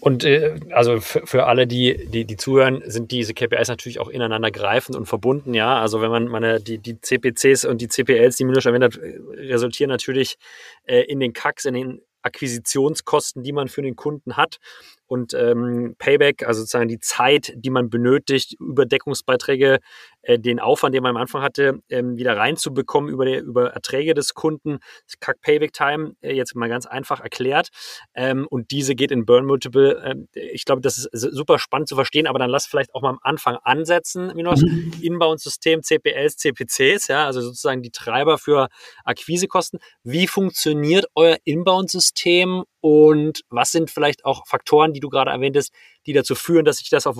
Und 0.00 0.24
äh, 0.24 0.56
also 0.70 1.00
für, 1.00 1.26
für 1.26 1.46
alle, 1.46 1.66
die, 1.66 2.06
die, 2.08 2.24
die 2.24 2.36
zuhören, 2.36 2.82
sind 2.86 3.10
diese 3.10 3.34
KPIs 3.34 3.68
natürlich 3.68 4.00
auch 4.00 4.08
ineinander 4.08 4.50
greifend 4.50 4.96
und 4.96 5.06
verbunden, 5.06 5.52
ja. 5.52 5.78
Also 5.78 6.00
wenn 6.00 6.10
man 6.10 6.26
meine, 6.26 6.60
die, 6.60 6.78
die 6.78 7.00
CPCs 7.00 7.66
und 7.66 7.80
die 7.80 7.88
CPLs, 7.88 8.36
die 8.36 8.44
Milos 8.44 8.64
erwähnt 8.64 8.84
hat, 8.84 8.98
resultieren 8.98 9.90
natürlich 9.90 10.36
äh, 10.84 11.02
in 11.02 11.20
den 11.20 11.32
CACs, 11.32 11.66
in 11.66 11.74
den 11.74 12.00
Akquisitionskosten, 12.22 13.42
die 13.42 13.52
man 13.52 13.68
für 13.68 13.82
den 13.82 13.96
Kunden 13.96 14.36
hat 14.36 14.58
und 15.06 15.34
ähm, 15.34 15.96
Payback, 15.98 16.46
also 16.46 16.60
sozusagen 16.60 16.88
die 16.88 17.00
Zeit, 17.00 17.52
die 17.56 17.70
man 17.70 17.90
benötigt, 17.90 18.54
Überdeckungsbeiträge, 18.60 19.80
äh, 20.22 20.38
den 20.38 20.60
Aufwand, 20.60 20.94
den 20.94 21.02
man 21.02 21.16
am 21.16 21.22
Anfang 21.22 21.42
hatte, 21.42 21.80
ähm, 21.88 22.16
wieder 22.16 22.36
reinzubekommen 22.36 23.10
über, 23.10 23.24
die, 23.24 23.36
über 23.36 23.70
Erträge 23.70 24.14
des 24.14 24.34
Kunden. 24.34 24.78
Kack 25.20 25.40
Payback 25.40 25.72
Time, 25.72 26.14
äh, 26.20 26.34
jetzt 26.34 26.54
mal 26.54 26.68
ganz 26.68 26.86
einfach 26.86 27.20
erklärt. 27.20 27.68
Ähm, 28.14 28.46
und 28.48 28.70
diese 28.70 28.94
geht 28.94 29.10
in 29.10 29.24
Burn 29.24 29.46
Multiple. 29.46 30.26
Äh, 30.34 30.40
ich 30.52 30.64
glaube, 30.64 30.80
das 30.80 30.98
ist 30.98 31.10
super 31.12 31.58
spannend 31.58 31.88
zu 31.88 31.94
verstehen, 31.94 32.26
aber 32.26 32.38
dann 32.38 32.50
lass 32.50 32.66
vielleicht 32.66 32.94
auch 32.94 33.02
mal 33.02 33.10
am 33.10 33.18
Anfang 33.22 33.56
ansetzen, 33.62 34.32
Minos. 34.34 34.62
Mhm. 34.62 34.92
Inbound-System, 35.00 35.82
CPLs, 35.82 36.36
CPCs, 36.36 37.08
ja, 37.08 37.26
also 37.26 37.40
sozusagen 37.40 37.82
die 37.82 37.90
Treiber 37.90 38.38
für 38.38 38.68
Akquisekosten. 39.04 39.80
Wie 40.02 40.26
funktioniert 40.26 41.06
euer 41.14 41.36
Inbound-System 41.44 42.64
und 42.80 43.42
was 43.50 43.72
sind 43.72 43.90
vielleicht 43.90 44.24
auch 44.24 44.46
Faktoren, 44.46 44.92
die 44.92 45.00
du 45.00 45.08
gerade 45.08 45.30
erwähntest, 45.30 45.72
die 46.06 46.12
dazu 46.12 46.34
führen, 46.34 46.64
dass 46.64 46.78
sich 46.78 46.90
das 46.90 47.06
auf, 47.06 47.16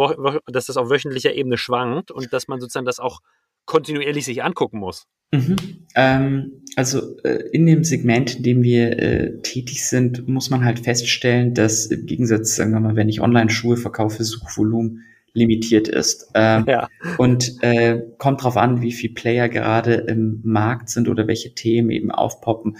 dass 0.46 0.66
das 0.66 0.76
auf 0.76 0.90
wöchentlicher 0.90 1.34
Ebene 1.34 1.56
schwankt 1.56 2.10
und 2.10 2.32
dass 2.32 2.48
man 2.48 2.60
sozusagen 2.60 2.86
das 2.86 2.98
auch 2.98 3.20
kontinuierlich 3.66 4.24
sich 4.24 4.42
angucken 4.42 4.78
muss? 4.78 5.06
Mhm. 5.32 5.56
Ähm, 5.94 6.64
also 6.76 7.18
äh, 7.22 7.48
in 7.52 7.66
dem 7.66 7.84
Segment, 7.84 8.36
in 8.36 8.42
dem 8.42 8.62
wir 8.62 8.98
äh, 8.98 9.42
tätig 9.42 9.86
sind, 9.86 10.26
muss 10.28 10.50
man 10.50 10.64
halt 10.64 10.80
feststellen, 10.80 11.54
dass 11.54 11.86
im 11.86 12.06
Gegensatz, 12.06 12.56
sagen 12.56 12.72
wir 12.72 12.80
mal, 12.80 12.96
wenn 12.96 13.08
ich 13.08 13.20
Online-Schuhe 13.20 13.76
verkaufe, 13.76 14.24
Suchvolumen 14.24 15.04
limitiert 15.32 15.86
ist. 15.86 16.30
Ähm, 16.34 16.64
ja. 16.66 16.88
Und 17.18 17.62
äh, 17.62 18.00
kommt 18.18 18.42
drauf 18.42 18.56
an, 18.56 18.82
wie 18.82 18.92
viele 18.92 19.14
Player 19.14 19.48
gerade 19.48 19.94
im 19.94 20.40
Markt 20.42 20.88
sind 20.88 21.08
oder 21.08 21.28
welche 21.28 21.54
Themen 21.54 21.90
eben 21.90 22.10
aufpoppen 22.10 22.76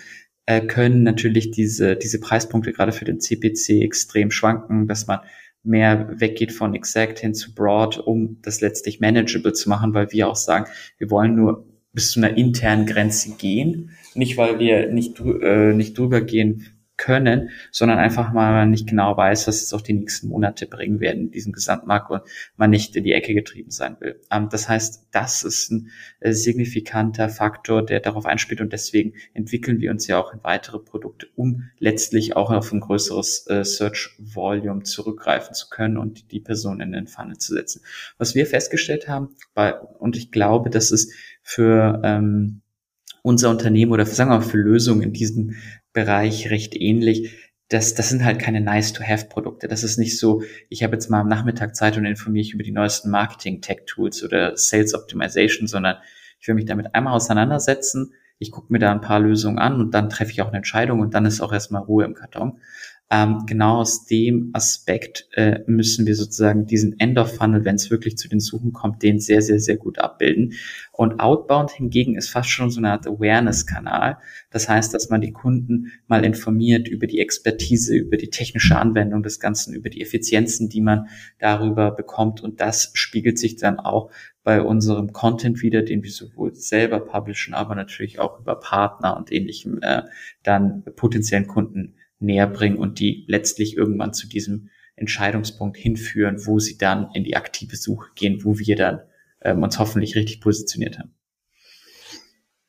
äh, 0.47 0.63
können 0.63 1.05
natürlich 1.05 1.53
diese, 1.53 1.95
diese 1.95 2.19
Preispunkte 2.19 2.73
gerade 2.73 2.91
für 2.91 3.05
den 3.05 3.21
CPC 3.21 3.83
extrem 3.83 4.33
schwanken, 4.33 4.89
dass 4.89 5.07
man 5.07 5.21
mehr 5.63 6.09
weggeht 6.19 6.53
von 6.53 6.75
Exact 6.75 7.19
hin 7.19 7.35
zu 7.35 7.55
Broad, 7.55 7.99
um 7.99 8.39
das 8.43 8.61
letztlich 8.61 9.01
manageable 9.01 9.53
zu 9.53 9.69
machen, 9.69 9.95
weil 9.95 10.11
wir 10.13 10.29
auch 10.29 10.37
sagen, 10.37 10.67
wir 10.99 11.11
wollen 11.11 11.35
nur 11.35 11.67
bis 11.93 12.13
zu 12.13 12.21
einer 12.21 12.37
internen 12.37 12.87
Grenze 12.87 13.37
gehen, 13.37 13.91
nicht 14.15 14.37
weil 14.37 14.59
wir 14.59 14.91
nicht, 14.93 15.21
äh, 15.21 15.73
nicht 15.73 15.99
drüber 15.99 16.21
gehen 16.21 16.80
können, 17.01 17.49
sondern 17.73 17.99
einfach 17.99 18.31
mal 18.33 18.53
man 18.53 18.71
nicht 18.71 18.87
genau 18.87 19.17
weiß, 19.17 19.49
was 19.49 19.63
jetzt 19.63 19.73
auch 19.73 19.81
die 19.81 19.95
nächsten 19.95 20.29
Monate 20.29 20.67
bringen 20.67 21.01
werden 21.01 21.23
in 21.23 21.31
diesem 21.31 21.53
Gesamtmarkt 21.53 22.11
und 22.11 22.23
man 22.57 22.69
nicht 22.69 22.95
in 22.95 23.05
die 23.05 23.13
Ecke 23.13 23.33
getrieben 23.33 23.71
sein 23.71 23.97
will. 24.01 24.21
Ähm, 24.31 24.49
das 24.51 24.69
heißt, 24.69 25.09
das 25.11 25.43
ist 25.43 25.71
ein 25.71 25.91
äh, 26.21 26.33
signifikanter 26.33 27.31
Faktor, 27.31 27.85
der 27.85 28.01
darauf 28.01 28.27
einspielt 28.27 28.61
und 28.61 28.75
deswegen 28.75 29.15
entwickeln 29.33 29.81
wir 29.81 29.91
uns 29.91 30.07
ja 30.07 30.19
auch 30.19 30.35
in 30.35 30.45
weitere 30.45 30.79
Produkte, 30.79 31.27
um 31.37 31.71
letztlich 31.79 32.37
auch 32.37 32.51
auf 32.51 32.71
ein 32.71 32.81
größeres 32.81 33.47
äh, 33.47 33.65
Search 33.65 34.11
Volume 34.19 34.83
zurückgreifen 34.83 35.55
zu 35.55 35.71
können 35.71 35.97
und 35.97 36.31
die 36.33 36.41
Person 36.41 36.83
in 36.83 36.93
den 36.93 37.07
Funnel 37.07 37.39
zu 37.39 37.55
setzen. 37.55 37.81
Was 38.19 38.35
wir 38.35 38.45
festgestellt 38.45 39.09
haben, 39.09 39.37
bei, 39.55 39.75
und 39.75 40.17
ich 40.17 40.31
glaube, 40.31 40.69
dass 40.69 40.91
es 40.91 41.15
für 41.43 42.03
ähm, 42.05 42.61
unser 43.23 43.51
Unternehmen 43.51 43.93
oder 43.93 44.07
sagen 44.07 44.31
wir 44.31 44.39
mal 44.39 44.45
für 44.45 44.59
Lösungen 44.59 45.03
in 45.03 45.13
diesem 45.13 45.57
Bereich 45.93 46.51
recht 46.51 46.75
ähnlich. 46.77 47.37
Das, 47.69 47.95
das 47.95 48.09
sind 48.09 48.25
halt 48.25 48.41
keine 48.41 48.61
nice-to-have-Produkte. 48.61 49.69
Das 49.69 49.85
ist 49.85 49.99
nicht 49.99 50.19
so, 50.19 50.43
ich 50.69 50.83
habe 50.83 50.95
jetzt 50.95 51.09
mal 51.09 51.21
am 51.21 51.29
Nachmittag 51.29 51.77
Zeit 51.77 51.97
und 51.97 52.05
informiere 52.05 52.45
mich 52.45 52.55
über 52.55 52.65
die 52.65 52.73
neuesten 52.73 53.11
Marketing-Tech-Tools 53.11 54.25
oder 54.25 54.57
Sales 54.57 54.95
Optimization, 54.95 55.69
sondern 55.69 55.97
ich 56.41 56.49
will 56.49 56.55
mich 56.55 56.65
damit 56.65 56.95
einmal 56.95 57.15
auseinandersetzen, 57.15 58.15
ich 58.41 58.51
gucke 58.51 58.73
mir 58.73 58.79
da 58.79 58.91
ein 58.91 59.03
paar 59.03 59.21
Lösungen 59.21 59.59
an 59.59 59.81
und 59.81 59.93
dann 59.93 60.09
treffe 60.09 60.33
ich 60.33 60.41
auch 60.41 60.49
eine 60.49 60.57
Entscheidung 60.57 61.01
und 61.01 61.13
dann 61.13 61.27
ist 61.27 61.43
auch 61.43 61.53
erstmal 61.53 61.83
Ruhe 61.83 62.05
im 62.05 62.15
Karton. 62.15 62.61
Ähm, 63.13 63.45
genau 63.45 63.79
aus 63.79 64.05
dem 64.07 64.51
Aspekt 64.53 65.29
äh, 65.33 65.59
müssen 65.67 66.07
wir 66.07 66.15
sozusagen 66.15 66.67
diesen 66.67 67.01
End-of-Funnel, 67.01 67.65
wenn 67.65 67.75
es 67.75 67.91
wirklich 67.91 68.17
zu 68.17 68.29
den 68.29 68.39
Suchen 68.39 68.73
kommt, 68.73 69.03
den 69.03 69.19
sehr, 69.19 69.43
sehr, 69.43 69.59
sehr 69.59 69.77
gut 69.77 69.99
abbilden. 69.99 70.53
Und 70.93 71.19
Outbound 71.19 71.73
hingegen 71.73 72.15
ist 72.17 72.31
fast 72.31 72.51
schon 72.51 72.71
so 72.71 72.79
eine 72.79 72.93
Art 72.93 73.09
Awareness-Kanal. 73.09 74.19
Das 74.51 74.69
heißt, 74.69 74.95
dass 74.95 75.11
man 75.11 75.21
die 75.21 75.33
Kunden 75.33 75.91
mal 76.07 76.25
informiert 76.25 76.87
über 76.87 77.09
die 77.09 77.19
Expertise, 77.19 77.97
über 77.97 78.17
die 78.17 78.31
technische 78.31 78.77
Anwendung 78.77 79.25
des 79.25 79.41
Ganzen, 79.41 79.75
über 79.75 79.91
die 79.91 80.03
Effizienzen, 80.03 80.69
die 80.69 80.81
man 80.81 81.09
darüber 81.41 81.91
bekommt. 81.91 82.43
Und 82.43 82.61
das 82.61 82.93
spiegelt 82.95 83.41
sich 83.41 83.57
dann 83.57 83.81
auch 83.81 84.13
bei 84.45 84.63
unserem 84.63 85.13
Content 85.13 85.63
wieder, 85.63 85.83
den 85.83 86.05
wir 86.05 86.13
sowohl 86.13 86.55
selber 86.55 87.01
publishen, 87.01 87.55
aber 87.55 87.75
natürlich 87.75 88.21
auch 88.21 88.39
über 88.39 88.55
Partner 88.55 89.17
und 89.17 89.33
ähnlichem 89.33 89.81
äh, 89.83 90.03
dann 90.45 90.85
potenziellen 90.95 91.49
Kunden 91.49 91.95
näher 92.21 92.47
bringen 92.47 92.79
und 92.79 93.01
die 93.01 93.25
letztlich 93.29 93.77
irgendwann 93.77 94.13
zu 94.13 94.29
diesem 94.29 94.71
Entscheidungspunkt 94.97 95.77
hinführen, 95.77 96.47
wo 96.47 96.59
sie 96.59 96.77
dann 96.77 97.11
in 97.15 97.25
die 97.25 97.37
aktive 97.37 97.77
Suche 97.77 98.11
gehen, 98.15 98.45
wo 98.45 98.59
wir 98.59 98.77
dann 98.77 99.01
ähm, 99.43 99.63
uns 99.63 99.79
hoffentlich 99.79 100.15
richtig 100.15 100.41
positioniert 100.41 100.99
haben. 100.99 101.15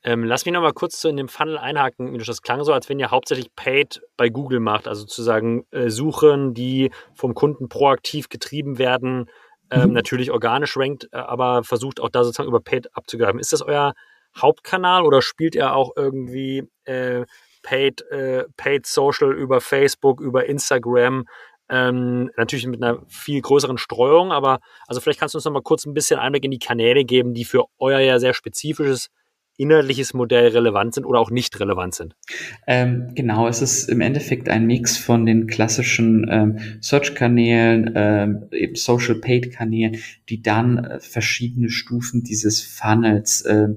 Ähm, 0.04 0.24
lass 0.24 0.46
mich 0.46 0.54
noch 0.54 0.62
mal 0.62 0.74
kurz 0.74 1.00
so 1.00 1.10
in 1.10 1.18
dem 1.18 1.28
Funnel 1.28 1.58
einhaken. 1.58 2.18
Das 2.18 2.42
klang 2.42 2.64
so, 2.64 2.74
als 2.74 2.90
wenn 2.90 3.00
ihr 3.00 3.12
hauptsächlich 3.12 3.54
Paid 3.56 4.02
bei 4.18 4.30
Google 4.30 4.60
macht, 4.60 4.88
also 4.88 5.02
sozusagen 5.02 5.66
äh, 5.72 5.90
Suchen, 5.90 6.56
die 6.56 6.90
vom 7.14 7.36
Kunden 7.36 7.70
proaktiv 7.70 8.30
getrieben 8.30 8.80
werden, 8.80 9.30
ähm, 9.70 9.90
mhm. 9.90 9.94
natürlich 9.94 10.32
organisch 10.32 10.76
rankt, 10.76 11.08
äh, 11.12 11.18
aber 11.18 11.64
versucht 11.64 12.00
auch 12.00 12.10
da 12.10 12.24
sozusagen 12.24 12.50
über 12.50 12.62
Paid 12.62 12.96
abzugreifen. 12.96 13.40
Ist 13.40 13.54
das 13.54 13.62
euer 13.62 13.94
Hauptkanal 14.36 15.04
oder 15.04 15.22
spielt 15.22 15.56
ihr 15.56 15.74
auch 15.76 15.92
irgendwie 15.96 16.64
äh, 16.86 17.26
Paid, 17.62 18.02
äh, 18.12 18.46
Paid 18.58 18.86
Social 18.86 19.34
über 19.34 19.62
Facebook, 19.62 20.22
über 20.22 20.46
Instagram. 20.46 21.26
Ähm, 21.70 22.32
natürlich 22.36 22.68
mit 22.68 22.84
einer 22.84 23.02
viel 23.08 23.42
größeren 23.42 23.78
Streuung, 23.78 24.34
aber 24.34 24.60
also 24.88 25.00
vielleicht 25.00 25.20
kannst 25.20 25.36
du 25.36 25.38
uns 25.38 25.46
noch 25.46 25.54
mal 25.54 25.62
kurz 25.62 25.86
ein 25.86 25.94
bisschen 25.94 26.20
Einblick 26.20 26.44
in 26.44 26.52
die 26.52 26.60
Kanäle 26.60 27.06
geben, 27.06 27.34
die 27.34 27.46
für 27.46 27.64
euer 27.80 28.00
ja 28.00 28.20
sehr 28.20 28.34
spezifisches 28.34 29.08
inhaltliches 29.62 30.14
Modell 30.14 30.50
relevant 30.50 30.96
sind 30.96 31.06
oder 31.06 31.20
auch 31.20 31.30
nicht 31.30 31.60
relevant 31.60 31.94
sind? 31.94 32.16
Ähm, 32.68 33.12
genau, 33.14 33.48
es 33.48 33.62
ist 33.62 33.90
im 33.90 34.02
Endeffekt 34.02 34.50
ein 34.50 34.66
Mix 34.66 34.98
von 34.98 35.26
den 35.26 35.48
klassischen 35.48 36.28
ähm, 36.30 36.60
Search-Kanälen, 36.82 37.92
ähm, 37.96 38.50
Social-Paid-Kanälen, 38.74 39.98
die 40.30 40.42
dann 40.42 40.84
äh, 40.84 41.00
verschiedene 41.00 41.70
Stufen 41.70 42.24
dieses 42.24 42.62
Funnels 42.62 43.42
äh, 43.42 43.68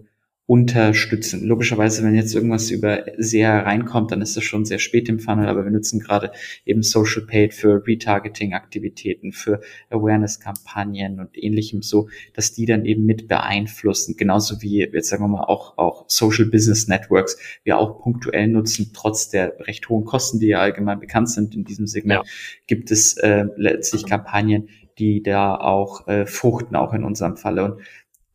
unterstützen. 0.47 1.47
Logischerweise, 1.47 2.05
wenn 2.05 2.15
jetzt 2.15 2.35
irgendwas 2.35 2.71
über 2.71 3.07
sehr 3.17 3.65
reinkommt, 3.65 4.13
dann 4.13 4.21
ist 4.21 4.37
das 4.37 4.45
schon 4.45 4.67
sehr 4.67 4.79
spät 4.79 5.09
im 5.09 5.19
Funnel, 5.19 5.49
aber 5.49 5.65
wir 5.65 5.71
nutzen 5.71 6.01
gerade 6.01 6.33
eben 6.67 6.83
Social 6.83 7.23
Paid 7.23 7.55
für 7.55 7.83
Retargeting-Aktivitäten, 7.87 9.33
für 9.33 9.63
Awareness-Kampagnen 9.89 11.19
und 11.19 11.31
ähnlichem 11.43 11.81
so, 11.81 12.09
dass 12.35 12.53
die 12.53 12.67
dann 12.67 12.85
eben 12.85 13.07
mit 13.07 13.27
beeinflussen. 13.27 14.17
Genauso 14.19 14.61
wie 14.61 14.81
jetzt 14.81 15.09
sagen 15.09 15.25
wir 15.25 15.29
mal 15.29 15.45
auch, 15.45 15.79
auch 15.79 16.05
Social 16.09 16.47
Business 16.47 16.89
Networks 16.89 17.39
wir 17.63 17.79
auch 17.79 18.03
punktuell 18.03 18.49
nutzen, 18.49 18.91
trotz 18.93 19.31
der 19.31 19.59
recht 19.61 19.89
hohen 19.89 20.05
Kosten, 20.05 20.41
die 20.41 20.49
ja 20.49 20.59
allgemein 20.59 21.01
bekannt 21.01 21.31
sind 21.31 21.55
in 21.55 21.65
diesem 21.65 21.87
Segment, 21.87 22.23
ja. 22.23 22.31
gibt 22.67 22.91
es 22.91 23.17
äh, 23.17 23.47
letztlich 23.57 24.05
Kampagnen, 24.05 24.69
die 24.99 25.23
da 25.23 25.57
auch 25.57 26.07
äh, 26.07 26.27
fruchten, 26.27 26.77
auch 26.77 26.93
in 26.93 27.03
unserem 27.03 27.37
Falle. 27.37 27.65
Und 27.65 27.81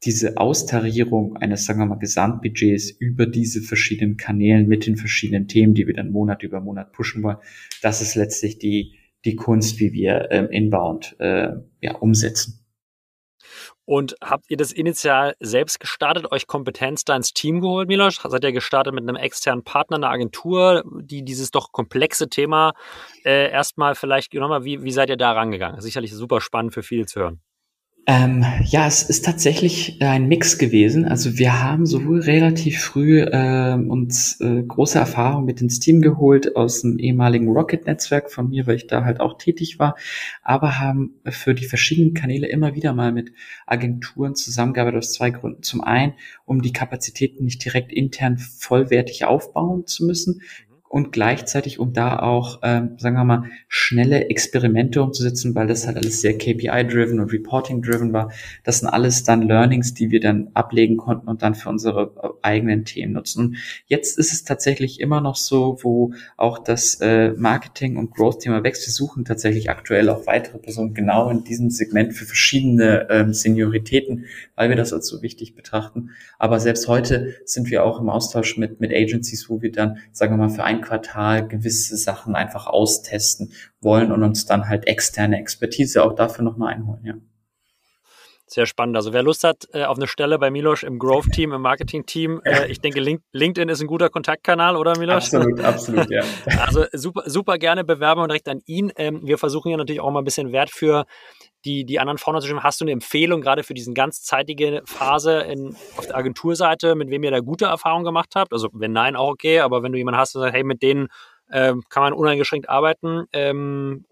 diese 0.05 0.37
Austarierung 0.37 1.35
eines, 1.37 1.65
sagen 1.65 1.79
wir 1.79 1.85
mal, 1.85 1.99
Gesamtbudgets 1.99 2.91
über 2.91 3.25
diese 3.25 3.61
verschiedenen 3.61 4.17
Kanälen 4.17 4.67
mit 4.67 4.85
den 4.85 4.95
verschiedenen 4.95 5.47
Themen, 5.47 5.73
die 5.73 5.87
wir 5.87 5.93
dann 5.93 6.11
Monat 6.11 6.43
über 6.43 6.61
Monat 6.61 6.93
pushen 6.93 7.21
wollen, 7.23 7.37
das 7.81 8.01
ist 8.01 8.15
letztlich 8.15 8.59
die, 8.59 8.97
die 9.25 9.35
Kunst, 9.35 9.79
wie 9.79 9.91
wir 9.91 10.29
ähm, 10.31 10.49
inbound 10.49 11.17
äh, 11.19 11.49
ja, 11.81 11.95
umsetzen. 11.97 12.65
Und 13.89 14.15
habt 14.21 14.45
ihr 14.49 14.57
das 14.57 14.71
initial 14.71 15.35
selbst 15.39 15.79
gestartet, 15.79 16.31
euch 16.31 16.45
Kompetenz 16.45 17.05
da 17.05 17.15
ins 17.15 17.33
Team 17.33 17.59
geholt, 17.59 17.87
Milos? 17.87 18.19
Seid 18.23 18.43
ihr 18.43 18.51
gestartet 18.51 18.93
mit 18.93 19.01
einem 19.01 19.15
externen 19.15 19.63
Partner, 19.63 19.97
einer 19.97 20.11
Agentur, 20.11 20.83
die 21.01 21.25
dieses 21.25 21.49
doch 21.49 21.71
komplexe 21.71 22.29
Thema 22.29 22.73
äh, 23.25 23.49
erstmal 23.49 23.95
vielleicht 23.95 24.31
hat? 24.31 24.63
Wie, 24.63 24.83
wie 24.83 24.91
seid 24.91 25.09
ihr 25.09 25.17
da 25.17 25.31
rangegangen? 25.31 25.81
Sicherlich 25.81 26.13
super 26.13 26.39
spannend 26.39 26.75
für 26.75 26.83
viele 26.83 27.07
zu 27.07 27.19
hören. 27.19 27.41
Ähm, 28.05 28.43
ja, 28.65 28.87
es 28.87 29.03
ist 29.03 29.23
tatsächlich 29.23 30.01
ein 30.01 30.27
Mix 30.27 30.57
gewesen. 30.57 31.05
Also 31.05 31.37
wir 31.37 31.61
haben 31.61 31.85
sowohl 31.85 32.21
relativ 32.21 32.81
früh 32.81 33.21
äh, 33.21 33.75
uns 33.75 34.41
äh, 34.41 34.63
große 34.63 34.97
Erfahrung 34.97 35.45
mit 35.45 35.61
ins 35.61 35.79
Team 35.79 36.01
geholt 36.01 36.55
aus 36.55 36.81
dem 36.81 36.97
ehemaligen 36.97 37.49
Rocket-Netzwerk 37.49 38.31
von 38.31 38.49
mir, 38.49 38.65
weil 38.65 38.77
ich 38.77 38.87
da 38.87 39.05
halt 39.05 39.19
auch 39.19 39.37
tätig 39.37 39.77
war, 39.77 39.95
aber 40.41 40.79
haben 40.79 41.19
für 41.25 41.53
die 41.53 41.65
verschiedenen 41.65 42.15
Kanäle 42.15 42.47
immer 42.47 42.73
wieder 42.73 42.93
mal 42.93 43.11
mit 43.11 43.31
Agenturen 43.67 44.33
zusammengearbeitet 44.33 44.97
aus 44.97 45.13
zwei 45.13 45.29
Gründen. 45.29 45.61
Zum 45.61 45.81
einen, 45.81 46.13
um 46.45 46.63
die 46.63 46.73
Kapazitäten 46.73 47.43
nicht 47.43 47.63
direkt 47.63 47.91
intern 47.93 48.39
vollwertig 48.39 49.25
aufbauen 49.25 49.85
zu 49.85 50.05
müssen, 50.05 50.41
und 50.89 51.11
gleichzeitig, 51.11 51.79
um 51.79 51.93
da 51.93 52.17
auch, 52.17 52.59
ähm, 52.63 52.95
sagen 52.97 53.15
wir 53.15 53.23
mal, 53.23 53.43
schnelle 53.67 54.29
Experimente 54.29 55.03
umzusetzen, 55.03 55.53
weil 55.53 55.67
das 55.67 55.85
halt 55.85 55.97
alles 55.97 56.19
sehr 56.19 56.35
KPI-driven 56.35 57.19
und 57.19 57.31
Reporting-driven 57.31 58.11
war. 58.11 58.31
Das 58.63 58.79
sind 58.79 58.89
alles 58.89 59.23
dann 59.23 59.43
Learnings, 59.43 59.93
die 59.93 60.09
wir 60.09 60.19
dann 60.19 60.49
ablegen 60.55 60.97
konnten 60.97 61.27
und 61.27 61.43
dann 61.43 61.53
für 61.53 61.69
unsere 61.69 62.11
äh, 62.23 62.27
eigenen 62.41 62.85
Themen 62.85 63.13
nutzen. 63.13 63.45
Und 63.45 63.57
jetzt 63.85 64.17
ist 64.17 64.33
es 64.33 64.43
tatsächlich 64.43 64.99
immer 64.99 65.21
noch 65.21 65.35
so, 65.35 65.77
wo 65.83 66.13
auch 66.37 66.57
das 66.57 66.95
äh, 67.01 67.33
Marketing- 67.37 67.97
und 67.97 68.15
Growth-Thema 68.15 68.63
wächst. 68.63 68.87
Wir 68.87 68.93
suchen 68.93 69.25
tatsächlich 69.25 69.69
aktuell 69.69 70.09
auch 70.09 70.25
weitere 70.25 70.57
Personen 70.57 70.95
genau 70.95 71.29
in 71.29 71.43
diesem 71.43 71.69
Segment 71.69 72.15
für 72.15 72.25
verschiedene 72.25 73.07
ähm, 73.11 73.31
Senioritäten, 73.35 74.25
weil 74.55 74.69
wir 74.69 74.75
das 74.75 74.91
als 74.91 75.05
so 75.05 75.21
wichtig 75.21 75.53
betrachten. 75.53 76.09
Aber 76.39 76.59
selbst 76.59 76.87
heute 76.87 77.35
sind 77.45 77.69
wir 77.69 77.83
auch 77.83 77.99
im 77.99 78.09
Austausch 78.09 78.57
mit, 78.57 78.79
mit 78.79 78.91
Agencies, 78.91 79.51
wo 79.51 79.61
wir 79.61 79.71
dann, 79.71 79.99
sagen 80.11 80.33
wir 80.33 80.37
mal, 80.37 80.49
für 80.49 80.63
ein 80.63 80.78
ein 80.79 80.85
Quartal 80.85 81.47
gewisse 81.47 81.97
Sachen 81.97 82.35
einfach 82.35 82.67
austesten 82.67 83.51
wollen 83.81 84.11
und 84.11 84.23
uns 84.23 84.45
dann 84.45 84.67
halt 84.67 84.87
externe 84.87 85.37
Expertise 85.39 86.03
auch 86.03 86.13
dafür 86.13 86.43
nochmal 86.43 86.73
einholen, 86.73 87.05
ja. 87.05 87.13
Sehr 88.51 88.65
spannend. 88.65 88.95
Also 88.95 89.13
wer 89.13 89.21
Lust 89.21 89.43
hat 89.43 89.67
äh, 89.73 89.83
auf 89.83 89.97
eine 89.97 90.07
Stelle 90.07 90.39
bei 90.39 90.49
Milosch 90.49 90.83
im 90.83 90.97
Growth-Team, 90.97 91.53
im 91.53 91.61
Marketing-Team, 91.61 92.41
äh, 92.43 92.65
ich 92.67 92.81
denke, 92.81 92.99
Link 92.99 93.21
LinkedIn 93.31 93.69
ist 93.69 93.79
ein 93.79 93.85
guter 93.85 94.09
Kontaktkanal, 94.09 94.75
oder 94.75 94.97
Milosch? 94.97 95.25
Absolut, 95.25 95.59
absolut, 95.61 96.09
ja. 96.09 96.23
Also 96.65 96.85
super, 96.91 97.23
super 97.27 97.59
gerne 97.59 97.83
bewerben 97.83 98.21
und 98.21 98.29
direkt 98.29 98.49
an 98.49 98.61
ihn. 98.65 98.91
Ähm, 98.95 99.21
wir 99.23 99.37
versuchen 99.37 99.69
ja 99.69 99.77
natürlich 99.77 100.01
auch 100.01 100.09
mal 100.09 100.21
ein 100.21 100.25
bisschen 100.25 100.51
Wert 100.51 100.71
für 100.71 101.05
die, 101.63 101.85
die 101.85 101.99
anderen 101.99 102.17
Founder 102.17 102.41
zu 102.41 102.47
stimmen. 102.47 102.63
Hast 102.63 102.81
du 102.81 102.85
eine 102.85 102.91
Empfehlung 102.91 103.41
gerade 103.41 103.61
für 103.61 103.75
diesen 103.75 103.93
ganz 103.93 104.23
zeitige 104.23 104.81
Phase 104.85 105.41
in, 105.41 105.75
auf 105.97 106.07
der 106.07 106.17
Agenturseite, 106.17 106.95
mit 106.95 107.11
wem 107.11 107.21
ihr 107.21 107.31
da 107.31 107.41
gute 107.41 107.65
Erfahrungen 107.65 108.05
gemacht 108.05 108.31
habt? 108.35 108.51
Also 108.51 108.69
wenn 108.73 108.93
nein, 108.93 109.15
auch 109.15 109.29
okay, 109.29 109.59
aber 109.59 109.83
wenn 109.83 109.91
du 109.91 109.99
jemanden 109.99 110.19
hast, 110.19 110.33
der 110.33 110.41
sagt, 110.41 110.55
hey, 110.55 110.63
mit 110.63 110.81
denen 110.81 111.09
ähm, 111.51 111.83
kann 111.89 112.01
man 112.01 112.13
uneingeschränkt 112.13 112.67
arbeiten, 112.67 113.25
ähm, 113.31 114.05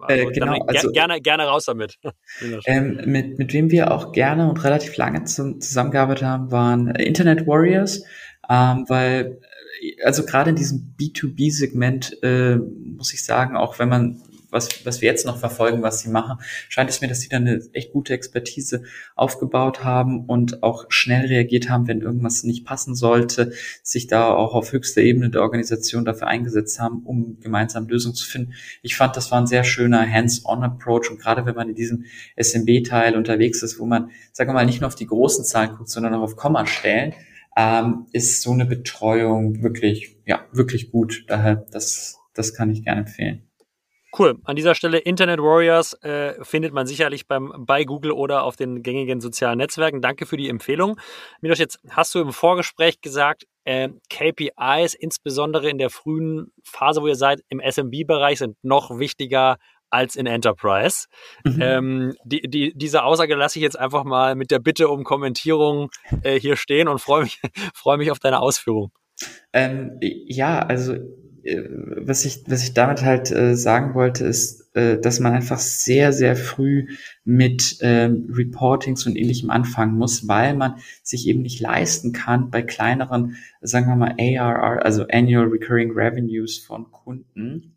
also, 0.00 0.28
äh, 0.28 0.32
genau, 0.32 0.64
also, 0.66 0.90
gerne, 0.90 1.20
gerne 1.20 1.44
raus 1.44 1.66
damit. 1.66 1.98
ähm, 2.66 3.00
mit, 3.06 3.38
mit 3.38 3.52
wem 3.52 3.70
wir 3.70 3.92
auch 3.92 4.12
gerne 4.12 4.48
und 4.48 4.62
relativ 4.64 4.96
lange 4.96 5.24
zum, 5.24 5.60
zusammengearbeitet 5.60 6.24
haben, 6.24 6.50
waren 6.50 6.88
Internet 6.94 7.46
Warriors, 7.46 8.04
ähm, 8.48 8.84
weil 8.88 9.40
also 10.04 10.24
gerade 10.24 10.50
in 10.50 10.56
diesem 10.56 10.94
B2B-Segment 10.98 12.22
äh, 12.22 12.56
muss 12.56 13.12
ich 13.12 13.24
sagen, 13.24 13.56
auch 13.56 13.78
wenn 13.78 13.88
man 13.88 14.22
was, 14.54 14.86
was 14.86 15.02
wir 15.02 15.10
jetzt 15.10 15.26
noch 15.26 15.38
verfolgen, 15.38 15.82
was 15.82 16.00
sie 16.00 16.08
machen, 16.08 16.38
scheint 16.68 16.88
es 16.88 17.00
mir, 17.00 17.08
dass 17.08 17.20
sie 17.20 17.28
da 17.28 17.36
eine 17.36 17.60
echt 17.72 17.92
gute 17.92 18.14
Expertise 18.14 18.84
aufgebaut 19.16 19.84
haben 19.84 20.24
und 20.24 20.62
auch 20.62 20.86
schnell 20.88 21.26
reagiert 21.26 21.68
haben, 21.68 21.86
wenn 21.88 22.00
irgendwas 22.00 22.44
nicht 22.44 22.64
passen 22.64 22.94
sollte, 22.94 23.52
sich 23.82 24.06
da 24.06 24.32
auch 24.32 24.54
auf 24.54 24.72
höchster 24.72 25.02
Ebene 25.02 25.28
der 25.28 25.42
Organisation 25.42 26.04
dafür 26.04 26.28
eingesetzt 26.28 26.80
haben, 26.80 27.02
um 27.04 27.38
gemeinsam 27.40 27.88
Lösungen 27.88 28.14
zu 28.14 28.26
finden. 28.26 28.54
Ich 28.82 28.96
fand, 28.96 29.16
das 29.16 29.30
war 29.30 29.40
ein 29.40 29.46
sehr 29.46 29.64
schöner 29.64 30.10
Hands-on-Approach 30.10 31.10
und 31.10 31.20
gerade 31.20 31.44
wenn 31.44 31.54
man 31.54 31.68
in 31.68 31.74
diesem 31.74 32.04
SMB-Teil 32.36 33.16
unterwegs 33.16 33.62
ist, 33.62 33.78
wo 33.78 33.86
man, 33.86 34.10
sagen 34.32 34.50
wir 34.50 34.54
mal, 34.54 34.66
nicht 34.66 34.80
nur 34.80 34.88
auf 34.88 34.94
die 34.94 35.06
großen 35.06 35.44
Zahlen 35.44 35.76
guckt, 35.76 35.90
sondern 35.90 36.14
auch 36.14 36.22
auf 36.22 36.36
Kommastellen, 36.36 37.12
ähm, 37.56 38.06
ist 38.12 38.42
so 38.42 38.52
eine 38.52 38.66
Betreuung 38.66 39.62
wirklich, 39.62 40.16
ja, 40.26 40.44
wirklich 40.52 40.90
gut. 40.90 41.24
Daher, 41.28 41.66
das, 41.70 42.18
das 42.34 42.54
kann 42.54 42.70
ich 42.70 42.84
gerne 42.84 43.02
empfehlen. 43.02 43.42
Cool. 44.16 44.38
An 44.44 44.54
dieser 44.54 44.74
Stelle 44.74 44.98
Internet 44.98 45.40
Warriors 45.40 45.94
äh, 46.02 46.34
findet 46.44 46.72
man 46.72 46.86
sicherlich 46.86 47.26
beim, 47.26 47.52
bei 47.58 47.84
Google 47.84 48.12
oder 48.12 48.44
auf 48.44 48.54
den 48.54 48.82
gängigen 48.82 49.20
sozialen 49.20 49.58
Netzwerken. 49.58 50.00
Danke 50.00 50.26
für 50.26 50.36
die 50.36 50.48
Empfehlung. 50.48 51.00
Milos, 51.40 51.58
jetzt 51.58 51.80
hast 51.90 52.14
du 52.14 52.20
im 52.20 52.32
Vorgespräch 52.32 53.00
gesagt, 53.00 53.44
äh, 53.64 53.88
KPIs, 54.10 54.94
insbesondere 54.94 55.68
in 55.68 55.78
der 55.78 55.90
frühen 55.90 56.52
Phase, 56.62 57.02
wo 57.02 57.08
ihr 57.08 57.16
seid, 57.16 57.40
im 57.48 57.60
SMB-Bereich 57.60 58.38
sind 58.38 58.56
noch 58.62 58.98
wichtiger 58.98 59.56
als 59.90 60.16
in 60.16 60.26
Enterprise. 60.26 61.06
Mhm. 61.44 61.58
Ähm, 61.60 62.14
die, 62.24 62.42
die, 62.42 62.72
diese 62.74 63.04
Aussage 63.04 63.34
lasse 63.34 63.58
ich 63.58 63.62
jetzt 63.62 63.78
einfach 63.78 64.04
mal 64.04 64.34
mit 64.36 64.50
der 64.50 64.58
Bitte 64.58 64.88
um 64.88 65.02
Kommentierung 65.02 65.90
äh, 66.22 66.38
hier 66.38 66.56
stehen 66.56 66.88
und 66.88 67.00
freue 67.00 67.22
mich, 67.22 67.40
freue 67.74 67.98
mich 67.98 68.10
auf 68.10 68.18
deine 68.20 68.40
Ausführung. 68.40 68.92
Ähm, 69.52 69.98
ja, 70.00 70.58
also 70.60 70.96
was 71.44 72.24
ich, 72.24 72.42
was 72.46 72.62
ich 72.62 72.74
damit 72.74 73.02
halt 73.02 73.30
äh, 73.30 73.54
sagen 73.56 73.94
wollte, 73.94 74.24
ist, 74.24 74.74
äh, 74.74 74.98
dass 74.98 75.20
man 75.20 75.34
einfach 75.34 75.58
sehr, 75.58 76.12
sehr 76.12 76.36
früh 76.36 76.88
mit 77.24 77.78
ähm, 77.80 78.30
Reportings 78.32 79.06
und 79.06 79.16
ähnlichem 79.16 79.50
anfangen 79.50 79.96
muss, 79.96 80.26
weil 80.26 80.54
man 80.54 80.76
sich 81.02 81.26
eben 81.28 81.42
nicht 81.42 81.60
leisten 81.60 82.12
kann, 82.12 82.50
bei 82.50 82.62
kleineren, 82.62 83.36
sagen 83.60 83.86
wir 83.86 83.96
mal, 83.96 84.16
ARR, 84.18 84.84
also 84.84 85.06
Annual 85.10 85.46
Recurring 85.46 85.92
Revenues 85.92 86.58
von 86.58 86.90
Kunden, 86.90 87.76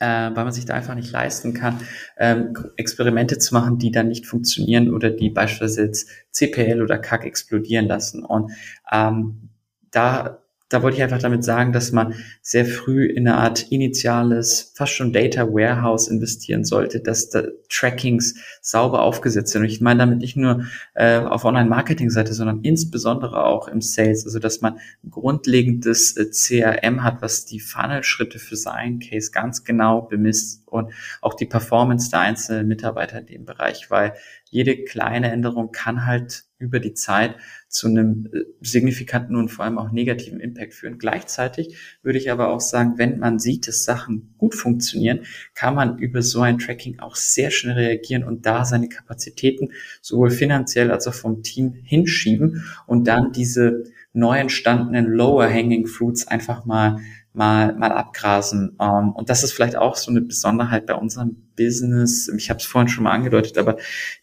äh, 0.00 0.06
weil 0.06 0.44
man 0.44 0.52
sich 0.52 0.64
da 0.64 0.74
einfach 0.74 0.94
nicht 0.94 1.12
leisten 1.12 1.54
kann, 1.54 1.80
ähm, 2.18 2.56
Experimente 2.76 3.38
zu 3.38 3.54
machen, 3.54 3.78
die 3.78 3.90
dann 3.90 4.08
nicht 4.08 4.26
funktionieren 4.26 4.92
oder 4.92 5.10
die 5.10 5.30
beispielsweise 5.30 5.84
jetzt 5.84 6.08
CPL 6.30 6.82
oder 6.82 6.98
CAC 6.98 7.24
explodieren 7.24 7.86
lassen. 7.86 8.24
Und 8.24 8.52
ähm, 8.90 9.50
da 9.90 10.42
da 10.68 10.82
wollte 10.82 10.96
ich 10.96 11.02
einfach 11.02 11.20
damit 11.20 11.44
sagen, 11.44 11.72
dass 11.72 11.92
man 11.92 12.14
sehr 12.42 12.66
früh 12.66 13.06
in 13.06 13.28
eine 13.28 13.38
Art 13.38 13.70
initiales, 13.70 14.72
fast 14.74 14.92
schon 14.92 15.12
Data 15.12 15.46
Warehouse 15.46 16.08
investieren 16.08 16.64
sollte, 16.64 17.00
dass 17.00 17.30
da 17.30 17.44
Trackings 17.68 18.34
sauber 18.60 19.02
aufgesetzt 19.02 19.52
sind. 19.52 19.62
Und 19.62 19.68
ich 19.68 19.80
meine 19.80 20.00
damit 20.00 20.18
nicht 20.18 20.36
nur 20.36 20.64
äh, 20.94 21.18
auf 21.18 21.44
Online-Marketing-Seite, 21.44 22.34
sondern 22.34 22.62
insbesondere 22.62 23.44
auch 23.44 23.68
im 23.68 23.80
Sales. 23.80 24.24
Also 24.24 24.40
dass 24.40 24.60
man 24.60 24.80
grundlegendes 25.08 26.16
äh, 26.16 26.30
CRM 26.30 27.04
hat, 27.04 27.22
was 27.22 27.44
die 27.44 27.60
Funnel-Schritte 27.60 28.40
für 28.40 28.56
seinen 28.56 28.98
Case 28.98 29.30
ganz 29.30 29.62
genau 29.62 30.02
bemisst 30.02 30.66
und 30.66 30.92
auch 31.20 31.34
die 31.34 31.46
Performance 31.46 32.10
der 32.10 32.20
einzelnen 32.20 32.66
Mitarbeiter 32.66 33.20
in 33.20 33.26
dem 33.26 33.44
Bereich, 33.44 33.88
weil 33.90 34.14
jede 34.50 34.84
kleine 34.84 35.30
Änderung 35.30 35.70
kann 35.70 36.06
halt 36.06 36.44
über 36.58 36.80
die 36.80 36.94
Zeit 36.94 37.36
zu 37.68 37.88
einem 37.88 38.28
äh, 38.32 38.44
signifikanten 38.60 39.36
und 39.36 39.48
vor 39.48 39.64
allem 39.64 39.78
auch 39.78 39.90
negativen 39.90 40.40
Impact 40.40 40.74
führen. 40.74 40.98
Gleichzeitig 40.98 41.76
würde 42.02 42.18
ich 42.18 42.30
aber 42.30 42.48
auch 42.48 42.60
sagen, 42.60 42.94
wenn 42.96 43.18
man 43.18 43.38
sieht, 43.38 43.68
dass 43.68 43.84
Sachen 43.84 44.34
gut 44.38 44.54
funktionieren, 44.54 45.20
kann 45.54 45.74
man 45.74 45.98
über 45.98 46.22
so 46.22 46.40
ein 46.40 46.58
Tracking 46.58 47.00
auch 47.00 47.16
sehr 47.16 47.50
schnell 47.50 47.74
reagieren 47.74 48.24
und 48.24 48.46
da 48.46 48.64
seine 48.64 48.88
Kapazitäten 48.88 49.72
sowohl 50.00 50.30
finanziell 50.30 50.90
als 50.90 51.06
auch 51.06 51.14
vom 51.14 51.42
Team 51.42 51.74
hinschieben 51.82 52.64
und 52.86 53.06
dann 53.08 53.32
diese 53.32 53.84
neu 54.12 54.38
entstandenen 54.38 55.06
Lower 55.06 55.48
Hanging 55.48 55.86
Fruits 55.86 56.26
einfach 56.26 56.64
mal 56.64 57.00
mal, 57.36 57.74
mal 57.74 57.92
abgrasen. 57.92 58.76
Ähm, 58.80 59.12
und 59.12 59.28
das 59.28 59.44
ist 59.44 59.52
vielleicht 59.52 59.76
auch 59.76 59.96
so 59.96 60.10
eine 60.10 60.22
Besonderheit 60.22 60.86
bei 60.86 60.94
unserem 60.94 61.36
Business. 61.54 62.28
Ich 62.28 62.48
habe 62.50 62.58
es 62.58 62.66
vorhin 62.66 62.88
schon 62.88 63.04
mal 63.04 63.12
angedeutet, 63.12 63.58
aber 63.58 63.76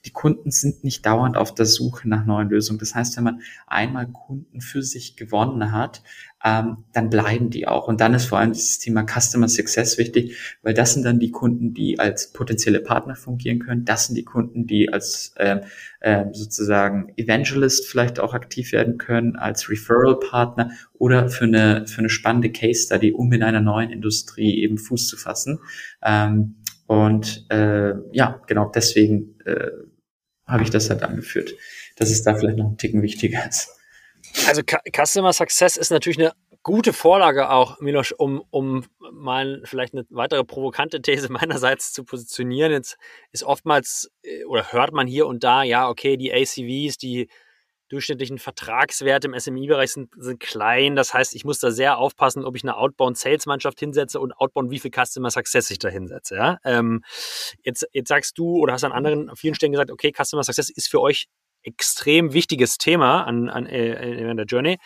die 0.06 0.12
Kunden 0.12 0.52
sind 0.52 0.84
nicht 0.84 1.06
dauernd 1.06 1.38
auf 1.38 1.54
der 1.54 1.66
Suche 1.66 2.10
nach 2.10 2.26
neuen 2.26 2.50
Lösungen. 2.50 2.80
Das 2.80 2.96
heißt, 2.96 3.16
wenn 3.18 3.24
man 3.24 3.42
einmal 3.68 4.08
Kunden 4.08 4.62
für 4.62 4.82
sich 4.82 5.16
gewonnen 5.16 5.72
hat, 5.72 6.02
ähm, 6.44 6.84
dann 6.92 7.10
bleiben 7.10 7.50
die 7.50 7.68
auch. 7.68 7.88
Und 7.88 8.02
dann 8.02 8.14
ist 8.14 8.26
vor 8.26 8.38
allem 8.38 8.52
dieses 8.52 8.80
Thema 8.80 9.06
Customer 9.06 9.48
Success 9.48 9.98
wichtig, 9.98 10.38
weil 10.62 10.74
das 10.74 10.94
sind 10.94 11.04
dann 11.04 11.20
die 11.20 11.32
Kunden, 11.32 11.74
die 11.74 12.00
als 12.00 12.34
potenzielle 12.34 12.82
Partner 12.82 13.16
fungieren 13.16 13.60
können. 13.60 13.86
Das 13.86 14.08
sind 14.08 14.16
die 14.16 14.26
Kunden, 14.26 14.68
die 14.68 14.92
als 14.92 15.34
äh, 15.38 15.62
äh, 16.02 16.26
sozusagen 16.34 17.14
Evangelist 17.16 17.88
vielleicht 17.88 18.20
auch 18.20 18.34
aktiv 18.34 18.74
werden 18.74 18.98
können, 18.98 19.38
als 19.38 19.70
Referral-Partner 19.70 20.72
oder 20.94 21.30
für 21.30 21.46
eine, 21.46 21.88
für 21.88 22.00
eine 22.00 22.10
spannende 22.10 22.52
Case 22.52 22.88
Study, 22.88 23.14
um 23.14 23.32
in 23.32 23.42
einer 23.42 23.62
neuen 23.62 23.90
Industrie 23.90 24.62
eben 24.62 24.78
Fuß 24.78 25.08
zu 25.08 25.16
fassen. 25.16 25.60
Ähm, 26.04 26.56
und 26.88 27.46
äh, 27.50 27.94
ja, 28.12 28.42
genau 28.48 28.70
deswegen 28.70 29.40
äh, 29.46 29.72
habe 30.46 30.64
ich 30.64 30.70
das 30.70 30.90
halt 30.90 31.04
angeführt, 31.04 31.54
dass 31.96 32.12
es 32.12 32.22
da 32.24 32.36
vielleicht 32.36 32.58
noch 32.58 32.70
ein 32.70 32.78
Ticken 32.78 33.02
wichtiger 33.02 33.48
ist. 33.48 33.70
Also 34.48 34.62
Customer 34.64 35.34
Success 35.34 35.78
ist 35.78 35.92
natürlich 35.92 36.20
eine 36.20 36.34
gute 36.64 36.94
Vorlage 36.94 37.50
auch, 37.50 37.80
Milosch, 37.82 38.14
um, 38.18 38.44
um 38.50 38.86
mal 39.12 39.62
vielleicht 39.66 39.94
eine 39.94 40.06
weitere 40.10 40.44
provokante 40.44 41.02
These 41.02 41.32
meinerseits 41.32 41.94
zu 41.94 42.04
positionieren. 42.04 42.72
Jetzt 42.72 42.98
ist 43.32 43.44
oftmals 43.44 44.10
äh, 44.24 44.46
oder 44.46 44.72
hört 44.72 44.94
man 44.94 45.06
hier 45.06 45.28
und 45.28 45.44
da, 45.44 45.64
ja, 45.64 45.90
okay, 45.90 46.18
die 46.18 46.34
ACVs, 46.34 46.98
die 46.98 47.30
durchschnittlichen 47.90 48.40
Vertragswerte 48.40 49.28
im 49.28 49.40
SMI-Bereich 49.40 49.92
sind, 49.92 50.10
sind 50.18 50.40
klein. 50.40 50.96
Das 50.96 51.14
heißt, 51.14 51.36
ich 51.36 51.46
muss 51.46 51.60
da 51.60 51.70
sehr 51.70 52.00
aufpassen, 52.00 52.44
ob 52.44 52.56
ich 52.56 52.64
eine 52.64 52.76
Outbound-Sales-Mannschaft 52.76 53.80
hinsetze 53.80 54.20
und 54.20 54.34
Outbound, 54.34 54.72
wie 54.72 54.80
viel 54.80 54.90
Customer 54.90 55.30
Success 55.30 55.70
ich 55.70 55.78
da 55.78 55.90
hinsetze. 55.90 56.36
Ja? 56.36 56.58
Ähm, 56.64 57.04
jetzt, 57.64 57.88
jetzt 57.92 58.08
sagst 58.08 58.38
du 58.38 58.58
oder 58.58 58.74
hast 58.74 58.84
an 58.84 58.94
anderen 58.94 59.36
vielen 59.36 59.54
Stellen 59.54 59.74
gesagt, 59.74 59.92
okay, 59.92 60.12
Customer 60.12 60.44
Success 60.44 60.72
ist 60.72 60.90
für 60.90 61.02
euch 61.02 61.28
extrem 61.64 62.34
wichtiges 62.34 62.78
Thema 62.78 63.24
an, 63.24 63.50
an, 63.50 63.66
äh, 63.66 64.30
in 64.30 64.38
der 64.38 64.46
Journey. 64.46 64.78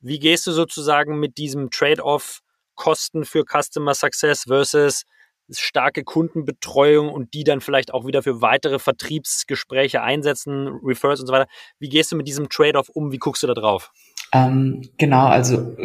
Wie 0.00 0.18
gehst 0.18 0.46
du 0.46 0.52
sozusagen 0.52 1.18
mit 1.18 1.38
diesem 1.38 1.70
Trade-off 1.70 2.40
Kosten 2.74 3.24
für 3.24 3.44
Customer 3.44 3.94
Success 3.94 4.44
versus 4.44 5.04
starke 5.50 6.04
Kundenbetreuung 6.04 7.10
und 7.10 7.34
die 7.34 7.44
dann 7.44 7.60
vielleicht 7.60 7.92
auch 7.92 8.06
wieder 8.06 8.22
für 8.22 8.40
weitere 8.40 8.78
Vertriebsgespräche 8.78 10.02
einsetzen, 10.02 10.68
Refers 10.82 11.20
und 11.20 11.26
so 11.26 11.32
weiter. 11.32 11.48
Wie 11.78 11.88
gehst 11.88 12.12
du 12.12 12.16
mit 12.16 12.26
diesem 12.26 12.48
Trade-off 12.48 12.88
um? 12.88 13.12
Wie 13.12 13.18
guckst 13.18 13.42
du 13.42 13.46
da 13.46 13.54
drauf? 13.54 13.92
Ähm, 14.32 14.88
genau, 14.96 15.26
also 15.26 15.76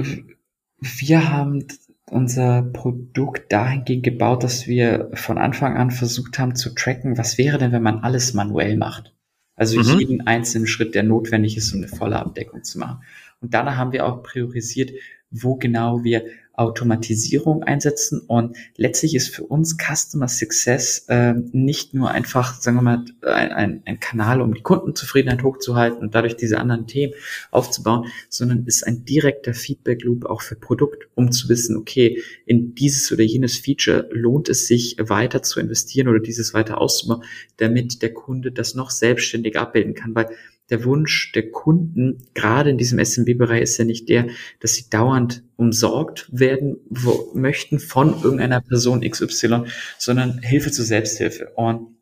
wir 0.80 1.30
haben 1.30 1.68
unser 2.10 2.64
Produkt 2.64 3.52
dahingehend 3.52 4.04
gebaut, 4.04 4.43
dass 4.43 4.66
wir 4.66 5.12
von 5.14 5.38
Anfang 5.38 5.78
an 5.78 5.91
versucht 5.91 6.39
haben 6.39 6.56
zu 6.56 6.74
tracken, 6.74 7.18
was 7.18 7.38
wäre 7.38 7.58
denn, 7.58 7.72
wenn 7.72 7.84
man 7.84 8.00
alles 8.00 8.34
manuell 8.34 8.78
macht. 8.78 9.14
Also 9.60 9.78
mhm. 9.78 9.99
jeden 9.99 10.22
einzelnen 10.26 10.68
Schritt, 10.68 10.95
der 10.95 11.03
notwendig 11.03 11.57
ist, 11.57 11.74
um 11.74 11.80
eine 11.80 11.89
volle 11.89 12.18
Abdeckung 12.18 12.64
zu 12.64 12.80
machen. 12.80 13.03
Und 13.41 13.53
danach 13.53 13.76
haben 13.76 13.91
wir 13.91 14.05
auch 14.05 14.24
priorisiert, 14.24 14.91
wo 15.32 15.55
genau 15.55 16.01
wir 16.05 16.24
Automatisierung 16.60 17.64
einsetzen. 17.64 18.20
Und 18.20 18.57
letztlich 18.76 19.16
ist 19.16 19.34
für 19.34 19.43
uns 19.43 19.78
Customer 19.78 20.28
Success 20.28 21.05
äh, 21.07 21.34
nicht 21.51 21.93
nur 21.93 22.12
einfach, 22.12 22.60
sagen 22.60 22.78
wir 22.78 22.82
mal, 22.82 23.05
ein, 23.22 23.51
ein, 23.51 23.82
ein 23.86 23.99
Kanal, 23.99 24.41
um 24.41 24.53
die 24.53 24.62
Kundenzufriedenheit 24.62 25.41
hochzuhalten 25.41 25.99
und 25.99 26.16
dadurch 26.16 26.36
diese 26.36 26.60
anderen 26.60 26.86
Themen 26.86 27.14
aufzubauen, 27.51 28.07
sondern 28.28 28.66
ist 28.66 28.86
ein 28.86 29.05
direkter 29.05 29.53
Feedback 29.53 30.03
Loop 30.03 30.26
auch 30.26 30.41
für 30.41 30.55
Produkt, 30.55 31.07
um 31.16 31.32
zu 31.32 31.47
wissen, 31.47 31.78
okay, 31.78 32.22
in 32.45 32.76
dieses 32.76 33.10
oder 33.12 33.24
jenes 33.24 33.57
Feature 33.57 34.10
lohnt 34.12 34.49
es 34.49 34.68
sich 34.68 34.97
weiter 34.99 35.41
zu 35.41 35.62
investieren 35.62 36.10
oder 36.10 36.20
dieses 36.20 36.53
weiter 36.53 36.80
auszubauen, 36.80 37.24
damit 37.57 38.01
der 38.01 38.14
Kunde 38.14 38.51
das 38.51 38.76
noch 38.76 38.89
selbstständig 38.89 39.57
abbilden 39.57 39.93
kann, 39.93 40.14
weil 40.14 40.30
der 40.70 40.86
Wunsch 40.86 41.32
der 41.34 41.51
Kunden, 41.51 42.24
gerade 42.34 42.70
in 42.70 42.78
diesem 42.78 43.03
SMB-Bereich, 43.03 43.61
ist 43.61 43.78
ja 43.78 43.86
nicht 43.86 44.09
der, 44.09 44.28
dass 44.59 44.76
sie 44.76 44.89
dauernd 44.89 45.43
umsorgt 45.55 46.30
werden 46.32 46.78
wo, 46.89 47.32
möchten 47.34 47.80
von 47.80 48.22
irgendeiner 48.22 48.61
Person 48.61 49.01
XY, 49.01 49.63
sondern 49.97 50.39
Hilfe 50.39 50.72
zur 50.72 50.86
Selbsthilfe. 50.86 51.51
Und 51.55 51.99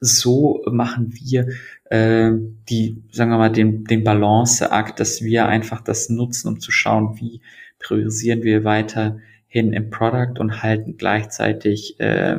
so 0.00 0.62
machen 0.70 1.12
wir 1.12 1.48
äh, 1.84 2.32
die, 2.68 3.02
sagen 3.12 3.30
wir 3.30 3.38
mal, 3.38 3.52
den, 3.52 3.84
den 3.84 4.02
Balanceakt, 4.02 4.98
dass 4.98 5.22
wir 5.22 5.46
einfach 5.46 5.82
das 5.82 6.08
nutzen, 6.08 6.48
um 6.48 6.60
zu 6.60 6.72
schauen, 6.72 7.18
wie 7.20 7.42
priorisieren 7.78 8.42
wir 8.42 8.64
weiterhin 8.64 9.72
im 9.72 9.90
Product 9.90 10.38
und 10.38 10.62
halten 10.62 10.96
gleichzeitig 10.96 12.00
äh, 12.00 12.38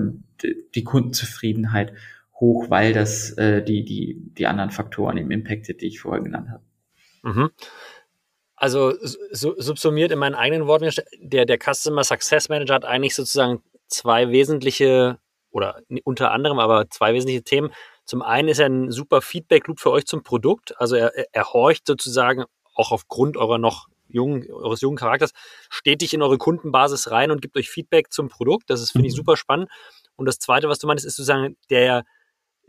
die 0.73 0.83
Kundenzufriedenheit 0.83 1.93
hoch, 2.41 2.69
weil 2.69 2.91
das 2.91 3.31
äh, 3.37 3.63
die, 3.63 3.85
die, 3.85 4.17
die 4.17 4.47
anderen 4.47 4.71
Faktoren 4.71 5.17
eben 5.17 5.31
impactet, 5.31 5.81
die 5.81 5.87
ich 5.87 6.01
vorher 6.01 6.21
genannt 6.21 6.49
habe. 6.49 6.63
Mhm. 7.23 7.51
Also 8.55 8.93
so, 9.31 9.55
subsumiert 9.57 10.11
in 10.11 10.19
meinen 10.19 10.35
eigenen 10.35 10.67
Worten, 10.67 10.91
der, 11.19 11.45
der 11.45 11.57
Customer 11.57 12.03
Success 12.03 12.49
Manager 12.49 12.75
hat 12.75 12.85
eigentlich 12.85 13.15
sozusagen 13.15 13.63
zwei 13.87 14.29
wesentliche 14.29 15.19
oder 15.51 15.81
unter 16.03 16.31
anderem 16.31 16.59
aber 16.59 16.89
zwei 16.89 17.13
wesentliche 17.13 17.43
Themen. 17.43 17.71
Zum 18.05 18.21
einen 18.21 18.49
ist 18.49 18.59
er 18.59 18.67
ein 18.67 18.91
super 18.91 19.21
Feedback-Loop 19.21 19.79
für 19.79 19.91
euch 19.91 20.05
zum 20.05 20.23
Produkt. 20.23 20.79
Also 20.79 20.95
er, 20.95 21.11
er 21.33 21.53
horcht 21.53 21.85
sozusagen 21.87 22.45
auch 22.73 22.91
aufgrund 22.91 23.37
eurer 23.37 23.57
noch 23.57 23.87
jungen, 24.07 24.49
eures 24.51 24.81
jungen 24.81 24.97
Charakters 24.97 25.31
stetig 25.69 26.13
in 26.13 26.21
eure 26.21 26.37
Kundenbasis 26.37 27.11
rein 27.11 27.31
und 27.31 27.41
gibt 27.41 27.57
euch 27.57 27.69
Feedback 27.69 28.11
zum 28.11 28.29
Produkt. 28.29 28.69
Das 28.69 28.81
ist, 28.81 28.91
finde 28.91 29.07
ich, 29.07 29.13
mhm. 29.13 29.17
super 29.17 29.37
spannend. 29.37 29.69
Und 30.15 30.25
das 30.25 30.39
zweite, 30.39 30.69
was 30.69 30.79
du 30.79 30.87
meinst, 30.87 31.05
ist 31.05 31.15
sozusagen 31.15 31.57
der, 31.69 32.03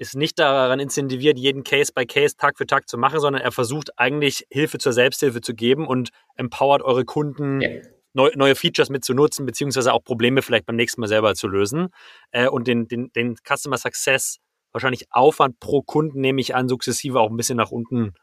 ist 0.02 0.16
nicht 0.16 0.38
daran 0.38 0.80
incentiviert, 0.80 1.38
jeden 1.38 1.64
Case 1.64 1.92
by 1.94 2.04
Case 2.04 2.36
Tag 2.36 2.58
für 2.58 2.66
Tag 2.66 2.88
zu 2.88 2.98
machen, 2.98 3.20
sondern 3.20 3.40
er 3.40 3.52
versucht 3.52 3.98
eigentlich 3.98 4.46
Hilfe 4.50 4.78
zur 4.78 4.92
Selbsthilfe 4.92 5.40
zu 5.40 5.54
geben 5.54 5.86
und 5.86 6.10
empowert 6.36 6.82
eure 6.82 7.04
Kunden, 7.04 7.60
ja. 7.60 7.70
neu, 8.12 8.30
neue 8.34 8.54
Features 8.54 8.90
mit 8.90 9.04
zu 9.04 9.14
nutzen, 9.14 9.46
beziehungsweise 9.46 9.92
auch 9.92 10.02
Probleme 10.02 10.42
vielleicht 10.42 10.66
beim 10.66 10.76
nächsten 10.76 11.00
Mal 11.00 11.06
selber 11.06 11.34
zu 11.34 11.46
lösen 11.46 11.88
äh, 12.32 12.48
und 12.48 12.66
den, 12.66 12.88
den, 12.88 13.12
den 13.12 13.36
Customer 13.36 13.78
Success 13.78 14.38
wahrscheinlich 14.72 15.06
Aufwand 15.10 15.60
pro 15.60 15.82
Kunden, 15.82 16.20
nehme 16.20 16.40
ich 16.40 16.54
an, 16.54 16.68
sukzessive 16.68 17.20
auch 17.20 17.30
ein 17.30 17.36
bisschen 17.36 17.56
nach 17.56 17.70
unten 17.70 18.14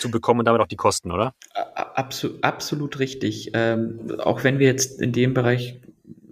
zu 0.00 0.10
bekommen 0.10 0.40
und 0.40 0.46
damit 0.46 0.62
auch 0.62 0.68
die 0.68 0.76
Kosten, 0.76 1.12
oder? 1.12 1.34
Absolut, 1.74 2.42
absolut 2.42 2.98
richtig. 2.98 3.50
Ähm, 3.52 4.18
auch 4.20 4.42
wenn 4.42 4.58
wir 4.58 4.66
jetzt 4.66 5.02
in 5.02 5.12
dem 5.12 5.34
Bereich 5.34 5.80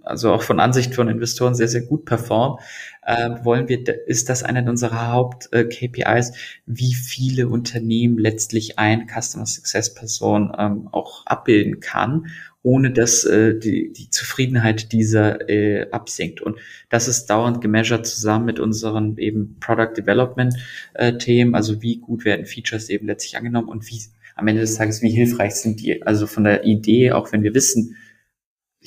also 0.05 0.31
auch 0.31 0.43
von 0.43 0.59
Ansicht 0.59 0.95
von 0.95 1.09
Investoren 1.09 1.55
sehr, 1.55 1.67
sehr 1.67 1.81
gut 1.81 2.05
performen, 2.05 2.59
äh, 3.05 3.29
wollen 3.43 3.67
wir, 3.67 4.07
ist 4.07 4.29
das 4.29 4.43
einer 4.43 4.67
unserer 4.69 5.11
Haupt-KPIs, 5.11 6.29
äh, 6.29 6.33
wie 6.65 6.93
viele 6.93 7.47
Unternehmen 7.47 8.17
letztlich 8.17 8.79
ein 8.79 9.07
Customer 9.07 9.45
Success 9.45 9.93
Person 9.93 10.51
ähm, 10.57 10.89
auch 10.91 11.25
abbilden 11.25 11.79
kann, 11.79 12.27
ohne 12.63 12.91
dass 12.91 13.23
äh, 13.25 13.57
die, 13.57 13.93
die 13.93 14.09
Zufriedenheit 14.09 14.91
dieser 14.91 15.47
äh, 15.49 15.89
absinkt. 15.91 16.41
Und 16.41 16.57
das 16.89 17.07
ist 17.07 17.27
dauernd 17.27 17.61
gemeasured 17.61 18.07
zusammen 18.07 18.45
mit 18.45 18.59
unseren 18.59 19.17
eben 19.17 19.57
Product 19.59 19.93
Development 19.95 20.55
äh, 20.95 21.17
Themen, 21.17 21.53
also 21.53 21.81
wie 21.83 21.97
gut 21.97 22.25
werden 22.25 22.45
Features 22.45 22.89
eben 22.89 23.05
letztlich 23.05 23.37
angenommen 23.37 23.69
und 23.69 23.87
wie 23.87 24.01
am 24.35 24.47
Ende 24.47 24.61
des 24.61 24.75
Tages, 24.75 25.01
wie 25.01 25.11
hilfreich 25.11 25.55
sind 25.55 25.79
die. 25.79 26.01
Also 26.03 26.27
von 26.27 26.43
der 26.43 26.65
Idee, 26.65 27.11
auch 27.11 27.31
wenn 27.31 27.43
wir 27.43 27.53
wissen, 27.53 27.95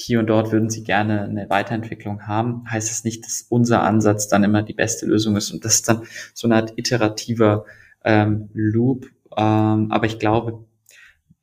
hier 0.01 0.21
und 0.21 0.27
dort 0.27 0.53
würden 0.53 0.71
sie 0.71 0.83
gerne 0.83 1.23
eine 1.23 1.51
Weiterentwicklung 1.51 2.27
haben, 2.27 2.65
heißt 2.71 2.89
es 2.91 2.99
das 2.99 3.05
nicht, 3.05 3.25
dass 3.25 3.47
unser 3.49 3.83
Ansatz 3.83 4.29
dann 4.29 4.45
immer 4.45 4.63
die 4.63 4.75
beste 4.75 5.07
Lösung 5.07 5.37
ist. 5.37 5.51
Und 5.51 5.65
das 5.65 5.77
ist 5.77 5.89
dann 5.89 6.03
so 6.35 6.47
eine 6.47 6.57
Art 6.57 6.73
iterativer 6.77 7.65
ähm, 8.05 8.49
Loop. 8.55 9.07
Ähm, 9.37 9.91
aber 9.91 10.07
ich 10.07 10.19
glaube, 10.19 10.65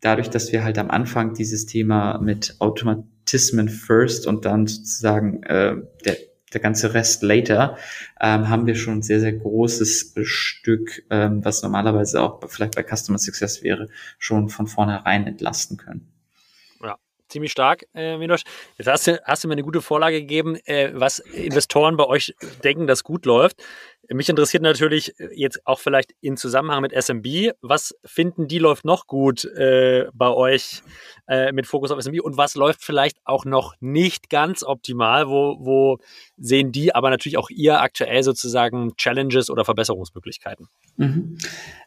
dadurch, 0.01 0.29
dass 0.29 0.51
wir 0.51 0.63
halt 0.63 0.77
am 0.77 0.89
Anfang 0.89 1.33
dieses 1.33 1.65
Thema 1.65 2.17
mit 2.19 2.55
Automatismen 2.59 3.69
first 3.69 4.27
und 4.27 4.45
dann 4.45 4.67
sozusagen 4.67 5.43
äh, 5.43 5.75
der, 6.05 6.17
der 6.53 6.61
ganze 6.61 6.93
Rest 6.93 7.23
later, 7.23 7.77
ähm, 8.21 8.49
haben 8.49 8.67
wir 8.67 8.75
schon 8.75 8.99
ein 8.99 9.01
sehr, 9.01 9.19
sehr 9.19 9.33
großes 9.33 10.13
Stück, 10.23 11.03
ähm, 11.09 11.43
was 11.43 11.61
normalerweise 11.61 12.21
auch 12.21 12.39
vielleicht 12.47 12.75
bei 12.75 12.83
Customer 12.83 13.17
Success 13.17 13.63
wäre, 13.63 13.89
schon 14.17 14.49
von 14.49 14.67
vornherein 14.67 15.27
entlasten 15.27 15.77
können 15.77 16.14
ziemlich 17.29 17.51
stark, 17.51 17.85
äh, 17.93 18.17
Minos. 18.17 18.43
Jetzt 18.77 18.87
hast 18.87 19.07
du, 19.07 19.21
hast 19.23 19.43
du 19.43 19.47
mir 19.47 19.53
eine 19.53 19.63
gute 19.63 19.81
Vorlage 19.81 20.21
gegeben, 20.21 20.57
äh, 20.65 20.91
was 20.93 21.19
Investoren 21.19 21.97
bei 21.97 22.05
euch 22.05 22.33
denken, 22.63 22.87
dass 22.87 23.03
gut 23.03 23.25
läuft. 23.25 23.61
Mich 24.09 24.29
interessiert 24.29 24.63
natürlich 24.63 25.19
äh, 25.19 25.29
jetzt 25.33 25.65
auch 25.65 25.79
vielleicht 25.79 26.13
in 26.21 26.37
Zusammenhang 26.37 26.81
mit 26.81 26.93
SMB, 26.93 27.53
was 27.61 27.95
finden 28.05 28.47
die 28.47 28.59
läuft 28.59 28.85
noch 28.85 29.07
gut 29.07 29.45
äh, 29.45 30.07
bei 30.13 30.29
euch 30.29 30.83
äh, 31.27 31.51
mit 31.51 31.67
Fokus 31.67 31.91
auf 31.91 32.01
SMB 32.01 32.21
und 32.21 32.37
was 32.37 32.55
läuft 32.55 32.83
vielleicht 32.83 33.17
auch 33.25 33.45
noch 33.45 33.75
nicht 33.79 34.29
ganz 34.29 34.63
optimal, 34.63 35.27
wo, 35.27 35.57
wo 35.59 35.97
sehen 36.37 36.71
die 36.71 36.93
aber 36.93 37.09
natürlich 37.09 37.37
auch 37.37 37.49
ihr 37.49 37.81
aktuell 37.81 38.23
sozusagen 38.23 38.95
Challenges 38.95 39.49
oder 39.49 39.65
Verbesserungsmöglichkeiten? 39.65 40.67
Mhm. 40.97 41.37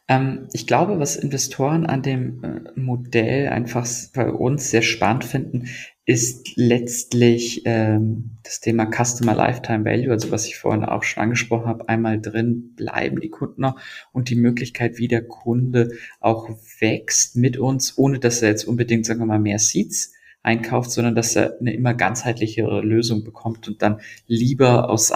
Ähm, 0.09 0.49
ich 0.53 0.66
glaube, 0.66 0.99
was 0.99 1.16
Investoren 1.16 1.86
an 1.86 2.03
dem 2.03 2.43
äh, 2.43 2.80
Modell 2.80 3.49
einfach 3.49 3.86
bei 4.14 4.30
uns 4.30 4.70
sehr 4.70 4.82
spannend 4.82 5.24
finden, 5.24 5.68
ist 6.09 6.57
letztlich 6.57 7.66
ähm, 7.66 8.39
das 8.43 8.61
Thema 8.61 8.86
Customer 8.86 9.34
Lifetime 9.34 9.84
Value, 9.84 10.11
also 10.11 10.30
was 10.30 10.47
ich 10.47 10.57
vorhin 10.57 10.82
auch 10.82 11.03
schon 11.03 11.22
angesprochen 11.22 11.66
habe, 11.66 11.86
einmal 11.91 12.18
drin 12.18 12.72
bleiben 12.76 13.20
die 13.20 13.28
Kunden 13.28 13.61
noch 13.61 13.78
und 14.12 14.30
die 14.30 14.34
Möglichkeit, 14.34 14.97
wie 14.97 15.07
der 15.07 15.22
Kunde 15.22 15.91
auch 16.18 16.49
wächst 16.80 17.36
mit 17.36 17.59
uns, 17.59 17.99
ohne 17.99 18.18
dass 18.20 18.41
er 18.41 18.49
jetzt 18.49 18.64
unbedingt, 18.64 19.05
sagen 19.05 19.20
wir 19.20 19.26
mal, 19.28 19.38
mehr 19.38 19.58
Seats 19.58 20.12
einkauft, 20.42 20.90
sondern 20.90 21.14
dass 21.14 21.36
er 21.36 21.58
eine 21.60 21.74
immer 21.74 21.94
ganzheitlichere 21.94 22.80
Lösung 22.80 23.24
bekommt 23.24 23.68
und 23.68 23.82
dann 23.82 24.00
lieber 24.26 24.88
aus 24.88 25.12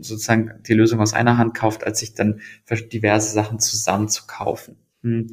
sozusagen 0.00 0.52
die 0.66 0.74
Lösung 0.74 1.00
aus 1.00 1.12
einer 1.12 1.38
Hand 1.38 1.54
kauft, 1.54 1.84
als 1.84 2.00
sich 2.00 2.14
dann 2.14 2.40
diverse 2.88 3.32
Sachen 3.32 3.58
zusammen. 3.58 4.08
Hm. 5.02 5.28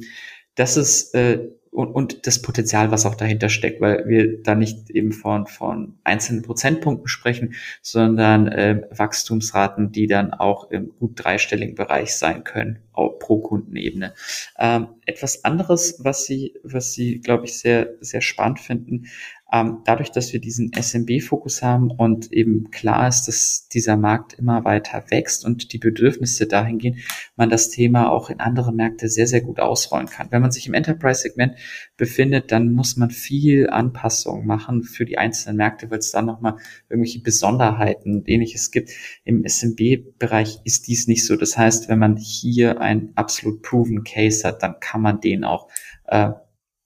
Das 0.54 0.76
ist 0.76 1.14
äh, 1.14 1.48
und, 1.70 1.88
und 1.92 2.26
das 2.26 2.42
Potenzial, 2.42 2.90
was 2.90 3.06
auch 3.06 3.14
dahinter 3.14 3.48
steckt, 3.48 3.80
weil 3.80 4.08
wir 4.08 4.42
da 4.42 4.54
nicht 4.54 4.90
eben 4.90 5.12
von, 5.12 5.46
von 5.46 5.98
einzelnen 6.02 6.42
Prozentpunkten 6.42 7.06
sprechen, 7.06 7.54
sondern 7.80 8.48
äh, 8.48 8.82
Wachstumsraten, 8.90 9.92
die 9.92 10.08
dann 10.08 10.32
auch 10.32 10.70
im 10.70 10.92
gut 10.98 11.12
dreistelligen 11.14 11.76
Bereich 11.76 12.16
sein 12.16 12.42
können, 12.42 12.80
auch 12.92 13.18
pro 13.20 13.38
Kundenebene. 13.40 14.14
Ähm, 14.58 14.88
etwas 15.06 15.44
anderes, 15.44 16.00
was 16.00 16.24
Sie, 16.24 16.54
was 16.64 16.92
Sie, 16.92 17.20
glaube 17.20 17.44
ich, 17.44 17.58
sehr, 17.58 17.90
sehr 18.00 18.20
spannend 18.20 18.58
finden, 18.58 19.06
dadurch, 19.50 20.12
dass 20.12 20.32
wir 20.32 20.40
diesen 20.40 20.72
SMB-Fokus 20.72 21.62
haben 21.62 21.90
und 21.90 22.32
eben 22.32 22.70
klar 22.70 23.08
ist, 23.08 23.26
dass 23.26 23.68
dieser 23.68 23.96
Markt 23.96 24.34
immer 24.34 24.64
weiter 24.64 25.04
wächst 25.08 25.44
und 25.44 25.72
die 25.72 25.78
Bedürfnisse 25.78 26.46
dahin 26.46 26.78
gehen, 26.78 26.98
man 27.36 27.50
das 27.50 27.70
Thema 27.70 28.10
auch 28.10 28.30
in 28.30 28.38
andere 28.38 28.72
Märkte 28.72 29.08
sehr, 29.08 29.26
sehr 29.26 29.40
gut 29.40 29.58
ausrollen 29.58 30.06
kann. 30.06 30.28
Wenn 30.30 30.42
man 30.42 30.52
sich 30.52 30.68
im 30.68 30.74
Enterprise-Segment 30.74 31.56
befindet, 31.96 32.52
dann 32.52 32.72
muss 32.72 32.96
man 32.96 33.10
viel 33.10 33.68
Anpassungen 33.70 34.46
machen 34.46 34.84
für 34.84 35.04
die 35.04 35.18
einzelnen 35.18 35.56
Märkte, 35.56 35.90
weil 35.90 35.98
es 35.98 36.12
dann 36.12 36.26
nochmal 36.26 36.56
irgendwelche 36.88 37.20
Besonderheiten 37.20 38.14
und 38.14 38.28
ähnliches 38.28 38.70
gibt. 38.70 38.90
Im 39.24 39.44
SMB-Bereich 39.44 40.60
ist 40.64 40.86
dies 40.86 41.08
nicht 41.08 41.26
so. 41.26 41.34
Das 41.34 41.58
heißt, 41.58 41.88
wenn 41.88 41.98
man 41.98 42.16
hier 42.16 42.80
ein 42.80 43.10
absolut 43.16 43.62
proven 43.62 44.04
Case 44.04 44.46
hat, 44.46 44.62
dann 44.62 44.78
kann 44.78 45.02
man 45.02 45.20
den 45.20 45.42
auch 45.42 45.68
äh, 46.06 46.30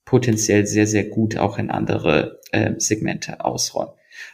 potenziell 0.05 0.65
sehr, 0.65 0.87
sehr 0.87 1.05
gut 1.05 1.37
auch 1.37 1.57
in 1.57 1.69
andere 1.69 2.39
äh, 2.51 2.73
Segmente 2.77 3.43
ausrollen. 3.43 3.91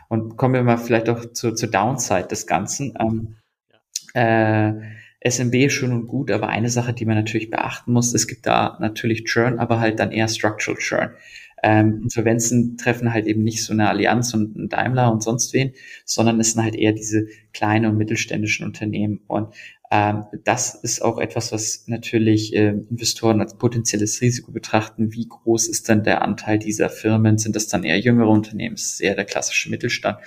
Und 0.10 0.38
kommen 0.38 0.54
wir 0.54 0.64
mal 0.64 0.78
vielleicht 0.78 1.10
auch 1.10 1.32
zu, 1.34 1.54
zur 1.54 1.70
Downside 1.70 2.28
des 2.28 2.46
Ganzen. 2.46 2.94
Ähm, 3.00 3.38
äh, 4.14 4.74
SMB 5.24 5.72
schön 5.72 5.92
und 5.92 6.08
gut, 6.08 6.32
aber 6.32 6.50
eine 6.50 6.70
Sache, 6.70 6.94
die 6.94 7.06
man 7.06 7.16
natürlich 7.16 7.50
beachten 7.50 7.94
muss, 7.94 8.14
es 8.14 8.28
gibt 8.28 8.46
da 8.48 8.78
natürlich 8.80 9.26
Churn, 9.26 9.60
aber 9.60 9.80
halt 9.80 10.00
dann 10.00 10.12
eher 10.12 10.28
Structural 10.28 10.80
Churn. 10.80 11.12
Ähm, 11.64 12.02
Insolvenzen 12.04 12.78
treffen 12.78 13.14
halt 13.14 13.28
eben 13.28 13.44
nicht 13.44 13.64
so 13.64 13.74
eine 13.74 13.90
Allianz 13.90 14.34
und 14.34 14.56
ein 14.56 14.70
Daimler 14.70 15.12
und 15.12 15.22
sonst 15.22 15.54
wen, 15.54 15.74
sondern 16.06 16.40
es 16.40 16.54
sind 16.54 16.64
halt 16.64 16.76
eher 16.76 16.94
diese 16.94 17.28
kleine 17.54 17.90
und 17.90 17.98
mittelständischen 17.98 18.66
Unternehmen. 18.66 19.22
Und 19.28 19.54
ähm, 19.92 20.24
das 20.46 20.74
ist 20.74 21.02
auch 21.02 21.20
etwas, 21.20 21.52
was 21.52 21.84
natürlich 21.88 22.56
äh, 22.56 22.70
Investoren 22.90 23.42
als 23.42 23.58
potenzielles 23.58 24.22
Risiko 24.22 24.52
betrachten. 24.52 25.12
Wie 25.12 25.28
groß 25.28 25.68
ist 25.68 25.90
dann 25.90 26.04
der 26.04 26.22
Anteil 26.22 26.60
dieser 26.60 26.90
Firmen? 26.90 27.38
Sind 27.38 27.58
das 27.58 27.68
dann 27.68 27.84
eher 27.84 28.00
jüngere 28.00 28.30
Unternehmen? 28.30 28.76
Ist 28.76 29.02
eher 29.02 29.16
der 29.16 29.26
klassische 29.26 29.70
Mittelstand. 29.70 30.18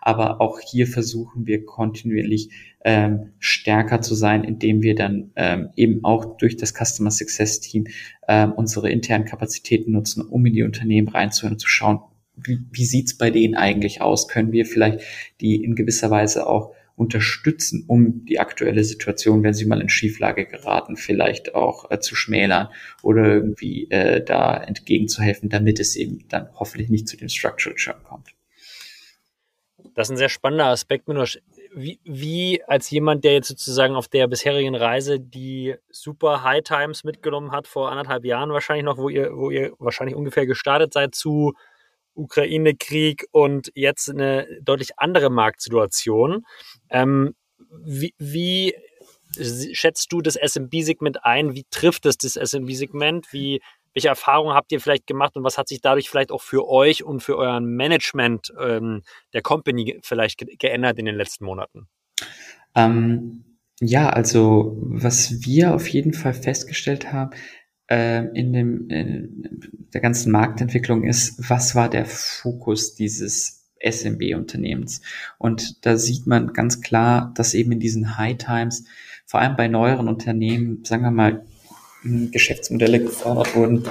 Aber 0.00 0.40
auch 0.40 0.58
hier 0.60 0.86
versuchen 0.86 1.46
wir 1.46 1.66
kontinuierlich 1.66 2.48
ähm, 2.82 3.34
stärker 3.38 4.00
zu 4.00 4.14
sein, 4.14 4.42
indem 4.44 4.82
wir 4.82 4.94
dann 4.94 5.32
ähm, 5.36 5.68
eben 5.76 6.02
auch 6.02 6.38
durch 6.38 6.56
das 6.56 6.72
Customer 6.72 7.10
Success 7.10 7.60
Team 7.60 7.86
ähm, 8.30 8.52
unsere 8.52 8.88
internen 8.90 9.24
Kapazitäten 9.24 9.90
nutzen, 9.90 10.22
um 10.24 10.46
in 10.46 10.52
die 10.52 10.62
Unternehmen 10.62 11.08
reinzuhören 11.08 11.54
und 11.54 11.58
zu 11.58 11.66
schauen, 11.66 11.98
wie, 12.36 12.60
wie 12.70 12.84
sieht's 12.84 13.18
bei 13.18 13.30
denen 13.30 13.56
eigentlich 13.56 14.00
aus? 14.00 14.28
Können 14.28 14.52
wir 14.52 14.66
vielleicht 14.66 15.00
die 15.40 15.56
in 15.64 15.74
gewisser 15.74 16.10
Weise 16.12 16.46
auch 16.46 16.72
unterstützen, 16.94 17.84
um 17.88 18.24
die 18.26 18.38
aktuelle 18.38 18.84
Situation, 18.84 19.42
wenn 19.42 19.52
sie 19.52 19.64
mal 19.64 19.80
in 19.80 19.88
Schieflage 19.88 20.46
geraten, 20.46 20.96
vielleicht 20.96 21.56
auch 21.56 21.90
äh, 21.90 21.98
zu 21.98 22.14
schmälern 22.14 22.68
oder 23.02 23.24
irgendwie 23.26 23.90
äh, 23.90 24.24
da 24.24 24.62
entgegenzuhelfen, 24.62 25.48
damit 25.48 25.80
es 25.80 25.96
eben 25.96 26.28
dann 26.28 26.50
hoffentlich 26.54 26.88
nicht 26.88 27.08
zu 27.08 27.16
dem 27.16 27.28
Structural 27.28 27.74
Churn 27.74 28.02
kommt. 28.04 28.28
Das 29.94 30.06
ist 30.06 30.12
ein 30.12 30.18
sehr 30.18 30.28
spannender 30.28 30.66
Aspekt, 30.66 31.08
Minosch. 31.08 31.40
Wie, 31.72 32.00
wie 32.04 32.62
als 32.64 32.90
jemand, 32.90 33.22
der 33.22 33.34
jetzt 33.34 33.48
sozusagen 33.48 33.94
auf 33.94 34.08
der 34.08 34.26
bisherigen 34.26 34.74
Reise 34.74 35.20
die 35.20 35.76
super 35.88 36.42
High 36.42 36.62
Times 36.62 37.04
mitgenommen 37.04 37.52
hat, 37.52 37.68
vor 37.68 37.90
anderthalb 37.90 38.24
Jahren 38.24 38.50
wahrscheinlich 38.50 38.84
noch, 38.84 38.98
wo 38.98 39.08
ihr, 39.08 39.36
wo 39.36 39.50
ihr 39.50 39.72
wahrscheinlich 39.78 40.16
ungefähr 40.16 40.46
gestartet 40.46 40.92
seid 40.92 41.14
zu 41.14 41.54
Ukraine-Krieg 42.14 43.26
und 43.30 43.70
jetzt 43.74 44.10
eine 44.10 44.48
deutlich 44.62 44.98
andere 44.98 45.30
Marktsituation. 45.30 46.44
Ähm, 46.88 47.34
wie, 47.84 48.14
wie 48.18 48.74
schätzt 49.72 50.12
du 50.12 50.20
das 50.20 50.34
SMB-Segment 50.34 51.24
ein? 51.24 51.54
Wie 51.54 51.64
trifft 51.70 52.06
es 52.06 52.18
das 52.18 52.34
SMB-Segment? 52.34 53.32
Wie, 53.32 53.60
welche 53.94 54.08
Erfahrungen 54.08 54.54
habt 54.54 54.72
ihr 54.72 54.80
vielleicht 54.80 55.06
gemacht 55.06 55.36
und 55.36 55.44
was 55.44 55.58
hat 55.58 55.68
sich 55.68 55.80
dadurch 55.80 56.08
vielleicht 56.08 56.30
auch 56.30 56.42
für 56.42 56.68
euch 56.68 57.02
und 57.02 57.22
für 57.22 57.36
euren 57.36 57.64
Management 57.64 58.52
ähm, 58.60 59.02
der 59.32 59.42
Company 59.42 59.98
vielleicht 60.02 60.38
ge 60.38 60.56
geändert 60.56 60.98
in 60.98 61.06
den 61.06 61.16
letzten 61.16 61.44
Monaten? 61.44 61.88
Ähm, 62.74 63.44
ja, 63.80 64.10
also 64.10 64.76
was 64.82 65.44
wir 65.44 65.74
auf 65.74 65.88
jeden 65.88 66.12
Fall 66.12 66.34
festgestellt 66.34 67.12
haben, 67.12 67.30
äh, 67.90 68.26
in, 68.34 68.52
dem, 68.52 68.88
in 68.88 69.88
der 69.92 70.00
ganzen 70.00 70.30
Marktentwicklung 70.30 71.04
ist, 71.04 71.50
was 71.50 71.74
war 71.74 71.88
der 71.88 72.06
Fokus 72.06 72.94
dieses 72.94 73.68
SMB-Unternehmens? 73.82 75.02
Und 75.38 75.84
da 75.84 75.96
sieht 75.96 76.26
man 76.26 76.52
ganz 76.52 76.80
klar, 76.82 77.32
dass 77.34 77.54
eben 77.54 77.72
in 77.72 77.80
diesen 77.80 78.18
High 78.18 78.36
Times, 78.36 78.84
vor 79.26 79.40
allem 79.40 79.56
bei 79.56 79.66
neueren 79.66 80.08
Unternehmen, 80.08 80.84
sagen 80.84 81.02
wir 81.02 81.10
mal, 81.10 81.44
Geschäftsmodelle 82.02 83.00
gefordert 83.00 83.54
wurden, 83.54 83.84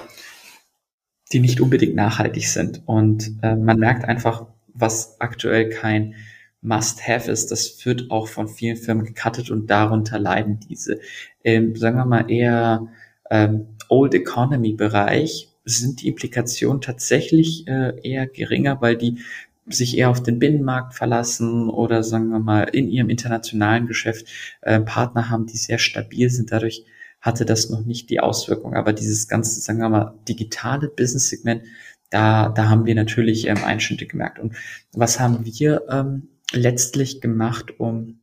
die 1.32 1.40
nicht 1.40 1.62
unbedingt 1.62 1.96
nachhaltig 1.96 2.48
sind. 2.48 2.82
Und 2.86 3.32
äh, 3.44 3.56
man 3.56 3.80
merkt 3.80 4.06
einfach, 4.06 4.48
was 4.74 5.20
aktuell 5.20 5.70
kein 5.70 6.16
Must-Have 6.62 7.32
ist, 7.32 7.52
das 7.52 7.86
wird 7.86 8.12
auch 8.12 8.28
von 8.28 8.48
vielen 8.48 8.76
Firmen 8.76 9.06
gecuttet 9.06 9.50
und 9.50 9.70
darunter 9.70 10.20
leiden 10.20 10.60
diese. 10.60 11.00
Im, 11.44 11.76
sagen 11.76 11.98
wir 11.98 12.06
mal, 12.06 12.30
eher 12.30 12.88
ähm, 13.30 13.78
Old 13.88 14.14
Economy 14.14 14.74
Bereich 14.74 15.50
sind 15.64 16.02
die 16.02 16.08
Implikationen 16.08 16.82
tatsächlich 16.82 17.68
äh, 17.68 17.94
eher 18.02 18.28
geringer, 18.28 18.82
weil 18.82 18.98
die 18.98 19.20
sich 19.68 19.98
eher 19.98 20.10
auf 20.10 20.24
den 20.24 20.40
Binnenmarkt 20.40 20.96
verlassen 20.96 21.70
oder 21.70 22.04
sagen 22.04 22.30
wir 22.30 22.40
mal 22.40 22.64
in 22.64 22.90
ihrem 22.90 23.10
internationalen 23.10 23.86
Geschäft 23.86 24.28
äh, 24.62 24.80
Partner 24.80 25.30
haben, 25.30 25.46
die 25.46 25.58
sehr 25.58 25.78
stabil 25.78 26.30
sind. 26.30 26.52
Dadurch 26.52 26.86
hatte 27.22 27.46
das 27.46 27.70
noch 27.70 27.86
nicht 27.86 28.10
die 28.10 28.20
Auswirkung. 28.20 28.76
Aber 28.76 28.94
dieses 28.94 29.28
ganze, 29.28 29.60
sagen 29.60 29.80
wir 29.80 29.90
mal, 29.90 30.20
digitale 30.28 30.88
Business-Segment, 30.88 31.64
da, 32.10 32.50
da 32.50 32.70
haben 32.70 32.86
wir 32.86 32.96
natürlich 32.96 33.48
ähm, 33.48 33.64
Einschnitte 33.64 34.08
gemerkt. 34.08 34.40
Und 34.40 34.56
was 34.94 35.20
haben 35.20 35.46
wir 35.46 35.84
ähm, 35.90 36.30
letztlich 36.52 37.22
gemacht, 37.22 37.80
um 37.80 38.22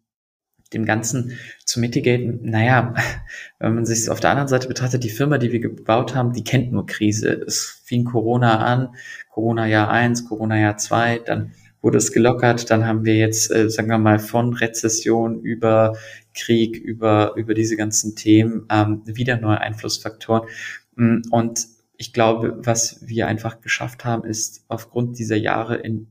dem 0.73 0.85
Ganzen 0.85 1.39
zu 1.65 1.79
mitigaten? 1.79 2.41
Naja, 2.43 2.95
wenn 3.59 3.75
man 3.75 3.87
sich 3.87 4.11
auf 4.11 4.21
der 4.21 4.31
anderen 4.31 4.49
Seite 4.49 4.69
betrachtet, 4.69 5.05
die 5.05 5.11
Firma, 5.11 5.39
die 5.39 5.53
wir 5.53 5.61
gebaut 5.61 6.15
haben, 6.15 6.33
die 6.33 6.45
kennt 6.45 6.73
nur 6.73 6.87
Krise. 6.87 7.33
Es 7.47 7.81
fing 7.85 8.05
Corona 8.05 8.59
an, 8.59 8.95
Corona 9.31 9.67
Jahr 9.67 9.91
eins, 9.91 10.25
Corona 10.25 10.59
Jahr 10.59 10.79
zwei, 10.79 11.19
dann 11.19 11.53
wurde 11.83 11.99
es 11.99 12.11
gelockert, 12.11 12.69
dann 12.71 12.85
haben 12.85 13.05
wir 13.05 13.15
jetzt, 13.15 13.53
äh, 13.53 13.71
sagen 13.71 13.89
wir 13.89 13.99
mal, 13.99 14.19
von 14.19 14.55
Rezession 14.55 15.41
über 15.41 15.97
Krieg, 16.37 16.77
über, 16.77 17.35
über 17.37 17.55
diese 17.55 17.77
ganzen 17.77 18.15
Themen 18.15 18.67
ähm, 18.71 19.03
wieder 19.05 19.39
neue 19.39 19.61
Einflussfaktoren. 19.61 20.49
Mm, 20.95 21.23
und 21.31 21.67
ich 21.97 22.13
glaube, 22.13 22.59
was 22.63 23.07
wir 23.07 23.27
einfach 23.27 23.61
geschafft 23.61 24.05
haben, 24.05 24.25
ist 24.25 24.65
aufgrund 24.69 25.19
dieser 25.19 25.37
Jahre 25.37 25.77
in 25.77 26.09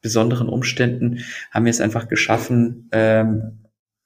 besonderen 0.00 0.48
Umständen 0.48 1.20
haben 1.50 1.64
wir 1.64 1.70
es 1.70 1.80
einfach 1.80 2.08
geschaffen, 2.08 2.88
ähm, 2.92 3.63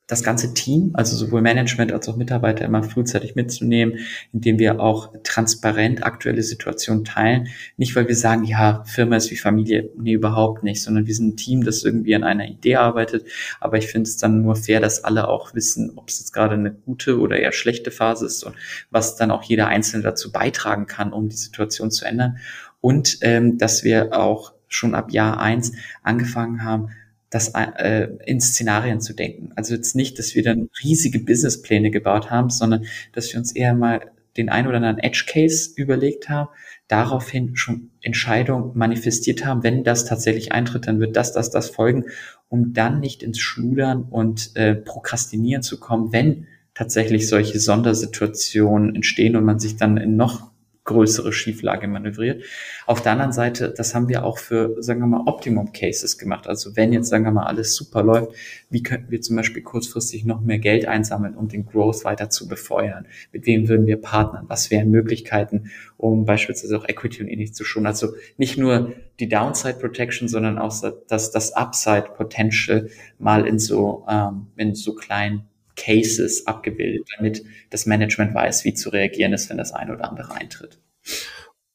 das 0.08 0.22
ganze 0.22 0.54
Team, 0.54 0.92
also 0.94 1.14
sowohl 1.14 1.42
Management 1.42 1.92
als 1.92 2.08
auch 2.08 2.16
Mitarbeiter 2.16 2.64
immer 2.64 2.82
frühzeitig 2.82 3.34
mitzunehmen, 3.34 3.98
indem 4.32 4.58
wir 4.58 4.80
auch 4.80 5.12
transparent 5.22 6.02
aktuelle 6.02 6.42
Situationen 6.42 7.04
teilen. 7.04 7.48
Nicht, 7.76 7.94
weil 7.94 8.08
wir 8.08 8.16
sagen, 8.16 8.44
ja, 8.44 8.82
Firma 8.84 9.16
ist 9.16 9.30
wie 9.30 9.36
Familie. 9.36 9.90
Nee, 9.98 10.14
überhaupt 10.14 10.62
nicht, 10.62 10.82
sondern 10.82 11.06
wir 11.06 11.14
sind 11.14 11.34
ein 11.34 11.36
Team, 11.36 11.62
das 11.62 11.84
irgendwie 11.84 12.14
an 12.14 12.24
einer 12.24 12.48
Idee 12.48 12.76
arbeitet. 12.76 13.26
Aber 13.60 13.76
ich 13.76 13.88
finde 13.88 14.08
es 14.08 14.16
dann 14.16 14.40
nur 14.40 14.56
fair, 14.56 14.80
dass 14.80 15.04
alle 15.04 15.28
auch 15.28 15.54
wissen, 15.54 15.92
ob 15.96 16.08
es 16.08 16.20
jetzt 16.20 16.32
gerade 16.32 16.54
eine 16.54 16.72
gute 16.72 17.20
oder 17.20 17.38
eher 17.38 17.52
schlechte 17.52 17.90
Phase 17.90 18.24
ist 18.24 18.44
und 18.44 18.56
was 18.90 19.16
dann 19.16 19.30
auch 19.30 19.42
jeder 19.42 19.68
Einzelne 19.68 20.02
dazu 20.02 20.32
beitragen 20.32 20.86
kann, 20.86 21.12
um 21.12 21.28
die 21.28 21.36
Situation 21.36 21.90
zu 21.90 22.06
ändern. 22.06 22.38
Und 22.80 23.18
ähm, 23.20 23.58
dass 23.58 23.84
wir 23.84 24.18
auch 24.18 24.54
schon 24.68 24.94
ab 24.94 25.12
Jahr 25.12 25.38
eins 25.38 25.72
angefangen 26.02 26.64
haben, 26.64 26.88
das 27.30 27.52
äh, 27.54 28.08
in 28.24 28.40
Szenarien 28.40 29.00
zu 29.00 29.14
denken. 29.14 29.50
Also 29.56 29.74
jetzt 29.74 29.94
nicht, 29.94 30.18
dass 30.18 30.34
wir 30.34 30.42
dann 30.42 30.70
riesige 30.82 31.18
Businesspläne 31.18 31.90
gebaut 31.90 32.30
haben, 32.30 32.50
sondern 32.50 32.86
dass 33.12 33.32
wir 33.32 33.38
uns 33.38 33.52
eher 33.52 33.74
mal 33.74 34.10
den 34.36 34.48
ein 34.48 34.66
oder 34.66 34.76
anderen 34.76 34.98
Edge 34.98 35.24
Case 35.26 35.70
überlegt 35.76 36.28
haben, 36.28 36.48
daraufhin 36.86 37.56
schon 37.56 37.90
Entscheidungen 38.00 38.70
manifestiert 38.74 39.44
haben, 39.44 39.62
wenn 39.62 39.84
das 39.84 40.04
tatsächlich 40.04 40.52
eintritt, 40.52 40.86
dann 40.86 41.00
wird 41.00 41.16
das, 41.16 41.32
das, 41.32 41.50
das 41.50 41.68
folgen, 41.68 42.04
um 42.48 42.72
dann 42.72 43.00
nicht 43.00 43.22
ins 43.22 43.38
Schludern 43.38 44.04
und 44.04 44.56
äh, 44.56 44.74
Prokrastinieren 44.74 45.62
zu 45.62 45.78
kommen, 45.78 46.12
wenn 46.12 46.46
tatsächlich 46.72 47.28
solche 47.28 47.58
Sondersituationen 47.58 48.94
entstehen 48.94 49.36
und 49.36 49.44
man 49.44 49.58
sich 49.58 49.76
dann 49.76 49.96
in 49.96 50.16
noch 50.16 50.47
größere 50.88 51.34
Schieflage 51.34 51.86
manövriert. 51.86 52.42
Auf 52.86 53.02
der 53.02 53.12
anderen 53.12 53.32
Seite, 53.32 53.74
das 53.76 53.94
haben 53.94 54.08
wir 54.08 54.24
auch 54.24 54.38
für, 54.38 54.82
sagen 54.82 55.00
wir 55.00 55.06
mal, 55.06 55.22
Optimum 55.26 55.72
Cases 55.72 56.16
gemacht. 56.16 56.48
Also 56.48 56.76
wenn 56.76 56.94
jetzt, 56.94 57.08
sagen 57.10 57.24
wir 57.24 57.30
mal, 57.30 57.44
alles 57.44 57.74
super 57.76 58.02
läuft, 58.02 58.32
wie 58.70 58.82
könnten 58.82 59.10
wir 59.10 59.20
zum 59.20 59.36
Beispiel 59.36 59.62
kurzfristig 59.62 60.24
noch 60.24 60.40
mehr 60.40 60.58
Geld 60.58 60.86
einsammeln, 60.86 61.34
um 61.36 61.48
den 61.48 61.66
Growth 61.66 62.04
weiter 62.04 62.30
zu 62.30 62.48
befeuern? 62.48 63.06
Mit 63.32 63.44
wem 63.44 63.68
würden 63.68 63.86
wir 63.86 64.00
partnern? 64.00 64.46
Was 64.48 64.70
wären 64.70 64.90
Möglichkeiten, 64.90 65.70
um 65.98 66.24
beispielsweise 66.24 66.78
auch 66.78 66.88
Equity 66.88 67.22
und 67.22 67.28
ähnliches 67.28 67.54
zu 67.54 67.64
schonen? 67.64 67.86
Also 67.86 68.14
nicht 68.38 68.56
nur 68.56 68.94
die 69.20 69.28
Downside 69.28 69.78
Protection, 69.78 70.26
sondern 70.26 70.58
auch 70.58 70.74
das, 71.06 71.30
das 71.30 71.52
Upside 71.52 72.06
Potential 72.16 72.88
mal 73.18 73.46
in 73.46 73.58
so, 73.58 74.06
ähm, 74.08 74.46
in 74.56 74.74
so 74.74 74.94
kleinen 74.94 75.48
Cases 75.78 76.46
abgebildet, 76.46 77.08
damit 77.16 77.44
das 77.70 77.86
Management 77.86 78.34
weiß, 78.34 78.64
wie 78.64 78.74
zu 78.74 78.90
reagieren 78.90 79.32
ist, 79.32 79.48
wenn 79.48 79.58
das 79.58 79.72
eine 79.72 79.94
oder 79.94 80.08
andere 80.08 80.34
eintritt. 80.34 80.78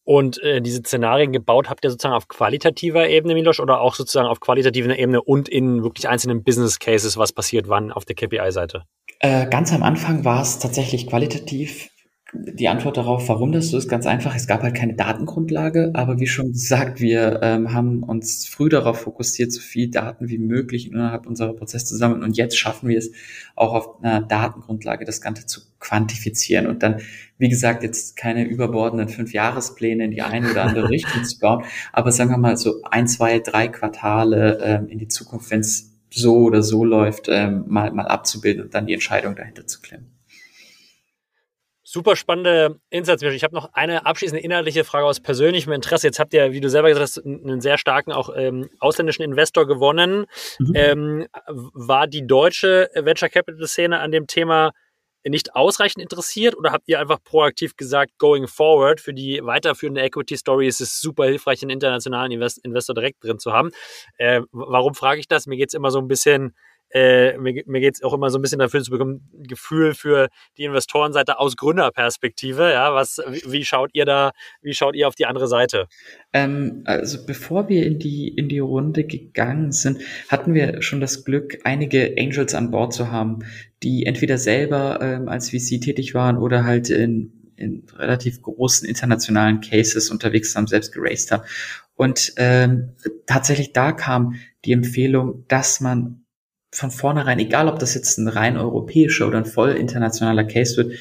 Und 0.06 0.41
äh, 0.43 0.62
diese 0.62 0.80
Szenarien 0.80 1.32
gebaut 1.32 1.70
habt 1.70 1.86
ihr 1.86 1.89
sozusagen 1.89 2.16
auf 2.16 2.28
qualitativer 2.28 3.08
Ebene, 3.08 3.36
Milosch, 3.36 3.62
oder 3.62 3.80
auch 3.80 3.95
sozusagen 3.95 4.28
auf 4.28 4.41
qualitativer 4.41 4.97
Ebene 4.97 5.22
und 5.22 5.47
in 5.47 5.82
wirklich 5.84 6.10
einzelnen 6.10 6.43
Business 6.43 6.80
Cases, 6.80 7.16
was 7.18 7.32
passiert 7.32 7.70
wann 7.70 7.91
auf 7.91 8.04
der 8.04 8.16
KPI-Seite? 8.16 8.84
Äh, 9.20 9.47
ganz 9.49 9.72
am 9.72 9.82
Anfang 9.82 10.26
war 10.26 10.41
es 10.41 10.60
tatsächlich 10.60 11.08
qualitativ 11.08 11.89
die 12.34 12.67
Antwort 12.67 12.97
darauf, 12.97 13.29
warum 13.29 13.51
das 13.51 13.69
so 13.69 13.77
ist, 13.77 13.88
ganz 13.88 14.07
einfach. 14.07 14.36
Es 14.36 14.47
gab 14.47 14.63
halt 14.63 14.75
keine 14.75 14.95
Datengrundlage, 14.95 15.91
aber 15.93 16.19
wie 16.19 16.27
schon 16.27 16.51
gesagt, 16.51 16.99
wir 16.99 17.39
ähm, 17.43 17.73
haben 17.73 18.01
uns 18.01 18.47
früh 18.47 18.69
darauf 18.69 19.01
fokussiert, 19.01 19.51
so 19.51 19.61
viel 19.61 19.89
Daten 19.89 20.29
wie 20.29 20.39
möglich 20.39 20.91
innerhalb 20.91 21.27
unserer 21.27 21.53
Prozesse 21.53 21.86
zu 21.86 21.95
sammeln. 21.95 22.23
Und 22.23 22.36
jetzt 22.36 22.57
schaffen 22.57 22.89
wir 22.89 22.97
es 22.97 23.11
auch 23.55 23.73
auf 23.73 24.03
einer 24.03 24.21
Datengrundlage, 24.21 25.05
das 25.05 25.21
Ganze 25.21 25.45
zu 25.45 25.61
quantifizieren 25.79 26.65
und 26.67 26.81
dann, 26.81 27.01
wie 27.38 27.49
gesagt, 27.49 27.84
jetzt 27.84 28.15
keine 28.15 28.45
überbordenden 28.45 29.09
Fünfjahrespläne 29.09 30.05
in 30.05 30.11
die 30.11 30.21
eine 30.21 30.49
oder 30.49 30.63
andere 30.63 30.89
Richtung 30.89 31.23
zu 31.25 31.39
bauen, 31.39 31.65
aber 31.91 32.11
sagen 32.11 32.31
wir 32.31 32.38
mal 32.38 32.57
so 32.57 32.81
ein, 32.84 33.07
zwei, 33.07 33.39
drei 33.39 33.67
Quartale 33.67 34.59
ähm, 34.63 34.88
in 34.88 34.97
die 34.97 35.07
Zukunft, 35.07 35.51
wenn 35.51 35.59
es 35.59 35.91
so 36.09 36.38
oder 36.38 36.63
so 36.63 36.86
läuft, 36.86 37.27
ähm, 37.29 37.65
mal, 37.67 37.91
mal 37.91 38.07
abzubilden 38.07 38.63
und 38.63 38.73
dann 38.73 38.88
die 38.88 38.93
Entscheidung 38.93 39.36
dahinter 39.36 39.67
zu 39.67 39.81
klemmen. 39.81 40.12
Super 41.94 42.16
spannende 42.16 42.80
Insights. 42.89 43.22
Ich 43.22 43.44
habe 43.44 43.54
noch 43.54 43.72
eine 43.74 44.08
abschließende 44.08 44.44
inhaltliche 44.44 44.84
Frage 44.84 45.06
aus 45.06 45.20
persönlichem 45.20 45.72
Interesse. 45.74 46.08
Jetzt 46.08 46.18
habt 46.18 46.34
ihr, 46.34 46.52
wie 46.52 46.60
du 46.60 46.68
selber 46.68 46.88
gesagt 46.88 47.04
hast, 47.04 47.24
einen 47.24 47.62
sehr 47.62 47.78
starken 47.78 48.12
auch 48.12 48.32
ähm, 48.36 48.68
ausländischen 48.80 49.22
Investor 49.22 49.68
gewonnen. 49.68 50.26
Mhm. 50.58 50.72
Ähm, 50.74 51.28
war 51.46 52.08
die 52.08 52.26
deutsche 52.26 52.89
Venture 52.96 53.30
Capital 53.30 53.68
Szene 53.68 54.00
an 54.00 54.12
dem 54.12 54.26
Thema 54.26 54.72
nicht 55.24 55.56
ausreichend 55.56 56.02
interessiert 56.02 56.58
oder 56.58 56.72
habt 56.72 56.88
ihr 56.88 57.00
einfach 57.00 57.24
proaktiv 57.24 57.76
gesagt, 57.78 58.18
going 58.18 58.48
forward 58.48 59.00
für 59.00 59.14
die 59.14 59.41
weiterführende 59.44 60.02
Equity 60.02 60.36
Story 60.36 60.68
ist 60.68 60.82
es 60.82 61.00
super 61.00 61.26
hilfreich, 61.26 61.62
einen 61.62 61.70
internationalen 61.70 62.32
Invest 62.32 62.58
Investor 62.66 62.96
direkt 62.96 63.24
drin 63.24 63.38
zu 63.38 63.54
haben? 63.54 63.70
Äh, 64.18 64.41
warum 64.52 64.96
frage 64.96 65.20
ich 65.20 65.28
das? 65.28 65.46
Mir 65.46 65.58
geht 65.58 65.70
es 65.70 65.76
immer 65.76 65.91
so 65.91 66.00
ein 66.00 66.08
bisschen 66.08 66.56
äh, 66.94 67.38
mir, 67.38 67.64
mir 67.66 67.82
geht 67.82 67.96
es 67.96 68.04
auch 68.04 68.14
immer 68.14 68.30
so 68.30 68.38
ein 68.38 68.41
bisschen 68.41 68.60
dafür 68.60 68.84
zu 68.84 68.91
bekommen, 68.91 69.30
Gefühl 69.34 69.94
für 69.96 70.30
die 70.58 70.64
Investorenseite 70.66 71.39
aus 71.39 71.58
Gründerperspektive. 71.58 72.72
Ja, 72.72 72.94
was, 72.94 73.20
wie, 73.28 73.52
wie, 73.52 73.66
schaut 73.66 73.89
ihr 73.94 74.06
da, 74.06 74.32
wie 74.62 74.74
schaut 74.74 74.96
ihr 74.96 75.08
auf 75.08 75.16
die 75.16 75.26
andere 75.26 75.48
Seite? 75.48 75.88
Ähm, 76.34 76.84
also 76.86 77.26
bevor 77.26 77.68
wir 77.68 77.86
in 77.86 77.98
die, 77.98 78.28
in 78.28 78.48
die 78.48 78.60
Runde 78.60 79.06
gegangen 79.06 79.72
sind, 79.72 80.02
hatten 80.30 80.54
wir 80.54 80.82
schon 80.82 81.02
das 81.02 81.26
Glück, 81.26 81.58
einige 81.64 82.16
Angels 82.18 82.54
an 82.54 82.70
Bord 82.70 82.94
zu 82.94 83.12
haben, 83.12 83.39
die 83.82 84.06
entweder 84.06 84.38
selber 84.38 85.00
ähm, 85.02 85.28
als 85.28 85.50
VC 85.50 85.82
tätig 85.82 86.14
waren 86.14 86.38
oder 86.38 86.64
halt 86.64 86.89
in 86.89 87.39
in 87.56 87.86
relativ 87.96 88.41
großen 88.41 88.88
internationalen 88.88 89.62
Cases 89.62 90.10
unterwegs 90.10 90.56
haben, 90.56 90.68
selbst 90.68 90.91
geraced 90.91 91.32
haben. 91.32 91.44
Und 91.96 92.34
ähm, 92.38 92.94
tatsächlich 93.28 93.74
da 93.74 93.91
kam 93.91 94.36
die 94.66 94.72
Empfehlung, 94.72 95.46
dass 95.48 95.80
man 95.80 96.22
von 96.74 96.91
vornherein, 96.91 97.39
egal 97.39 97.67
ob 97.67 97.80
das 97.80 97.93
jetzt 97.93 98.17
ein 98.17 98.28
rein 98.28 98.57
europäischer 98.57 99.28
oder 99.28 99.38
ein 99.38 99.45
voll 99.45 99.71
internationaler 99.71 100.43
Case 100.43 100.78
wird, 100.78 100.93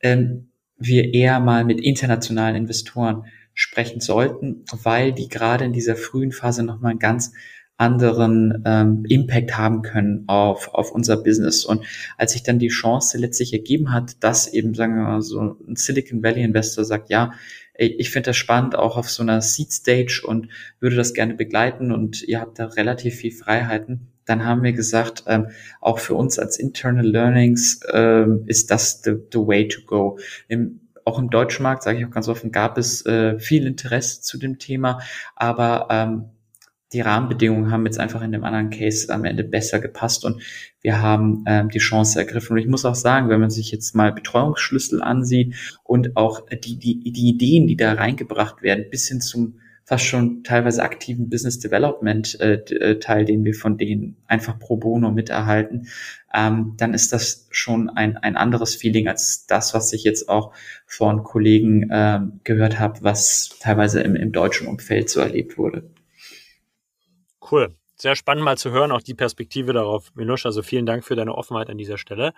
ähm, 0.00 0.50
wir 0.76 1.14
eher 1.14 1.40
mal 1.40 1.64
mit 1.64 1.80
internationalen 1.80 2.56
Investoren 2.56 3.24
sprechen 3.54 4.00
sollten, 4.00 4.64
weil 4.82 5.12
die 5.12 5.28
gerade 5.28 5.64
in 5.64 5.72
dieser 5.72 5.96
frühen 5.96 6.32
Phase 6.32 6.62
nochmal 6.62 6.90
einen 6.90 6.98
ganz 6.98 7.32
anderen 7.76 8.62
ähm, 8.64 9.04
Impact 9.08 9.56
haben 9.56 9.82
können 9.82 10.24
auf, 10.28 10.68
auf 10.74 10.92
unser 10.92 11.16
Business. 11.16 11.64
Und 11.64 11.84
als 12.18 12.32
sich 12.32 12.42
dann 12.42 12.58
die 12.58 12.68
Chance 12.68 13.18
letztlich 13.18 13.52
ergeben 13.52 13.92
hat, 13.92 14.22
dass 14.22 14.52
eben, 14.52 14.74
sagen 14.74 14.96
wir 14.96 15.02
mal, 15.02 15.22
so 15.22 15.56
ein 15.66 15.76
Silicon 15.76 16.22
Valley 16.22 16.42
Investor 16.42 16.84
sagt, 16.84 17.10
ja, 17.10 17.32
ich 17.76 18.10
finde 18.10 18.30
das 18.30 18.36
spannend, 18.36 18.76
auch 18.76 18.96
auf 18.96 19.10
so 19.10 19.22
einer 19.24 19.40
Seed 19.40 19.72
Stage 19.72 20.22
und 20.24 20.48
würde 20.78 20.94
das 20.94 21.12
gerne 21.12 21.34
begleiten 21.34 21.90
und 21.90 22.22
ihr 22.22 22.40
habt 22.40 22.60
da 22.60 22.66
relativ 22.66 23.16
viel 23.16 23.32
Freiheiten, 23.32 24.13
dann 24.26 24.44
haben 24.44 24.62
wir 24.62 24.72
gesagt, 24.72 25.24
ähm, 25.26 25.48
auch 25.80 25.98
für 25.98 26.14
uns 26.14 26.38
als 26.38 26.58
Internal 26.58 27.06
Learnings 27.06 27.80
ähm, 27.92 28.44
ist 28.46 28.70
das 28.70 29.02
the, 29.02 29.12
the 29.32 29.38
way 29.38 29.68
to 29.68 29.82
go. 29.86 30.18
Im, 30.48 30.80
auch 31.04 31.18
im 31.18 31.30
deutschen 31.30 31.62
Markt, 31.62 31.82
sage 31.82 31.98
ich 31.98 32.06
auch 32.06 32.10
ganz 32.10 32.28
offen, 32.28 32.50
gab 32.50 32.78
es 32.78 33.04
äh, 33.06 33.38
viel 33.38 33.66
Interesse 33.66 34.22
zu 34.22 34.38
dem 34.38 34.58
Thema, 34.58 35.00
aber 35.36 35.88
ähm, 35.90 36.24
die 36.94 37.00
Rahmenbedingungen 37.00 37.70
haben 37.70 37.84
jetzt 37.86 37.98
einfach 37.98 38.22
in 38.22 38.32
dem 38.32 38.44
anderen 38.44 38.70
Case 38.70 39.12
am 39.12 39.24
Ende 39.24 39.42
besser 39.42 39.80
gepasst 39.80 40.24
und 40.24 40.40
wir 40.80 41.02
haben 41.02 41.44
ähm, 41.46 41.68
die 41.68 41.80
Chance 41.80 42.18
ergriffen. 42.20 42.52
Und 42.52 42.58
ich 42.58 42.68
muss 42.68 42.84
auch 42.84 42.94
sagen, 42.94 43.28
wenn 43.28 43.40
man 43.40 43.50
sich 43.50 43.72
jetzt 43.72 43.96
mal 43.96 44.12
Betreuungsschlüssel 44.12 45.02
ansieht 45.02 45.56
und 45.82 46.16
auch 46.16 46.46
die, 46.48 46.78
die, 46.78 47.12
die 47.12 47.28
Ideen, 47.28 47.66
die 47.66 47.76
da 47.76 47.94
reingebracht 47.94 48.62
werden, 48.62 48.86
bis 48.90 49.08
hin 49.08 49.20
zum 49.20 49.58
fast 49.84 50.04
schon 50.04 50.42
teilweise 50.44 50.82
aktiven 50.82 51.28
Business 51.28 51.58
Development 51.58 52.40
äh, 52.40 52.54
äh, 52.54 52.98
Teil, 52.98 53.24
den 53.24 53.44
wir 53.44 53.54
von 53.54 53.76
denen 53.76 54.16
einfach 54.26 54.58
pro 54.58 54.76
bono 54.76 55.10
miterhalten, 55.10 55.88
ähm, 56.32 56.74
dann 56.76 56.94
ist 56.94 57.12
das 57.12 57.46
schon 57.50 57.90
ein, 57.90 58.16
ein 58.16 58.36
anderes 58.36 58.74
Feeling 58.74 59.08
als 59.08 59.46
das, 59.46 59.74
was 59.74 59.92
ich 59.92 60.04
jetzt 60.04 60.28
auch 60.28 60.52
von 60.86 61.22
Kollegen 61.22 61.90
äh, 61.90 62.20
gehört 62.44 62.78
habe, 62.78 63.00
was 63.02 63.56
teilweise 63.60 64.00
im, 64.00 64.16
im 64.16 64.32
deutschen 64.32 64.66
Umfeld 64.66 65.10
so 65.10 65.20
erlebt 65.20 65.58
wurde. 65.58 65.90
Cool 67.50 67.74
sehr 67.96 68.16
spannend 68.16 68.44
mal 68.44 68.58
zu 68.58 68.70
hören, 68.70 68.90
auch 68.90 69.02
die 69.02 69.14
Perspektive 69.14 69.72
darauf, 69.72 70.14
Milosch. 70.14 70.46
Also 70.46 70.62
vielen 70.62 70.86
Dank 70.86 71.04
für 71.04 71.14
deine 71.14 71.34
Offenheit 71.34 71.70
an 71.70 71.78
dieser 71.78 71.98
Stelle. 71.98 72.32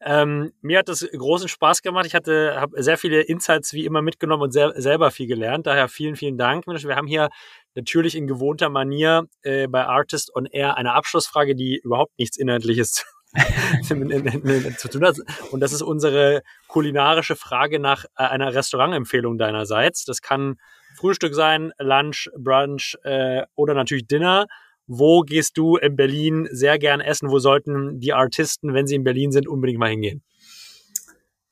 Ähm, 0.00 0.52
mir 0.62 0.78
hat 0.78 0.88
es 0.88 1.08
großen 1.10 1.48
Spaß 1.48 1.82
gemacht. 1.82 2.06
Ich 2.06 2.14
hatte, 2.14 2.60
habe 2.60 2.82
sehr 2.82 2.98
viele 2.98 3.20
Insights 3.20 3.72
wie 3.72 3.84
immer 3.84 4.02
mitgenommen 4.02 4.42
und 4.42 4.52
sehr, 4.52 4.72
selber 4.80 5.10
viel 5.10 5.26
gelernt. 5.26 5.66
Daher 5.66 5.88
vielen, 5.88 6.16
vielen 6.16 6.36
Dank, 6.36 6.66
Milosch. 6.66 6.84
Wir 6.84 6.96
haben 6.96 7.06
hier 7.06 7.28
natürlich 7.74 8.16
in 8.16 8.26
gewohnter 8.26 8.68
Manier 8.68 9.28
äh, 9.42 9.68
bei 9.68 9.86
Artist 9.86 10.34
on 10.34 10.46
Air 10.46 10.76
eine 10.76 10.94
Abschlussfrage, 10.94 11.54
die 11.54 11.80
überhaupt 11.82 12.18
nichts 12.18 12.36
Inhaltliches 12.36 13.04
zu 13.82 14.88
tun 14.88 15.04
hat. 15.04 15.16
Und 15.50 15.60
das 15.60 15.72
ist 15.72 15.82
unsere 15.82 16.42
kulinarische 16.68 17.36
Frage 17.36 17.78
nach 17.78 18.04
äh, 18.16 18.24
einer 18.24 18.54
Restaurantempfehlung 18.54 19.38
deinerseits. 19.38 20.04
Das 20.04 20.22
kann 20.22 20.56
Frühstück 20.96 21.34
sein, 21.34 21.72
Lunch, 21.78 22.30
Brunch 22.36 22.96
äh, 23.04 23.42
oder 23.54 23.74
natürlich 23.74 24.06
Dinner. 24.06 24.46
Wo 24.86 25.22
gehst 25.22 25.58
du 25.58 25.76
in 25.76 25.96
Berlin 25.96 26.48
sehr 26.50 26.78
gern 26.78 27.00
essen? 27.00 27.30
Wo 27.30 27.38
sollten 27.38 28.00
die 28.00 28.12
Artisten, 28.12 28.74
wenn 28.74 28.86
sie 28.86 28.94
in 28.94 29.04
Berlin 29.04 29.32
sind, 29.32 29.48
unbedingt 29.48 29.78
mal 29.78 29.90
hingehen? 29.90 30.22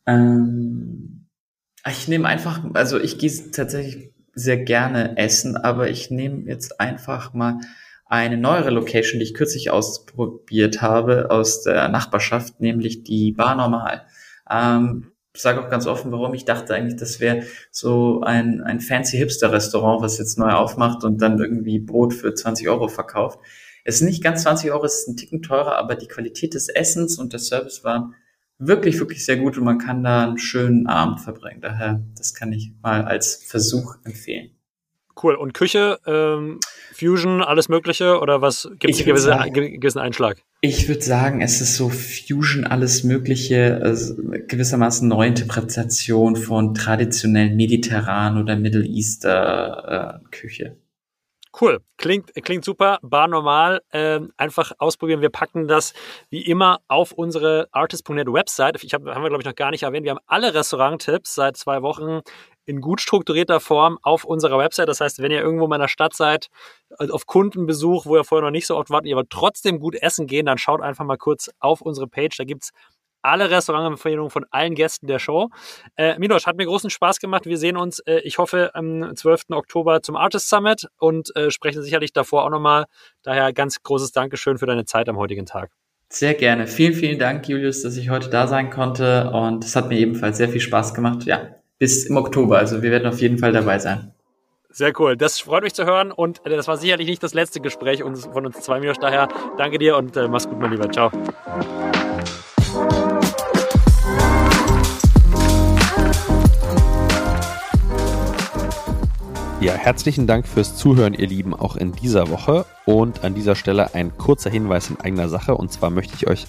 Ähm, 0.06 1.26
ich 1.88 2.08
nehme 2.08 2.28
einfach, 2.28 2.62
also 2.74 2.98
ich 2.98 3.18
gehe 3.18 3.50
tatsächlich 3.50 4.12
sehr 4.34 4.58
gerne 4.58 5.16
essen, 5.16 5.56
aber 5.56 5.88
ich 5.90 6.10
nehme 6.10 6.42
jetzt 6.48 6.80
einfach 6.80 7.34
mal 7.34 7.60
eine 8.06 8.36
neuere 8.36 8.70
Location, 8.70 9.18
die 9.18 9.24
ich 9.24 9.34
kürzlich 9.34 9.70
ausprobiert 9.70 10.82
habe 10.82 11.30
aus 11.30 11.62
der 11.62 11.88
Nachbarschaft, 11.88 12.60
nämlich 12.60 13.02
die 13.02 13.32
Bar 13.32 13.56
Normal. 13.56 14.06
Ähm, 14.50 15.12
sage 15.42 15.60
auch 15.60 15.68
ganz 15.68 15.86
offen, 15.86 16.12
warum. 16.12 16.34
Ich 16.34 16.44
dachte 16.44 16.74
eigentlich, 16.74 16.96
das 16.96 17.20
wäre 17.20 17.42
so 17.70 18.20
ein, 18.22 18.60
ein 18.62 18.80
fancy 18.80 19.16
Hipster-Restaurant, 19.16 20.02
was 20.02 20.18
jetzt 20.18 20.38
neu 20.38 20.50
aufmacht 20.50 21.04
und 21.04 21.20
dann 21.20 21.38
irgendwie 21.38 21.78
Brot 21.80 22.14
für 22.14 22.34
20 22.34 22.68
Euro 22.68 22.88
verkauft. 22.88 23.40
Es 23.84 23.96
ist 23.96 24.02
nicht 24.02 24.22
ganz 24.22 24.42
20 24.42 24.70
Euro, 24.72 24.84
es 24.84 25.00
ist 25.00 25.08
ein 25.08 25.16
Ticken 25.16 25.42
teurer, 25.42 25.76
aber 25.76 25.96
die 25.96 26.08
Qualität 26.08 26.54
des 26.54 26.68
Essens 26.68 27.18
und 27.18 27.32
der 27.32 27.40
Service 27.40 27.84
waren 27.84 28.14
wirklich, 28.58 28.98
wirklich 28.98 29.24
sehr 29.26 29.36
gut 29.36 29.58
und 29.58 29.64
man 29.64 29.78
kann 29.78 30.04
da 30.04 30.24
einen 30.24 30.38
schönen 30.38 30.86
Abend 30.86 31.20
verbringen. 31.20 31.60
Daher, 31.60 32.02
das 32.16 32.34
kann 32.34 32.52
ich 32.52 32.72
mal 32.82 33.04
als 33.04 33.34
Versuch 33.34 33.96
empfehlen. 34.04 34.50
Cool. 35.20 35.34
Und 35.34 35.52
Küche, 35.52 35.98
ähm, 36.06 36.60
Fusion, 36.92 37.42
alles 37.42 37.68
Mögliche 37.68 38.20
oder 38.20 38.40
was 38.40 38.68
gibt 38.78 38.94
es 38.94 38.98
einen 38.98 39.06
gewisse, 39.06 39.78
gewissen 39.78 39.98
Einschlag? 39.98 40.42
Ich 40.66 40.88
würde 40.88 41.02
sagen, 41.02 41.42
es 41.42 41.60
ist 41.60 41.76
so 41.76 41.90
Fusion, 41.90 42.64
alles 42.64 43.04
Mögliche, 43.04 43.80
also 43.82 44.14
gewissermaßen 44.16 45.06
Neuinterpretation 45.06 46.36
von 46.36 46.72
traditionellen 46.72 47.54
mediterranen 47.54 48.42
oder 48.42 48.56
Middle 48.56 48.86
Easter 48.86 50.22
äh, 50.24 50.28
Küche. 50.30 50.78
Cool, 51.60 51.80
klingt, 51.98 52.32
klingt 52.42 52.64
super, 52.64 52.98
bar 53.02 53.28
normal. 53.28 53.82
Ähm, 53.92 54.32
einfach 54.38 54.72
ausprobieren. 54.78 55.20
Wir 55.20 55.28
packen 55.28 55.68
das 55.68 55.92
wie 56.30 56.40
immer 56.40 56.80
auf 56.88 57.12
unsere 57.12 57.68
artist.net 57.70 58.32
Website. 58.32 58.82
Ich 58.82 58.94
hab, 58.94 59.04
haben 59.04 59.22
wir, 59.22 59.28
glaube 59.28 59.42
ich, 59.42 59.46
noch 59.46 59.54
gar 59.54 59.70
nicht 59.70 59.82
erwähnt. 59.82 60.04
Wir 60.04 60.12
haben 60.12 60.24
alle 60.26 60.54
Restaurant-Tipps 60.54 61.34
seit 61.34 61.58
zwei 61.58 61.82
Wochen 61.82 62.22
in 62.66 62.80
gut 62.80 63.00
strukturierter 63.00 63.60
Form 63.60 63.98
auf 64.02 64.24
unserer 64.24 64.58
Website. 64.58 64.88
Das 64.88 65.00
heißt, 65.00 65.20
wenn 65.20 65.30
ihr 65.30 65.40
irgendwo 65.40 65.64
in 65.64 65.70
meiner 65.70 65.88
Stadt 65.88 66.14
seid, 66.14 66.48
äh, 66.98 67.08
auf 67.10 67.26
Kundenbesuch, 67.26 68.06
wo 68.06 68.16
ihr 68.16 68.24
vorher 68.24 68.44
noch 68.44 68.50
nicht 68.50 68.66
so 68.66 68.76
oft 68.76 68.90
wart, 68.90 69.06
ihr 69.06 69.16
aber 69.16 69.28
trotzdem 69.28 69.80
gut 69.80 69.94
essen 69.94 70.26
gehen, 70.26 70.46
dann 70.46 70.58
schaut 70.58 70.80
einfach 70.80 71.04
mal 71.04 71.18
kurz 71.18 71.50
auf 71.58 71.80
unsere 71.80 72.06
Page. 72.06 72.36
Da 72.36 72.44
gibt's 72.44 72.72
alle 73.24 73.50
Restaurantempfehlungen 73.50 74.30
von 74.30 74.44
allen 74.50 74.74
Gästen 74.74 75.06
der 75.06 75.18
Show. 75.18 75.48
Äh, 75.96 76.18
Miloš, 76.18 76.46
hat 76.46 76.56
mir 76.56 76.66
großen 76.66 76.90
Spaß 76.90 77.20
gemacht. 77.20 77.46
Wir 77.46 77.56
sehen 77.56 77.76
uns, 77.76 78.00
äh, 78.00 78.18
ich 78.18 78.38
hoffe, 78.38 78.74
am 78.74 79.16
12. 79.16 79.44
Oktober 79.52 80.02
zum 80.02 80.16
Artist 80.16 80.48
Summit 80.48 80.88
und 80.98 81.34
äh, 81.34 81.50
sprechen 81.50 81.82
sicherlich 81.82 82.12
davor 82.12 82.44
auch 82.44 82.50
nochmal. 82.50 82.84
Daher 83.22 83.52
ganz 83.52 83.82
großes 83.82 84.12
Dankeschön 84.12 84.58
für 84.58 84.66
deine 84.66 84.84
Zeit 84.84 85.08
am 85.08 85.16
heutigen 85.16 85.46
Tag. 85.46 85.70
Sehr 86.10 86.34
gerne. 86.34 86.66
Vielen, 86.66 86.92
vielen 86.92 87.18
Dank, 87.18 87.48
Julius, 87.48 87.82
dass 87.82 87.96
ich 87.96 88.10
heute 88.10 88.28
da 88.28 88.46
sein 88.46 88.70
konnte 88.70 89.30
und 89.30 89.64
es 89.64 89.74
hat 89.74 89.88
mir 89.88 89.98
ebenfalls 89.98 90.36
sehr 90.36 90.50
viel 90.50 90.60
Spaß 90.60 90.94
gemacht. 90.94 91.24
Ja, 91.24 91.48
bis 91.78 92.04
im 92.04 92.16
Oktober. 92.16 92.58
Also 92.58 92.82
wir 92.82 92.90
werden 92.90 93.06
auf 93.06 93.20
jeden 93.20 93.38
Fall 93.38 93.52
dabei 93.52 93.78
sein. 93.78 94.12
Sehr 94.70 94.92
cool. 94.98 95.16
Das 95.16 95.40
freut 95.40 95.62
mich 95.62 95.72
zu 95.72 95.84
hören 95.84 96.10
und 96.10 96.44
äh, 96.44 96.50
das 96.50 96.66
war 96.66 96.76
sicherlich 96.76 97.06
nicht 97.06 97.22
das 97.22 97.34
letzte 97.34 97.60
Gespräch 97.60 98.02
von 98.02 98.46
uns 98.46 98.60
zwei, 98.60 98.80
Miloš. 98.80 98.98
Daher 98.98 99.28
danke 99.56 99.78
dir 99.78 99.96
und 99.96 100.16
äh, 100.16 100.26
mach's 100.26 100.48
gut, 100.48 100.58
mein 100.58 100.72
Lieber. 100.72 100.90
Ciao. 100.90 101.12
Ja, 109.60 109.72
herzlichen 109.72 110.26
Dank 110.26 110.46
fürs 110.46 110.76
Zuhören, 110.76 111.14
ihr 111.14 111.26
Lieben, 111.26 111.54
auch 111.54 111.76
in 111.76 111.92
dieser 111.92 112.28
Woche. 112.28 112.66
Und 112.84 113.24
an 113.24 113.34
dieser 113.34 113.54
Stelle 113.54 113.94
ein 113.94 114.16
kurzer 114.18 114.50
Hinweis 114.50 114.90
in 114.90 115.00
eigener 115.00 115.28
Sache. 115.28 115.54
Und 115.54 115.72
zwar 115.72 115.90
möchte 115.90 116.14
ich 116.16 116.26
euch 116.26 116.46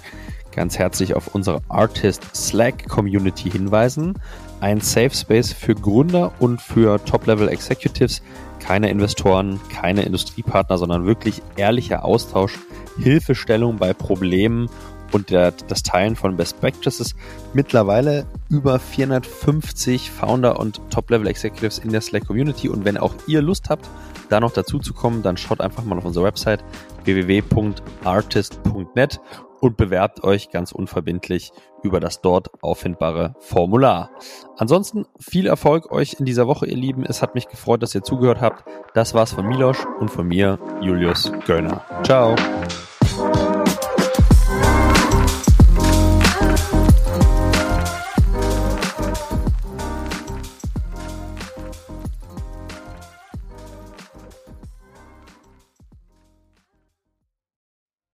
ganz 0.51 0.80
herzlich 0.80 1.13
auf 1.13 1.34
unsere 1.36 1.61
Artist 1.69 2.23
Slack 2.36 2.89
Community 2.89 3.51
hinweisen. 3.51 4.15
Ein 4.66 4.82
Safe 4.82 5.11
Space 5.11 5.53
für 5.53 5.76
Gründer 5.76 6.34
und 6.39 6.59
für 6.59 6.97
Top-Level 7.05 7.49
Executives. 7.49 8.24
Keine 8.59 8.89
Investoren, 8.89 9.59
keine 9.70 10.01
Industriepartner, 10.01 10.80
sondern 10.80 11.05
wirklich 11.05 11.43
ehrlicher 11.55 12.03
Austausch, 12.03 12.57
Hilfestellung 12.97 13.78
bei 13.78 13.93
Problemen 13.93 14.68
und 15.11 15.30
der, 15.30 15.51
das 15.51 15.84
Teilen 15.84 16.16
von 16.16 16.36
Best 16.36 16.59
Practices. 16.61 17.13
Mittlerweile 17.53 18.26
über 18.49 18.80
450 18.80 20.09
Founder 20.09 20.59
und 20.59 20.82
Top-Level 20.89 21.28
Executives 21.28 21.78
in 21.78 21.91
der 21.91 22.01
Slack 22.01 22.26
Community. 22.26 22.68
Und 22.68 22.86
wenn 22.86 22.97
auch 22.97 23.13
ihr 23.28 23.43
Lust 23.43 23.70
habt, 23.70 23.88
da 24.30 24.39
noch 24.39 24.53
dazu 24.53 24.80
zu 24.80 24.95
kommen, 24.95 25.22
dann 25.22 25.38
schaut 25.38 25.61
einfach 25.61 25.84
mal 25.84 25.99
auf 25.99 26.05
unsere 26.05 26.26
Website 26.26 26.63
www.artist.net 27.03 29.20
und 29.62 29.78
bewerbt 29.78 30.24
euch 30.24 30.49
ganz 30.49 30.72
unverbindlich 30.72 31.51
über 31.84 31.99
das 31.99 32.22
dort 32.22 32.51
auffindbare 32.64 33.36
Formular. 33.39 34.10
Ansonsten 34.58 35.06
viel 35.20 35.47
Erfolg 35.47 35.91
euch 35.91 36.16
in 36.20 36.26
dieser 36.26 36.47
Woche, 36.47 36.66
ihr 36.66 36.78
Lieben. 36.78 37.06
Es 37.06 37.22
hat 37.22 37.36
mich 37.36 37.47
gefreut, 37.47 37.84
dass 37.84 37.95
ihr 37.95 38.03
zugehört 38.03 38.41
habt. 38.41 38.64
Das 38.93 39.14
war's 39.14 39.34
von 39.34 39.47
Milosch 39.47 39.86
und 39.99 40.10
von 40.10 40.28
mir, 40.28 40.60
Julius 40.82 41.32
Göllner. 41.45 41.84
Ciao. 42.03 42.36